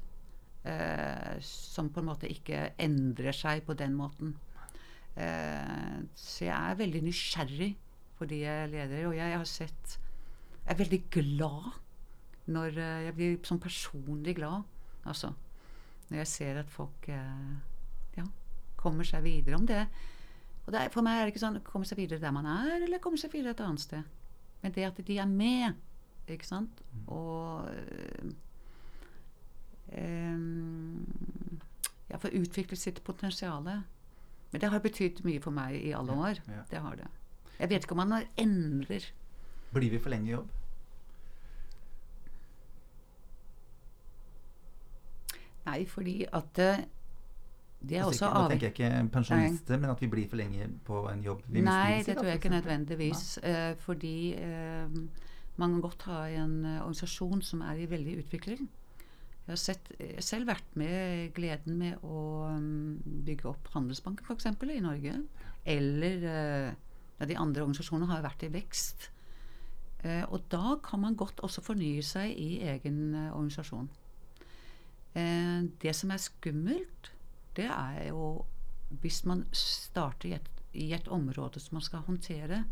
eh, 0.65 1.37
som 1.41 1.89
på 1.89 1.99
en 2.01 2.05
måte 2.09 2.29
ikke 2.31 2.71
endrer 2.79 3.31
seg 3.35 3.65
på 3.65 3.73
den 3.77 3.93
måten. 3.97 4.35
Eh, 5.16 5.97
så 6.16 6.45
jeg 6.45 6.55
er 6.55 6.78
veldig 6.80 7.01
nysgjerrig 7.03 7.72
på 8.18 8.28
de 8.30 8.43
jeg 8.45 8.70
leder, 8.72 9.07
og 9.09 9.16
jeg 9.18 9.38
har 9.38 9.49
sett 9.49 9.97
Jeg 10.62 10.72
er 10.72 10.78
veldig 10.80 10.99
glad 11.12 11.72
når 12.51 12.78
eh, 12.78 13.01
Jeg 13.07 13.16
blir 13.18 13.39
sånn 13.47 13.59
personlig 13.62 14.36
glad, 14.38 14.64
altså. 15.03 15.34
Når 16.09 16.22
jeg 16.22 16.32
ser 16.32 16.62
at 16.62 16.72
folk 16.72 17.09
eh, 17.12 17.51
ja, 18.18 18.26
kommer 18.80 19.07
seg 19.07 19.24
videre 19.26 19.59
om 19.59 19.68
det. 19.68 19.84
Og 20.66 20.74
det 20.74 20.82
er, 20.82 20.93
for 20.93 21.05
meg 21.05 21.20
er 21.20 21.26
det 21.26 21.34
ikke 21.34 21.43
sånn 21.43 21.62
komme 21.66 21.88
seg 21.88 21.99
videre 22.01 22.22
der 22.22 22.36
man 22.36 22.47
er, 22.49 22.78
eller 22.86 23.01
komme 23.03 23.20
seg 23.20 23.34
videre 23.34 23.55
et 23.55 23.64
annet 23.66 23.84
sted. 23.84 24.18
Men 24.62 24.76
det 24.76 24.86
at 24.86 24.99
de 25.07 25.18
er 25.18 25.30
med, 25.30 25.80
ikke 26.30 26.47
sant? 26.47 26.84
Og 27.09 27.66
øh, 27.72 28.34
øhm, 29.97 31.07
ja, 32.12 32.20
få 32.22 32.30
utvikle 32.38 32.78
sitt 32.78 33.01
potensial. 33.03 33.66
Men 34.52 34.62
det 34.62 34.70
har 34.70 34.80
betydd 34.84 35.22
mye 35.24 35.41
for 35.41 35.56
meg 35.56 35.76
i 35.80 35.91
alle 35.95 36.12
år. 36.12 36.41
ja. 36.47 36.64
Det 36.72 36.80
har 36.84 36.95
det. 36.95 37.08
Jeg 37.60 37.70
vet 37.70 37.84
ikke 37.86 37.91
om 37.91 38.08
man 38.08 38.24
endrer 38.38 39.12
Blir 39.72 39.91
vi 39.91 39.99
for 39.99 40.10
lenge 40.12 40.28
i 40.28 40.32
jobb? 40.32 40.47
Nei, 45.66 45.86
fordi 45.86 46.26
at 46.34 46.49
det, 46.58 46.86
det 47.89 47.97
er 47.97 48.04
også 48.04 48.26
avhengig 48.26 48.43
nå 48.43 48.49
tenker 48.49 48.68
jeg 48.68 48.74
ikke 48.76 49.10
pensjonister, 49.14 49.78
men 49.78 49.89
at 49.93 50.02
vi 50.02 50.10
blir 50.12 50.30
for 50.30 50.41
lenge 50.41 50.68
på 50.86 51.04
en 51.10 51.24
jobb. 51.24 51.43
vi 51.47 51.62
Nei, 51.62 52.02
det 52.06 52.18
tror 52.18 52.28
jeg 52.28 52.41
ikke 52.41 52.49
nødvendigvis. 52.49 53.39
Eh, 53.43 53.78
fordi 53.78 54.34
eh, 54.34 54.97
man 55.56 55.72
kan 55.72 55.82
godt 55.82 56.04
ha 56.10 56.26
en 56.28 56.66
eh, 56.66 56.82
organisasjon 56.82 57.41
som 57.41 57.62
er 57.62 57.74
i 57.74 57.89
veldig 57.89 58.18
utvikling. 58.26 58.70
Jeg 59.45 59.51
har 59.51 59.59
sett, 59.59 59.89
har 59.99 60.25
selv 60.25 60.51
vært 60.51 60.75
med 60.77 61.31
gleden 61.35 61.79
med 61.79 62.03
å 62.05 62.45
mm, 62.55 63.23
bygge 63.27 63.49
opp 63.49 63.71
Handelsbanken 63.73 64.27
f.eks. 64.27 64.51
i 64.77 64.83
Norge. 64.83 65.15
Eller 65.65 66.27
eh, 66.29 66.69
ja, 67.17 67.27
de 67.29 67.37
andre 67.37 67.65
organisasjonene 67.65 68.11
har 68.13 68.23
vært 68.25 68.45
i 68.45 68.51
vekst. 68.53 69.09
Eh, 70.03 70.23
og 70.29 70.45
da 70.53 70.77
kan 70.85 71.03
man 71.03 71.17
godt 71.17 71.43
også 71.45 71.61
fornye 71.65 72.01
seg 72.05 72.33
i 72.37 72.61
egen 72.69 73.13
eh, 73.13 73.29
organisasjon. 73.33 73.89
Eh, 75.13 75.59
det 75.81 75.93
som 75.97 76.13
er 76.13 76.21
skummelt, 76.21 77.11
det 77.57 77.67
er 77.69 78.07
jo 78.09 78.45
hvis 79.01 79.21
man 79.25 79.45
starter 79.55 80.29
i 80.29 80.35
et, 80.35 80.49
i 80.73 80.91
et 80.95 81.07
område 81.07 81.59
som 81.59 81.77
man 81.77 81.85
skal 81.85 82.03
håndtere, 82.07 82.63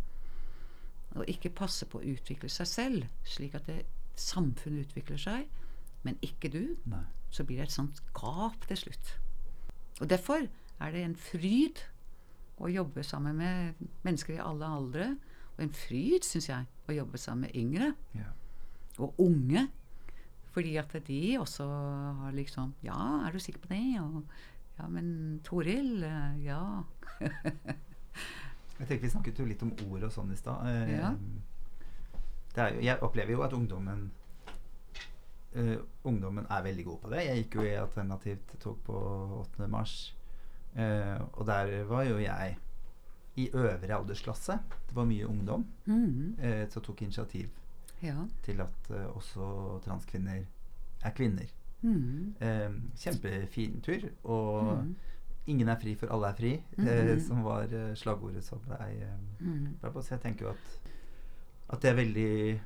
og 1.16 1.30
ikke 1.30 1.54
passer 1.56 1.90
på 1.90 2.02
å 2.02 2.10
utvikle 2.12 2.50
seg 2.52 2.68
selv, 2.70 3.08
slik 3.26 3.56
at 3.58 3.66
det, 3.70 3.82
samfunnet 4.20 4.90
utvikler 4.90 5.22
seg, 5.22 5.48
men 6.04 6.18
ikke 6.22 6.50
du, 6.52 6.76
Nei. 6.86 7.04
så 7.30 7.44
blir 7.44 7.58
det 7.58 7.68
et 7.70 7.72
sånt 7.76 8.02
gap 8.14 8.68
til 8.68 8.78
slutt. 8.78 9.14
Og 10.02 10.08
derfor 10.10 10.48
er 10.80 10.92
det 10.92 11.04
en 11.04 11.16
fryd 11.16 11.82
å 12.60 12.68
jobbe 12.72 13.04
sammen 13.04 13.36
med 13.38 13.74
mennesker 14.04 14.36
i 14.36 14.44
alle 14.44 14.66
aldre, 14.66 15.18
og 15.58 15.64
en 15.64 15.74
fryd, 15.76 16.24
syns 16.24 16.48
jeg, 16.50 16.66
å 16.88 16.96
jobbe 16.96 17.18
sammen 17.20 17.42
med 17.48 17.56
yngre 17.56 17.94
Ja. 18.16 18.32
og 18.98 19.14
unge. 19.20 19.68
Fordi 20.54 20.78
at 20.78 20.92
de 21.08 21.38
også 21.40 21.64
har 22.24 22.32
liksom 22.34 22.74
Ja, 22.84 23.26
er 23.28 23.32
du 23.32 23.40
sikker 23.40 23.60
på 23.60 23.68
det? 23.70 24.00
Og 24.02 24.24
ja, 24.80 24.88
men 24.88 25.40
Toril, 25.44 26.04
eh, 26.04 26.40
ja. 26.46 26.84
Jeg 28.80 28.88
tenker 28.88 29.04
Vi 29.04 29.10
snakket 29.12 29.40
jo 29.40 29.46
litt 29.46 29.62
om 29.66 29.74
ord 29.90 30.04
og 30.08 30.12
sånn 30.14 30.32
i 30.34 30.38
stad. 30.40 30.66
Eh, 30.68 30.98
Ja. 30.98 31.12
det 32.56 32.74
jo- 32.76 32.82
Jeg 32.82 33.00
opplever 33.02 33.32
jo 33.32 33.42
at 33.44 33.52
ungdommen 33.54 34.12
eh, 35.56 35.78
Ungdommen 36.04 36.46
er 36.50 36.64
veldig 36.64 36.86
god 36.86 37.00
på 37.02 37.10
det. 37.10 37.26
Jeg 37.26 37.44
gikk 37.44 37.56
jo 37.56 37.62
i 37.62 37.76
alternativt 37.76 38.60
tog 38.60 38.78
på 38.86 38.94
8. 39.42 39.68
mars. 39.68 40.16
uh, 40.78 41.18
og 41.34 41.46
der 41.48 41.84
var 41.90 42.04
jo 42.04 42.18
jeg 42.20 42.58
i 43.36 43.50
øvre 43.54 43.96
aldersklasse. 43.96 44.60
Det 44.88 44.96
var 44.96 45.06
mye 45.06 45.26
ungdom 45.28 45.66
Mhm. 45.86 46.36
uh, 46.44 46.70
som 46.70 46.82
tok 46.84 47.02
initiativ 47.02 47.50
ja. 48.04 48.16
til 48.44 48.62
at 48.62 48.90
eh, 48.92 49.06
også 49.16 49.80
transkvinner 49.84 50.46
er 51.04 51.12
kvinner. 51.12 51.46
Eh, 51.84 52.72
kjempefin 52.96 53.82
tur. 53.82 54.10
Og 54.24 54.78
Mhm. 54.78 54.96
'ingen 55.48 55.70
er 55.70 55.80
fri 55.80 55.96
for 55.96 56.08
alle 56.08 56.28
er 56.28 56.34
fri', 56.34 56.62
eh, 56.78 57.20
som 57.20 57.44
var 57.44 57.64
eh, 57.64 57.96
slagordet 57.96 58.44
som 58.44 58.60
blei 58.60 59.02
eh, 59.02 59.18
Mhm. 59.40 59.76
på. 59.82 60.02
Så 60.02 60.10
jeg 60.16 60.22
tenker 60.22 60.46
jo 60.46 60.50
at, 60.52 60.82
at 61.70 61.82
det 61.82 61.90
er 61.92 61.96
veldig 61.96 62.62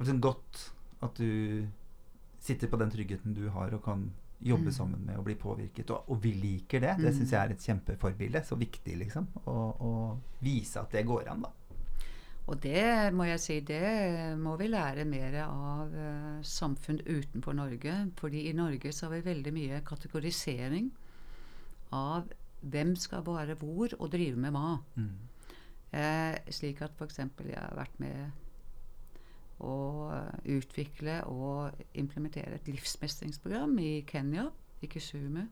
liksom 0.00 0.20
godt 0.20 0.72
at 1.02 1.14
du 1.18 1.66
sitter 2.46 2.70
på 2.72 2.78
den 2.80 2.90
tryggheten 2.94 3.34
du 3.36 3.48
har 3.50 3.74
og 3.76 3.82
kan 3.84 4.06
jobbe 4.44 4.68
Mm. 4.68 4.72
sammen 4.76 5.04
med 5.06 5.16
og 5.18 5.24
bli 5.24 5.34
påvirket. 5.34 5.90
Og, 5.90 6.10
og 6.12 6.18
vi 6.22 6.32
liker 6.32 6.80
det. 6.80 6.96
Det 6.98 7.12
Mm. 7.12 7.18
syns 7.18 7.30
jeg 7.32 7.40
er 7.40 7.50
et 7.54 7.64
kjempeforbilde. 7.66 8.42
Så 8.44 8.56
viktig, 8.60 8.96
liksom. 8.98 9.26
Å 9.46 10.18
vise 10.42 10.80
at 10.80 10.90
det 10.92 11.06
går 11.06 11.28
an, 11.32 11.42
da. 11.46 11.50
Og 12.48 12.60
det 12.62 13.12
må 13.12 13.24
jeg 13.26 13.40
si, 13.40 13.60
det 13.60 14.36
må 14.38 14.56
vi 14.56 14.68
lære 14.68 15.04
mer 15.04 15.34
av 15.48 15.88
uh, 15.90 16.42
samfunn 16.46 17.00
utenfor 17.02 17.52
Norge. 17.58 18.12
Fordi 18.20 18.44
i 18.48 18.52
Norge 18.52 18.92
så 18.92 19.08
har 19.08 19.16
vi 19.16 19.32
veldig 19.32 19.52
mye 19.56 19.80
kategorisering 19.84 20.92
av 21.92 22.28
hvem 22.62 22.94
skal 22.96 23.22
være 23.26 23.56
hvor 23.58 23.88
og 23.98 24.10
drive 24.12 24.36
med 24.36 24.52
hva. 24.52 24.78
Eh, 25.92 26.36
slik 26.50 26.82
at 26.82 26.92
f.eks. 26.98 27.16
jeg 27.18 27.56
har 27.56 27.74
vært 27.76 27.98
med 27.98 28.32
å 29.64 29.76
utvikle 30.52 31.20
og 31.32 31.78
implementere 31.96 32.58
et 32.58 32.68
livsmestringsprogram 32.68 33.78
i 33.80 33.92
Kenya, 34.08 34.50
i 34.84 34.90
Kisumu. 34.90 35.46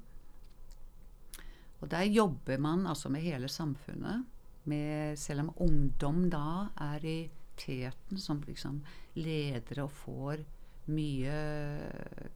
Og 1.81 1.91
der 1.91 2.09
jobber 2.09 2.61
man 2.61 2.87
altså 2.87 3.09
med 3.13 3.25
hele 3.25 3.49
samfunnet. 3.49 4.25
Med, 4.65 5.19
selv 5.21 5.45
om 5.45 5.55
ungdom 5.61 6.31
da 6.33 6.71
er 6.81 7.05
i 7.05 7.19
teten 7.61 8.19
som 8.19 8.41
liksom 8.47 8.79
ledere 9.21 9.85
og 9.85 9.93
får 9.93 10.45
mye 10.93 11.35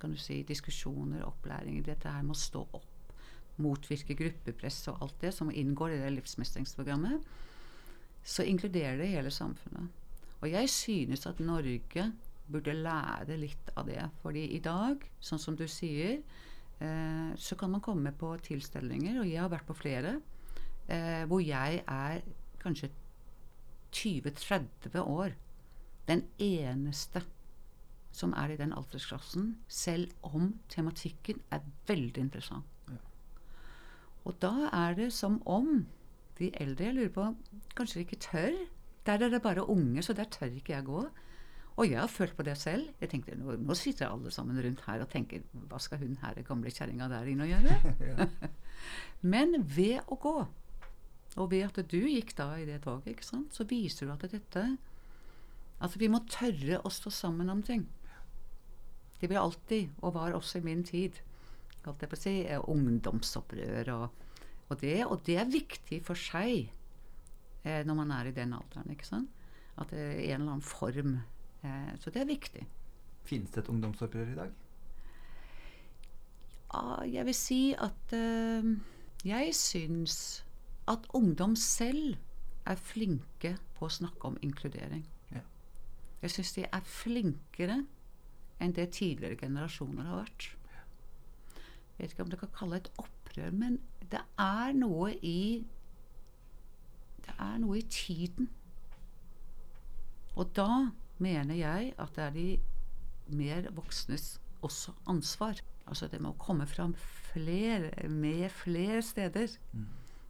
kan 0.00 0.12
du 0.12 0.20
si, 0.20 0.42
diskusjoner, 0.46 1.24
opplæring 1.26 1.78
i 1.78 1.84
dette 1.84 2.08
her 2.12 2.24
med 2.24 2.36
å 2.36 2.40
stå 2.40 2.62
opp, 2.76 3.12
motvirke 3.60 4.16
gruppepress 4.16 4.86
og 4.92 5.02
alt 5.04 5.20
det 5.20 5.32
som 5.36 5.50
inngår 5.50 5.96
i 5.96 6.00
det 6.02 6.12
livsmestringsprogrammet, 6.16 7.24
så 8.24 8.44
inkluderer 8.44 9.00
det 9.00 9.10
hele 9.12 9.32
samfunnet. 9.32 9.88
Og 10.40 10.50
jeg 10.50 10.70
synes 10.70 11.26
at 11.26 11.40
Norge 11.42 12.04
burde 12.48 12.74
lære 12.76 13.36
litt 13.38 13.72
av 13.76 13.88
det. 13.88 14.04
Fordi 14.22 14.44
i 14.56 14.60
dag, 14.64 15.02
sånn 15.20 15.42
som 15.42 15.56
du 15.58 15.66
sier, 15.68 16.20
eh, 16.80 17.30
så 17.36 17.58
kan 17.58 17.72
man 17.74 17.84
komme 17.84 18.12
på 18.16 18.30
tilstelninger, 18.46 19.20
og 19.20 19.28
jeg 19.28 19.42
har 19.42 19.52
vært 19.52 19.66
på 19.68 19.76
flere, 19.76 20.20
eh, 20.88 21.24
hvor 21.26 21.42
jeg 21.44 21.82
er 21.86 22.22
kanskje 22.62 22.90
20-30 23.92 25.00
år 25.00 25.34
den 26.08 26.24
eneste 26.38 27.22
som 28.12 28.32
er 28.32 28.52
i 28.52 28.56
den 28.56 28.72
aldersklassen, 28.72 29.58
selv 29.68 30.10
om 30.22 30.54
tematikken 30.72 31.42
er 31.52 31.60
veldig 31.86 32.22
interessant. 32.22 32.64
Ja. 32.88 32.96
Og 34.24 34.38
da 34.42 34.70
er 34.72 34.94
det 34.94 35.12
som 35.12 35.42
om 35.46 35.86
de 36.38 36.50
eldre 36.60 36.88
jeg 36.88 36.94
lurer 36.96 37.14
på, 37.14 37.26
kanskje 37.76 38.00
ikke 38.04 38.20
tør. 38.24 38.56
Der 39.08 39.24
er 39.24 39.32
det 39.32 39.40
bare 39.42 39.64
unge, 39.64 40.02
så 40.04 40.12
der 40.12 40.28
tør 40.28 40.52
ikke 40.52 40.74
jeg 40.74 40.84
gå. 40.84 41.02
Og 41.78 41.86
jeg 41.86 42.00
har 42.00 42.10
følt 42.10 42.34
på 42.36 42.44
det 42.44 42.56
selv. 42.58 42.88
Jeg 43.00 43.08
tenkte, 43.12 43.36
Nå, 43.38 43.54
nå 43.62 43.74
sitter 43.78 44.10
alle 44.10 44.30
sammen 44.34 44.58
rundt 44.60 44.82
her 44.86 45.04
og 45.04 45.10
tenker 45.12 45.44
Hva 45.70 45.78
skal 45.80 46.02
hun 46.02 46.18
her 46.20 46.42
gamle 46.46 46.72
kjerringa 46.74 47.08
der 47.08 47.30
inne 47.30 47.46
og 47.46 47.52
gjøre? 47.52 48.28
Men 49.32 49.56
ved 49.62 50.02
å 50.10 50.18
gå, 50.20 50.34
og 51.38 51.50
ved 51.52 51.64
at 51.68 51.78
du 51.90 52.00
gikk 52.02 52.34
da 52.38 52.50
i 52.58 52.66
det 52.66 52.82
toget, 52.84 53.12
ikke 53.14 53.26
sant, 53.26 53.54
så 53.54 53.66
viser 53.68 54.08
du 54.08 54.14
at 54.14 54.26
dette 54.30 54.64
At 55.78 55.94
vi 56.00 56.10
må 56.10 56.24
tørre 56.26 56.80
å 56.82 56.90
stå 56.90 57.12
sammen 57.14 57.50
om 57.52 57.62
ting. 57.62 57.86
Det 59.20 59.30
vil 59.30 59.38
alltid, 59.38 59.94
og 60.02 60.14
var 60.14 60.34
også 60.34 60.58
i 60.58 60.66
min 60.66 60.82
tid, 60.86 61.14
holdt 61.84 62.02
jeg 62.02 62.10
på 62.10 62.18
å 62.18 62.22
si, 62.22 62.34
ungdomsopprør 62.74 63.90
og, 63.94 64.26
og, 64.68 64.74
det. 64.82 64.98
Og 65.06 65.22
det 65.26 65.38
er 65.38 65.50
viktig 65.50 66.02
for 66.06 66.18
seg 66.18 66.70
eh, 67.68 67.82
når 67.86 67.98
man 68.00 68.14
er 68.16 68.30
i 68.30 68.36
den 68.36 68.56
alderen. 68.56 68.90
ikke 68.94 69.06
sant? 69.06 69.34
At 69.78 69.92
det 69.92 70.00
er 70.00 70.22
en 70.32 70.40
eller 70.40 70.56
annen 70.56 70.64
form 70.64 71.18
Eh, 71.62 71.98
så 71.98 72.10
det 72.10 72.22
er 72.22 72.28
viktig. 72.28 72.66
Finnes 73.26 73.50
det 73.50 73.64
et 73.64 73.70
ungdomsopprør 73.72 74.32
i 74.32 74.38
dag? 74.38 74.52
Ja, 76.68 77.02
jeg 77.08 77.26
vil 77.26 77.34
si 77.34 77.62
at 77.74 78.14
eh, 78.16 78.74
jeg 79.26 79.54
syns 79.56 80.44
at 80.88 81.08
ungdom 81.14 81.56
selv 81.56 82.16
er 82.68 82.76
flinke 82.76 83.56
på 83.76 83.88
å 83.88 83.92
snakke 83.92 84.30
om 84.30 84.38
inkludering. 84.44 85.06
Ja. 85.32 85.42
Jeg 86.22 86.36
syns 86.36 86.54
de 86.56 86.66
er 86.68 86.84
flinkere 86.84 87.82
enn 88.58 88.74
det 88.76 88.90
tidligere 88.96 89.38
generasjoner 89.40 90.08
har 90.08 90.22
vært. 90.22 90.50
Jeg 91.98 92.04
vet 92.04 92.14
ikke 92.14 92.24
om 92.26 92.30
det 92.30 92.40
kan 92.40 92.54
kalle 92.54 92.78
det 92.78 92.86
et 92.86 93.02
opprør, 93.02 93.54
men 93.54 93.80
det 94.12 94.20
er 94.38 94.76
noe 94.76 95.10
i 95.26 95.64
er 97.38 97.58
noe 97.62 97.78
i 97.80 97.86
tiden. 97.92 98.50
Og 100.38 100.50
da 100.56 100.90
mener 101.18 101.58
jeg 101.58 101.94
at 101.98 102.14
det 102.16 102.24
er 102.24 102.34
de 102.36 102.48
mer 103.38 103.70
voksnes 103.74 104.38
også 104.62 104.94
ansvar. 105.10 105.60
Altså 105.86 106.08
det 106.08 106.20
må 106.20 106.34
komme 106.38 106.66
fram 106.66 106.94
flere, 107.32 108.08
med 108.08 108.48
flere 108.50 109.02
steder. 109.02 109.56
Mm. 109.72 109.86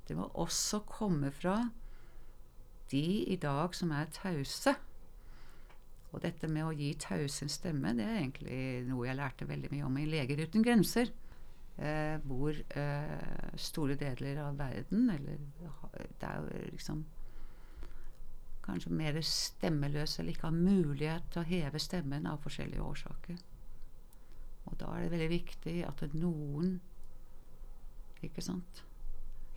Det 0.09 0.17
må 0.17 0.31
også 0.35 0.81
komme 0.89 1.31
fra 1.33 1.69
de 2.91 3.25
i 3.29 3.37
dag 3.37 3.75
som 3.75 3.91
er 3.91 4.09
tause. 4.13 4.75
Og 6.13 6.23
dette 6.25 6.49
med 6.49 6.65
å 6.65 6.73
gi 6.73 6.95
tause 6.97 7.45
en 7.45 7.53
stemme, 7.53 7.93
det 7.97 8.07
er 8.07 8.21
egentlig 8.23 8.61
noe 8.89 9.09
jeg 9.11 9.19
lærte 9.19 9.49
veldig 9.49 9.73
mye 9.75 9.89
om 9.89 9.99
i 10.01 10.07
Leger 10.09 10.41
uten 10.47 10.65
grenser. 10.65 11.11
Eh, 11.79 12.17
hvor 12.27 12.51
eh, 12.51 13.53
store 13.55 13.95
deler 13.95 14.41
av 14.43 14.57
verden, 14.59 15.11
eller 15.11 15.37
det 16.19 16.27
er 16.27 16.41
jo 16.41 16.63
liksom 16.73 17.05
kanskje 18.65 18.91
mer 18.99 19.21
stemmeløse 19.23 20.19
eller 20.19 20.35
ikke 20.35 20.49
har 20.49 20.57
mulighet 20.57 21.29
til 21.31 21.45
å 21.45 21.47
heve 21.47 21.79
stemmen 21.79 22.27
av 22.27 22.41
forskjellige 22.43 22.83
årsaker. 22.83 23.37
Og 24.67 24.75
da 24.81 24.89
er 24.91 25.05
det 25.05 25.13
veldig 25.13 25.29
viktig 25.31 25.77
at 25.87 26.03
noen 26.19 26.81
ikke 28.27 28.43
sant, 28.43 28.83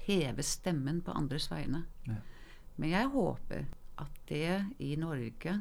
hever 0.05 0.45
stemmen 0.45 0.99
på 1.01 1.15
andres 1.17 1.49
vegne. 1.49 1.87
Ja. 2.05 2.19
Men 2.77 2.93
jeg 2.93 3.09
håper 3.15 3.65
at 4.01 4.19
det 4.29 4.59
i 4.77 4.91
Norge, 4.93 5.55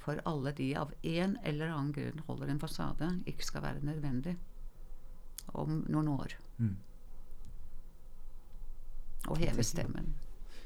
for 0.00 0.24
alle 0.24 0.54
de 0.56 0.70
av 0.80 0.96
en 1.02 1.36
eller 1.44 1.74
annen 1.74 1.92
grunn 1.92 2.24
holder 2.26 2.54
en 2.54 2.62
fasade, 2.64 3.10
ikke 3.28 3.50
skal 3.50 3.66
være 3.68 3.84
nødvendig 3.84 4.38
om 5.52 5.82
noen 5.88 6.12
år. 6.14 6.36
Mm. 6.58 6.76
Og 9.30 9.38
heve 9.38 9.64
stemmen 9.66 10.12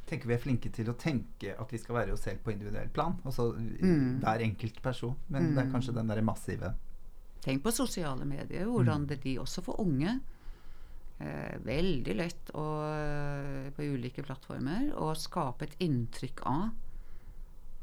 tenker 0.07 0.31
vi 0.31 0.37
er 0.37 0.43
flinke 0.43 0.71
til 0.75 0.91
å 0.91 0.97
tenke 0.99 1.55
at 1.59 1.73
vi 1.73 1.81
skal 1.83 1.99
være 1.99 2.15
oss 2.15 2.25
selv 2.27 2.45
på 2.45 2.53
individuell 2.55 2.89
plan. 2.95 3.17
Altså 3.27 3.51
mm. 3.57 4.23
hver 4.23 4.45
enkelt 4.47 4.81
person. 4.85 5.17
Men 5.29 5.51
mm. 5.51 5.53
det 5.57 5.63
er 5.65 5.73
kanskje 5.75 5.97
den 5.97 6.13
derre 6.13 6.27
massive 6.27 6.75
Tenk 7.47 7.63
på 7.63 7.71
sosiale 7.75 8.27
medier. 8.27 8.67
Hvordan 8.67 9.05
mm. 9.05 9.11
det 9.13 9.21
de 9.23 9.37
også 9.39 9.63
for 9.63 9.83
unge 9.83 10.17
eh, 11.23 11.55
Veldig 11.63 12.17
lett 12.19 12.51
å, 12.59 12.67
på 13.77 13.87
ulike 13.95 14.25
plattformer 14.27 14.91
å 14.99 15.13
skape 15.19 15.69
et 15.69 15.77
inntrykk 15.87 16.43
av 16.51 16.65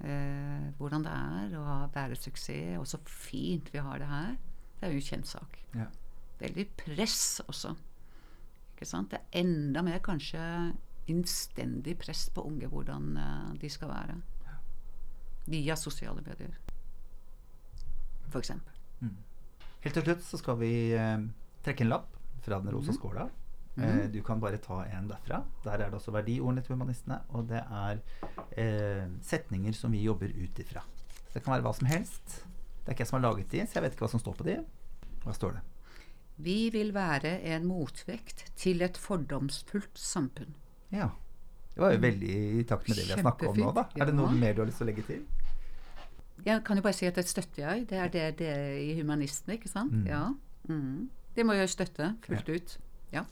eh, 0.03 0.67
hvordan 0.79 1.07
det 1.07 1.13
er 1.13 1.57
å 1.59 1.77
være 1.93 2.19
suksess, 2.19 2.79
og 2.79 2.87
så 2.89 2.99
fint 3.07 3.71
vi 3.71 3.83
har 3.83 4.03
det 4.03 4.09
her. 4.11 4.33
Det 4.79 4.89
er 4.89 4.95
jo 4.95 5.03
en 5.03 5.11
kjent 5.11 5.31
sak. 5.31 5.59
Ja. 5.77 5.87
Veldig 6.41 6.65
press 6.77 7.41
også. 7.47 7.73
Ikke 8.73 8.87
sant? 8.89 9.13
Det 9.13 9.19
er 9.21 9.43
enda 9.43 9.83
mer 9.85 10.01
kanskje 10.03 10.41
innstendig 11.11 11.97
press 11.99 12.29
på 12.33 12.45
unge 12.47 12.69
hvordan 12.71 13.17
uh, 13.19 13.51
de 13.59 13.69
skal 13.71 13.91
være. 13.91 14.17
Via 15.51 15.75
sosiale 15.75 16.23
medier, 16.23 16.53
f.eks. 18.29 18.53
Mm. 19.03 19.17
Helt 19.83 19.97
til 19.97 20.05
slutt 20.05 20.23
så 20.23 20.39
skal 20.39 20.59
vi 20.61 20.73
uh, 20.95 21.25
trekke 21.65 21.83
en 21.83 21.91
lapp 21.91 22.13
fra 22.43 22.59
Den 22.63 22.71
rosa 22.75 22.93
mm. 22.93 22.97
skåla. 22.97 23.27
Mm. 23.73 24.11
Du 24.13 24.19
kan 24.21 24.39
bare 24.39 24.59
ta 24.61 24.83
en 24.85 25.07
derfra. 25.09 25.41
Der 25.63 25.71
er 25.81 25.89
det 25.89 25.97
også 25.97 26.13
verdiordene 26.13 26.61
til 26.61 26.75
humanistene. 26.75 27.17
Og 27.33 27.47
det 27.49 27.63
er 27.63 28.03
setninger 29.25 29.73
som 29.73 29.95
vi 29.95 30.03
jobber 30.03 30.29
ut 30.29 30.59
ifra. 30.61 30.83
det 31.33 31.41
kan 31.41 31.55
være 31.55 31.65
hva 31.65 31.73
som 31.73 31.89
helst. 31.89 32.43
Det 32.83 32.91
er 32.91 32.93
ikke 32.93 33.01
jeg 33.01 33.09
som 33.09 33.17
har 33.17 33.31
laget 33.31 33.51
de, 33.51 33.63
så 33.65 33.79
jeg 33.79 33.83
vet 33.87 33.95
ikke 33.95 34.05
hva 34.05 34.11
som 34.11 34.21
står 34.21 34.35
på 34.37 34.45
de. 34.45 34.59
Hva 35.23 35.33
står 35.33 35.55
det? 35.55 35.63
Vi 36.37 36.69
vil 36.73 36.93
være 36.95 37.35
en 37.53 37.65
motvekt 37.69 38.47
til 38.57 38.81
et 38.81 38.97
fordomsfullt 38.97 39.99
samfunn. 39.99 40.55
Ja. 40.93 41.11
Det 41.73 41.81
var 41.81 41.93
jo 41.95 42.01
veldig 42.03 42.33
i 42.59 42.63
takt 42.69 42.87
med 42.89 42.97
det 42.97 43.07
vi 43.07 43.13
har 43.15 43.21
snakka 43.21 43.49
om 43.49 43.57
nå, 43.57 43.71
da. 43.73 43.87
Er 43.97 44.09
det 44.09 44.15
noe 44.17 44.33
mer 44.37 44.53
du 44.53 44.61
har 44.61 44.69
lyst 44.69 44.81
til 44.81 44.85
å 44.85 44.91
legge 44.91 45.05
til? 45.07 45.23
Jeg 46.43 46.61
kan 46.65 46.77
jo 46.77 46.83
bare 46.85 46.97
si 46.97 47.07
at 47.07 47.17
det 47.17 47.25
støtter 47.29 47.63
jeg. 47.63 47.85
Det 47.89 47.97
er 47.97 48.09
det, 48.13 48.25
det 48.41 48.53
i 48.83 48.93
humanistene, 48.99 49.57
ikke 49.57 49.71
sant? 49.71 49.93
Mm. 49.93 50.07
Ja. 50.09 50.23
Mm. 50.69 51.09
Det 51.33 51.45
må 51.45 51.55
jeg 51.57 51.71
støtte 51.73 52.13
fullt 52.25 52.49
ja. 52.49 52.57
ut. 52.57 52.75
Ja. 53.13 53.23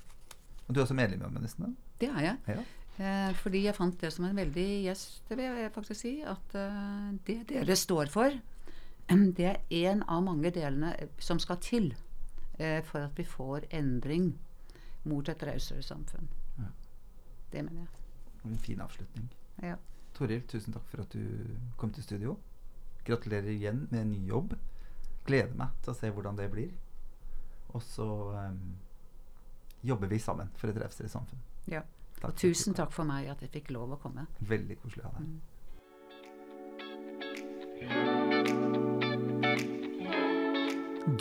Og 0.67 0.73
du 0.73 0.79
er 0.79 0.85
også 0.85 0.97
medlem 0.97 1.21
i 1.21 1.29
Humanistene? 1.29 1.73
Det 2.01 2.09
er 2.09 2.23
jeg. 2.25 2.37
Ja. 2.47 2.61
Eh, 3.01 3.33
fordi 3.37 3.65
jeg 3.65 3.75
fant 3.77 3.97
det 4.01 4.11
som 4.13 4.25
en 4.27 4.37
veldig 4.37 4.67
Yes, 4.85 5.21
det 5.29 5.37
vil 5.37 5.45
jeg 5.61 5.73
faktisk 5.75 6.01
si. 6.01 6.13
At 6.25 6.55
uh, 6.55 7.11
det 7.27 7.41
dere 7.49 7.75
står 7.77 8.09
for, 8.13 8.33
det 9.37 9.47
er 9.47 9.59
en 9.91 10.05
av 10.07 10.23
mange 10.25 10.53
delene 10.53 10.95
som 11.19 11.39
skal 11.41 11.61
til 11.61 11.91
uh, 12.61 12.79
for 12.85 13.07
at 13.09 13.17
vi 13.17 13.25
får 13.27 13.67
endring 13.73 14.31
mot 15.03 15.29
et 15.29 15.43
rausere 15.43 15.81
samfunn. 15.81 16.29
Det 17.51 17.63
mener 17.65 17.79
jeg. 17.79 17.87
En 18.45 18.57
fin 18.57 18.81
avslutning. 18.81 19.33
Ja. 19.61 19.75
Toril, 20.13 20.41
tusen 20.47 20.73
takk 20.73 20.87
for 20.89 21.03
at 21.03 21.13
du 21.13 21.23
kom 21.77 21.91
til 21.93 22.03
studio. 22.03 22.37
Gratulerer 23.05 23.49
igjen 23.51 23.87
med 23.91 24.01
en 24.01 24.11
ny 24.11 24.21
jobb. 24.27 24.55
Gleder 25.25 25.55
meg 25.57 25.67
til 25.83 25.93
å 25.93 25.97
se 25.97 26.09
hvordan 26.09 26.37
det 26.39 26.49
blir. 26.53 26.71
Og 27.71 27.83
så 27.83 28.07
um, 28.35 28.75
jobber 29.83 30.07
vi 30.11 30.19
sammen 30.19 30.49
for 30.57 30.71
et 30.71 30.79
rausere 30.81 31.09
samfunn. 31.11 31.39
Ja. 31.71 31.83
Takk 32.21 32.31
og 32.31 32.37
tusen 32.37 32.77
takk 32.77 32.91
for 32.93 33.07
meg 33.07 33.29
at 33.33 33.41
jeg 33.41 33.53
fikk 33.53 33.71
lov 33.75 33.95
å 33.95 34.01
komme. 34.01 34.27
Veldig 34.39 34.77
koselig 34.83 35.05
å 35.05 35.09
ha 35.09 35.13
deg. 35.19 35.27
Mm. 37.81 38.10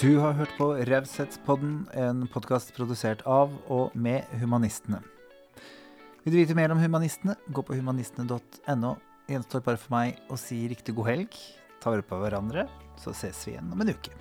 Du 0.00 0.14
har 0.16 0.32
hørt 0.32 0.52
på 0.56 0.70
Raushetspodden, 0.88 1.72
en 1.92 2.22
podkast 2.32 2.70
produsert 2.72 3.20
av 3.28 3.50
og 3.68 3.92
med 3.92 4.24
Humanistene. 4.40 5.02
Vil 6.24 6.32
du 6.32 6.38
vite 6.38 6.56
mer 6.56 6.72
om 6.72 6.80
humanistene, 6.80 7.34
gå 7.52 7.60
på 7.60 7.76
humanistene.no. 7.76 8.94
Gjenstår 9.28 9.66
bare 9.66 9.82
for 9.82 9.92
meg 9.92 10.22
å 10.32 10.40
si 10.40 10.62
riktig 10.72 10.96
god 10.96 11.10
helg. 11.10 11.36
Ta 11.84 11.92
vare 11.92 12.06
på 12.08 12.16
hverandre, 12.16 12.64
så 12.96 13.12
ses 13.12 13.44
vi 13.44 13.58
igjen 13.58 13.68
om 13.76 13.84
en 13.84 13.92
uke. 13.92 14.16